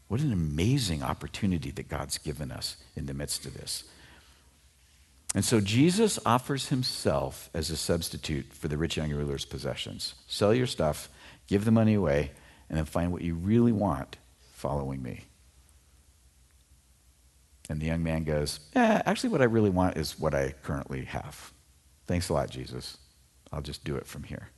What 0.07 0.21
an 0.21 0.31
amazing 0.31 1.03
opportunity 1.03 1.71
that 1.71 1.89
God's 1.89 2.17
given 2.17 2.51
us 2.51 2.77
in 2.95 3.07
the 3.07 3.13
midst 3.13 3.45
of 3.45 3.53
this. 3.53 3.83
And 5.35 5.43
so 5.43 5.59
Jesus 5.59 6.17
offers 6.25 6.69
himself 6.69 7.49
as 7.53 7.69
a 7.69 7.77
substitute 7.77 8.53
for 8.53 8.69
the 8.69 8.77
rich 8.77 8.95
young 8.95 9.11
ruler's 9.11 9.43
possessions. 9.43 10.15
Sell 10.27 10.53
your 10.53 10.67
stuff 10.67 11.09
give 11.47 11.65
the 11.65 11.71
money 11.71 11.95
away, 11.95 12.31
and 12.69 12.77
then 12.77 12.85
find 12.85 13.11
what 13.11 13.21
you 13.21 13.33
really 13.33 13.71
want 13.71 14.17
following 14.53 15.01
me. 15.01 15.21
And 17.69 17.81
the 17.81 17.87
young 17.87 18.03
man 18.03 18.23
goes, 18.23 18.59
Yeah, 18.75 19.01
actually, 19.05 19.29
what 19.29 19.41
I 19.41 19.45
really 19.45 19.69
want 19.69 19.97
is 19.97 20.19
what 20.19 20.35
I 20.35 20.53
currently 20.63 21.05
have. 21.05 21.51
Thanks 22.05 22.29
a 22.29 22.33
lot, 22.33 22.49
Jesus. 22.49 22.97
I'll 23.51 23.61
just 23.61 23.83
do 23.83 23.95
it 23.95 24.05
from 24.05 24.23
here. 24.23 24.49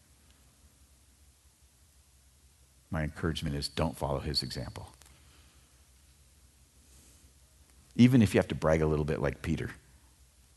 My 2.92 3.04
encouragement 3.04 3.56
is 3.56 3.68
don't 3.68 3.98
follow 3.98 4.20
his 4.20 4.42
example. 4.42 4.92
Even 8.00 8.22
if 8.22 8.34
you 8.34 8.40
have 8.40 8.48
to 8.48 8.56
brag 8.56 8.82
a 8.82 8.88
little 8.88 9.04
bit 9.04 9.22
like 9.22 9.42
Peter. 9.42 9.72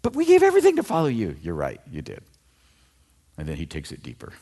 But 0.01 0.15
we 0.15 0.25
gave 0.25 0.45
everything 0.45 0.77
to 0.77 0.83
follow 0.85 1.09
you. 1.09 1.37
You're 1.43 1.57
right, 1.57 1.81
you 1.91 2.01
did. 2.01 2.23
And 3.37 3.49
then 3.49 3.57
he 3.57 3.67
takes 3.67 3.91
it 3.91 4.03
deeper. 4.03 4.33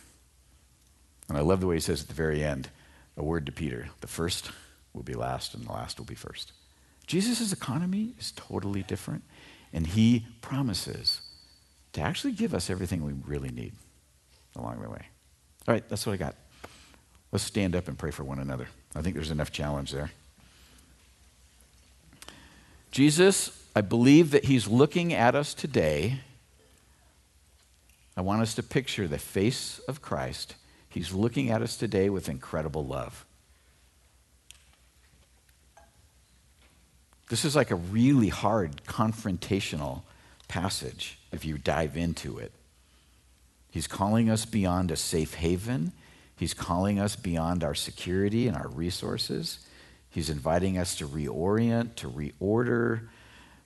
And 1.29 1.39
I 1.39 1.41
love 1.41 1.61
the 1.61 1.67
way 1.67 1.77
he 1.77 1.81
says 1.81 2.03
at 2.03 2.09
the 2.09 2.15
very 2.15 2.45
end 2.45 2.69
a 3.17 3.25
word 3.25 3.47
to 3.47 3.53
Peter 3.53 3.89
the 4.03 4.07
first 4.07 4.51
will 4.93 5.03
be 5.03 5.15
last, 5.15 5.55
and 5.55 5.67
the 5.67 5.73
last 5.73 5.99
will 5.99 6.05
be 6.05 6.15
first. 6.15 6.53
Jesus' 7.07 7.53
economy 7.53 8.15
is 8.19 8.33
totally 8.37 8.83
different, 8.83 9.23
and 9.73 9.87
he 9.87 10.27
promises 10.43 11.23
to 11.93 12.01
actually 12.01 12.33
give 12.33 12.53
us 12.55 12.69
everything 12.69 13.03
we 13.03 13.13
really 13.25 13.51
need 13.51 13.73
along 14.57 14.83
the 14.83 14.91
way. 14.91 15.07
All 15.67 15.75
right, 15.75 15.89
that's 15.89 16.07
what 16.07 16.13
I 16.13 16.17
got. 16.17 16.35
Let's 17.33 17.45
stand 17.45 17.75
up 17.75 17.89
and 17.89 17.97
pray 17.97 18.11
for 18.11 18.25
one 18.25 18.41
another. 18.41 18.67
I 18.95 19.01
think 19.01 19.15
there's 19.15 19.31
enough 19.31 19.53
challenge 19.53 19.93
there. 19.93 20.11
Jesus, 22.91 23.67
I 23.75 23.81
believe 23.81 24.31
that 24.33 24.45
he's 24.45 24.67
looking 24.67 25.13
at 25.13 25.35
us 25.35 25.55
today. 25.55 26.21
I 28.17 28.21
want 28.21 28.43
us 28.43 28.55
to 28.55 28.63
picture 28.63 29.07
the 29.07 29.19
face 29.19 29.81
of 29.89 30.03
Christ 30.03 30.55
He's 30.91 31.13
looking 31.13 31.51
at 31.51 31.63
us 31.63 31.77
today 31.77 32.11
with 32.11 32.29
incredible 32.29 32.85
love. 32.85 33.25
This 37.29 37.45
is 37.45 37.55
like 37.55 37.71
a 37.71 37.77
really 37.77 38.29
hard 38.29 38.83
confrontational 38.87 40.03
passage 40.49 41.17
if 41.31 41.45
you 41.45 41.59
dive 41.59 41.97
into 41.97 42.39
it. 42.39 42.51
He's 43.71 43.87
calling 43.87 44.29
us 44.29 44.45
beyond 44.45 44.91
a 44.91 44.97
safe 44.97 45.35
haven. 45.35 45.93
He's 46.37 46.55
calling 46.55 46.99
us 46.99 47.15
beyond 47.15 47.63
our 47.63 47.77
security 47.77 48.49
and 48.49 48.57
our 48.57 48.67
resources. 48.67 49.61
He's 50.11 50.31
inviting 50.31 50.77
us 50.77 50.97
to 50.97 51.07
reorient, 51.07 51.95
to 51.97 52.11
reorder, 52.11 53.09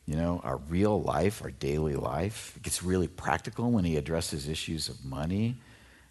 you 0.07 0.17
know, 0.17 0.41
our 0.45 0.59
real 0.59 1.03
life, 1.03 1.43
our 1.43 1.51
daily 1.51 1.97
life. 1.97 2.53
It 2.57 2.63
gets 2.63 2.83
really 2.83 3.09
practical 3.09 3.71
when 3.71 3.85
he 3.85 3.97
addresses 3.97 4.49
issues 4.49 4.89
of 4.89 5.05
money 5.05 5.57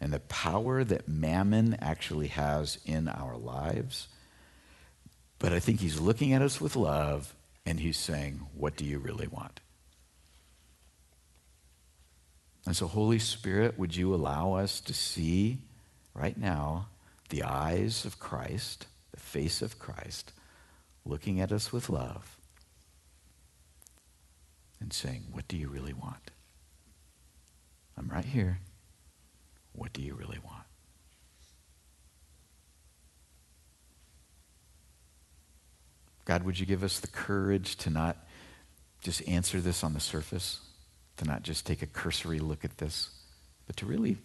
and 0.02 0.12
the 0.12 0.20
power 0.22 0.84
that 0.84 1.08
mammon 1.08 1.78
actually 1.80 2.28
has 2.28 2.80
in 2.86 3.08
our 3.08 3.38
lives. 3.38 4.08
But 5.40 5.54
I 5.54 5.60
think 5.60 5.80
he's 5.80 6.00
looking 6.00 6.34
at 6.34 6.42
us 6.42 6.60
with 6.60 6.76
love 6.76 7.34
and 7.66 7.80
he's 7.80 7.98
saying, 7.98 8.48
What 8.56 8.76
do 8.76 8.86
you 8.86 9.00
really 9.00 9.28
want? 9.28 9.60
And 12.66 12.76
so, 12.76 12.88
Holy 12.88 13.20
Spirit, 13.20 13.78
would 13.78 13.96
you 13.96 14.14
allow 14.14 14.54
us 14.54 14.80
to 14.82 14.94
see 14.94 15.60
right 16.14 16.38
now 16.38 16.88
the 17.30 17.44
eyes 17.44 18.06
of 18.06 18.20
Christ, 18.20 18.88
the 19.14 19.20
face 19.20 19.61
of 19.61 19.80
Christ, 19.80 20.34
looking 21.05 21.39
at 21.39 21.51
us 21.51 21.72
with 21.72 21.89
love 21.89 22.38
and 24.82 24.91
saying, 24.91 25.24
What 25.32 25.47
do 25.47 25.55
you 25.55 25.70
really 25.70 25.93
want? 25.93 26.32
I'm 27.97 28.09
right 28.09 28.26
here. 28.26 28.59
What 29.72 29.93
do 29.93 30.01
you 30.01 30.14
really 30.14 30.39
want? 30.43 30.66
God, 36.26 36.43
would 36.43 36.59
you 36.59 36.66
give 36.66 36.84
us 36.84 36.99
the 36.99 37.07
courage 37.07 37.76
to 37.78 37.89
not 37.89 38.18
just 39.01 39.28
answer 39.28 39.59
this 39.59 39.84
on 39.84 39.93
the 39.93 39.99
surface, 39.99 40.59
to 41.18 41.26
not 41.26 41.43
just 41.43 41.66
take 41.66 41.82
a 41.82 41.88
cursory 41.88 42.39
look 42.39 42.64
at 42.64 42.78
this, 42.78 43.09
but 43.68 43.78
to 43.78 43.86
really 43.86 44.18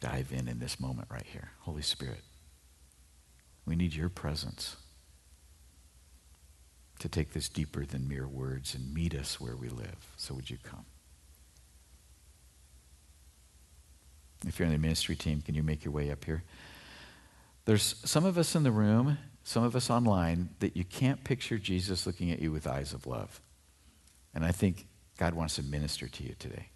dive 0.00 0.32
in 0.32 0.48
in 0.48 0.58
this 0.58 0.80
moment 0.80 1.08
right 1.10 1.26
here. 1.32 1.50
Holy 1.60 1.82
Spirit, 1.82 2.22
we 3.66 3.76
need 3.76 3.94
your 3.94 4.08
presence 4.08 4.76
to 6.98 7.08
take 7.08 7.32
this 7.32 7.48
deeper 7.48 7.84
than 7.84 8.08
mere 8.08 8.28
words 8.28 8.74
and 8.74 8.94
meet 8.94 9.14
us 9.14 9.40
where 9.40 9.56
we 9.56 9.68
live. 9.68 10.12
So 10.16 10.34
would 10.34 10.50
you 10.50 10.58
come? 10.62 10.84
If 14.46 14.58
you're 14.58 14.66
in 14.66 14.72
the 14.72 14.78
ministry 14.78 15.16
team, 15.16 15.40
can 15.40 15.54
you 15.54 15.62
make 15.62 15.84
your 15.84 15.92
way 15.92 16.10
up 16.10 16.24
here? 16.24 16.42
There's 17.64 17.94
some 18.04 18.24
of 18.24 18.38
us 18.38 18.54
in 18.54 18.64
the 18.64 18.72
room, 18.72 19.18
some 19.44 19.62
of 19.62 19.76
us 19.76 19.90
online, 19.90 20.50
that 20.58 20.76
you 20.76 20.84
can't 20.84 21.22
picture 21.22 21.58
Jesus 21.58 22.06
looking 22.06 22.30
at 22.30 22.40
you 22.40 22.50
with 22.50 22.66
eyes 22.66 22.92
of 22.92 23.06
love. 23.06 23.40
And 24.34 24.44
I 24.44 24.50
think 24.50 24.86
God 25.16 25.34
wants 25.34 25.56
to 25.56 25.62
minister 25.62 26.08
to 26.08 26.24
you 26.24 26.34
today. 26.38 26.70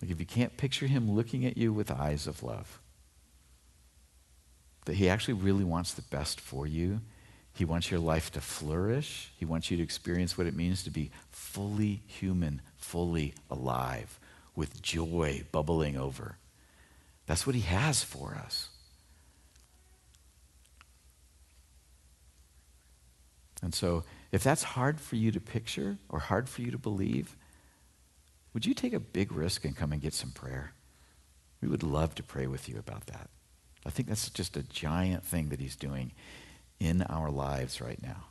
Like 0.00 0.10
if 0.10 0.20
you 0.20 0.26
can't 0.26 0.56
picture 0.56 0.86
him 0.86 1.10
looking 1.10 1.44
at 1.44 1.56
you 1.56 1.72
with 1.72 1.90
eyes 1.90 2.26
of 2.26 2.42
love, 2.42 2.80
that 4.86 4.96
he 4.96 5.08
actually 5.08 5.34
really 5.34 5.64
wants 5.64 5.92
the 5.92 6.02
best 6.02 6.40
for 6.40 6.66
you. 6.66 7.00
He 7.52 7.64
wants 7.64 7.90
your 7.90 8.00
life 8.00 8.32
to 8.32 8.40
flourish. 8.40 9.32
He 9.36 9.44
wants 9.44 9.70
you 9.70 9.76
to 9.76 9.82
experience 9.82 10.38
what 10.38 10.46
it 10.46 10.54
means 10.54 10.82
to 10.84 10.90
be 10.90 11.10
fully 11.30 12.02
human, 12.06 12.62
fully 12.76 13.34
alive, 13.50 14.18
with 14.54 14.80
joy 14.80 15.44
bubbling 15.52 15.96
over. 15.96 16.36
That's 17.26 17.46
what 17.46 17.54
he 17.54 17.62
has 17.62 18.02
for 18.02 18.34
us. 18.34 18.68
And 23.62 23.74
so, 23.74 24.04
if 24.32 24.44
that's 24.44 24.62
hard 24.62 25.00
for 25.00 25.16
you 25.16 25.32
to 25.32 25.40
picture 25.40 25.98
or 26.08 26.18
hard 26.20 26.48
for 26.48 26.62
you 26.62 26.70
to 26.70 26.78
believe, 26.78 27.36
would 28.52 28.66
you 28.66 28.74
take 28.74 28.92
a 28.92 29.00
big 29.00 29.32
risk 29.32 29.64
and 29.64 29.74
come 29.74 29.92
and 29.92 30.00
get 30.00 30.14
some 30.14 30.30
prayer? 30.30 30.72
We 31.60 31.68
would 31.68 31.82
love 31.82 32.14
to 32.16 32.22
pray 32.22 32.46
with 32.46 32.68
you 32.68 32.78
about 32.78 33.06
that. 33.06 33.30
I 33.86 33.90
think 33.90 34.08
that's 34.08 34.28
just 34.30 34.56
a 34.56 34.64
giant 34.64 35.24
thing 35.24 35.50
that 35.50 35.60
he's 35.60 35.76
doing 35.76 36.12
in 36.80 37.02
our 37.02 37.30
lives 37.30 37.80
right 37.80 38.02
now. 38.02 38.24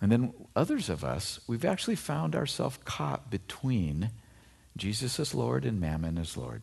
And 0.00 0.10
then 0.10 0.32
others 0.56 0.88
of 0.88 1.04
us, 1.04 1.38
we've 1.46 1.66
actually 1.66 1.96
found 1.96 2.34
ourselves 2.34 2.78
caught 2.86 3.30
between 3.30 4.10
Jesus 4.74 5.20
as 5.20 5.34
Lord 5.34 5.66
and 5.66 5.78
mammon 5.78 6.16
as 6.16 6.38
Lord. 6.38 6.62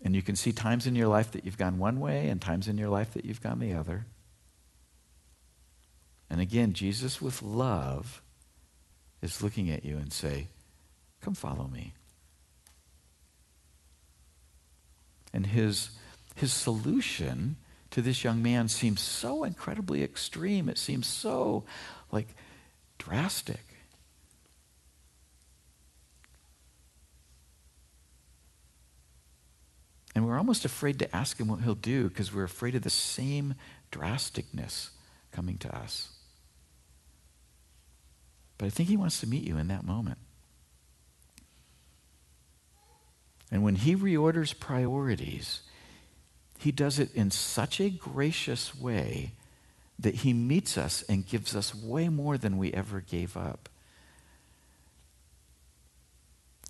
And 0.00 0.16
you 0.16 0.22
can 0.22 0.34
see 0.34 0.52
times 0.52 0.86
in 0.86 0.96
your 0.96 1.08
life 1.08 1.32
that 1.32 1.44
you've 1.44 1.58
gone 1.58 1.78
one 1.78 2.00
way 2.00 2.28
and 2.28 2.40
times 2.40 2.68
in 2.68 2.78
your 2.78 2.88
life 2.88 3.12
that 3.12 3.26
you've 3.26 3.42
gone 3.42 3.58
the 3.58 3.74
other. 3.74 4.06
And 6.30 6.40
again, 6.40 6.72
Jesus 6.72 7.20
with 7.20 7.42
love 7.42 8.22
is 9.20 9.42
looking 9.42 9.70
at 9.70 9.84
you 9.84 9.98
and 9.98 10.12
say, 10.12 10.48
"Come 11.20 11.34
follow 11.34 11.66
me." 11.68 11.92
And 15.32 15.46
his 15.46 15.90
his 16.34 16.52
solution 16.52 17.56
to 17.90 18.00
this 18.00 18.22
young 18.22 18.42
man 18.42 18.68
seems 18.68 19.00
so 19.00 19.44
incredibly 19.44 20.02
extreme. 20.02 20.68
It 20.68 20.78
seems 20.78 21.06
so 21.06 21.64
like 22.12 22.28
drastic. 22.98 23.64
And 30.14 30.26
we're 30.26 30.38
almost 30.38 30.64
afraid 30.64 30.98
to 30.98 31.16
ask 31.16 31.38
him 31.38 31.48
what 31.48 31.60
he'll 31.60 31.74
do 31.74 32.08
because 32.08 32.34
we're 32.34 32.44
afraid 32.44 32.74
of 32.74 32.82
the 32.82 32.90
same 32.90 33.54
drasticness 33.92 34.90
coming 35.30 35.58
to 35.58 35.76
us. 35.76 36.08
But 38.58 38.66
I 38.66 38.70
think 38.70 38.88
he 38.88 38.96
wants 38.96 39.20
to 39.20 39.28
meet 39.28 39.44
you 39.44 39.56
in 39.58 39.68
that 39.68 39.84
moment. 39.84 40.18
And 43.50 43.62
when 43.62 43.76
he 43.76 43.96
reorders 43.96 44.58
priorities, 44.58 45.62
he 46.58 46.72
does 46.72 46.98
it 46.98 47.14
in 47.14 47.30
such 47.30 47.80
a 47.80 47.90
gracious 47.90 48.74
way 48.74 49.32
that 49.98 50.16
he 50.16 50.32
meets 50.32 50.78
us 50.78 51.02
and 51.08 51.26
gives 51.26 51.56
us 51.56 51.74
way 51.74 52.08
more 52.08 52.38
than 52.38 52.58
we 52.58 52.72
ever 52.72 53.00
gave 53.00 53.36
up. 53.36 53.68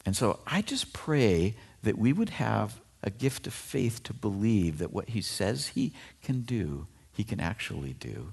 And 0.07 0.16
so 0.16 0.41
I 0.47 0.62
just 0.62 0.93
pray 0.93 1.55
that 1.83 1.99
we 1.99 2.12
would 2.12 2.31
have 2.31 2.81
a 3.03 3.11
gift 3.11 3.47
of 3.47 3.53
faith 3.53 4.03
to 4.05 4.14
believe 4.14 4.79
that 4.79 4.93
what 4.93 5.11
he 5.11 5.20
says 5.20 5.68
he 5.68 5.93
can 6.22 6.43
do, 6.43 6.87
he 7.12 7.24
can 7.24 7.41
actually 7.41 7.93
do, 7.93 8.29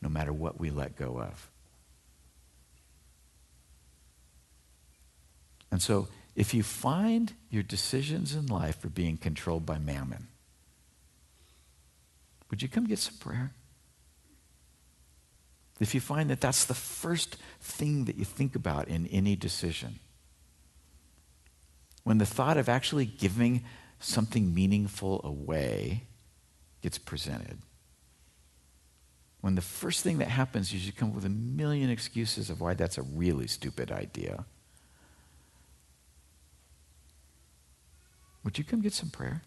no 0.00 0.08
matter 0.08 0.32
what 0.32 0.58
we 0.58 0.70
let 0.70 0.96
go 0.96 1.20
of. 1.20 1.50
And 5.70 5.82
so, 5.82 6.08
if 6.38 6.54
you 6.54 6.62
find 6.62 7.32
your 7.50 7.64
decisions 7.64 8.32
in 8.32 8.46
life 8.46 8.84
are 8.84 8.88
being 8.90 9.16
controlled 9.16 9.66
by 9.66 9.76
mammon, 9.76 10.28
would 12.48 12.62
you 12.62 12.68
come 12.68 12.86
get 12.86 13.00
some 13.00 13.16
prayer? 13.16 13.50
If 15.80 15.96
you 15.96 16.00
find 16.00 16.30
that 16.30 16.40
that's 16.40 16.64
the 16.64 16.74
first 16.74 17.38
thing 17.60 18.04
that 18.04 18.14
you 18.14 18.24
think 18.24 18.54
about 18.54 18.86
in 18.86 19.08
any 19.08 19.34
decision, 19.34 19.98
when 22.04 22.18
the 22.18 22.26
thought 22.26 22.56
of 22.56 22.68
actually 22.68 23.04
giving 23.04 23.64
something 23.98 24.54
meaningful 24.54 25.20
away 25.24 26.04
gets 26.82 26.98
presented. 26.98 27.58
When 29.40 29.56
the 29.56 29.60
first 29.60 30.04
thing 30.04 30.18
that 30.18 30.28
happens 30.28 30.72
is 30.72 30.86
you 30.86 30.92
come 30.92 31.08
up 31.08 31.16
with 31.16 31.24
a 31.24 31.28
million 31.28 31.90
excuses 31.90 32.48
of 32.48 32.60
why 32.60 32.74
that's 32.74 32.96
a 32.96 33.02
really 33.02 33.48
stupid 33.48 33.90
idea. 33.90 34.44
Would 38.48 38.56
you 38.56 38.64
come 38.64 38.80
get 38.80 38.94
some 38.94 39.10
prayer? 39.10 39.42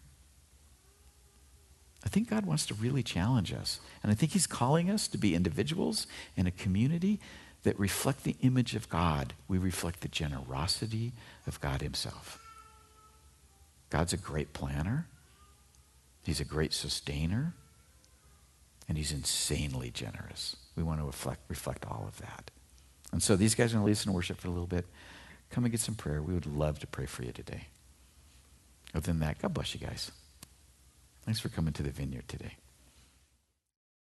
I 2.04 2.08
think 2.08 2.30
God 2.30 2.46
wants 2.46 2.66
to 2.66 2.74
really 2.74 3.02
challenge 3.02 3.52
us. 3.52 3.80
And 4.00 4.12
I 4.12 4.14
think 4.14 4.30
He's 4.30 4.46
calling 4.46 4.88
us 4.88 5.08
to 5.08 5.18
be 5.18 5.34
individuals 5.34 6.06
in 6.36 6.46
a 6.46 6.52
community 6.52 7.18
that 7.64 7.76
reflect 7.80 8.22
the 8.22 8.36
image 8.42 8.76
of 8.76 8.88
God. 8.88 9.34
We 9.48 9.58
reflect 9.58 10.02
the 10.02 10.08
generosity 10.08 11.14
of 11.48 11.60
God 11.60 11.82
Himself. 11.82 12.38
God's 13.90 14.12
a 14.12 14.16
great 14.16 14.52
planner, 14.52 15.08
He's 16.24 16.38
a 16.38 16.44
great 16.44 16.72
sustainer, 16.72 17.54
and 18.88 18.96
He's 18.96 19.10
insanely 19.10 19.90
generous. 19.90 20.54
We 20.76 20.84
want 20.84 21.00
to 21.00 21.06
reflect, 21.06 21.40
reflect 21.48 21.84
all 21.86 22.04
of 22.06 22.18
that. 22.18 22.52
And 23.10 23.20
so 23.20 23.34
these 23.34 23.56
guys 23.56 23.72
are 23.72 23.78
going 23.78 23.82
to 23.82 23.86
lead 23.86 23.96
us 23.98 24.06
in 24.06 24.12
worship 24.12 24.38
for 24.38 24.46
a 24.46 24.52
little 24.52 24.68
bit. 24.68 24.86
Come 25.50 25.64
and 25.64 25.72
get 25.72 25.80
some 25.80 25.96
prayer. 25.96 26.22
We 26.22 26.34
would 26.34 26.46
love 26.46 26.78
to 26.78 26.86
pray 26.86 27.06
for 27.06 27.24
you 27.24 27.32
today. 27.32 27.66
Other 28.94 29.06
than 29.06 29.20
that, 29.20 29.40
God 29.40 29.54
bless 29.54 29.74
you 29.74 29.80
guys. 29.80 30.10
Thanks 31.24 31.40
for 31.40 31.48
coming 31.48 31.72
to 31.74 31.82
the 31.82 31.90
vineyard 31.90 32.28
today. 32.28 32.56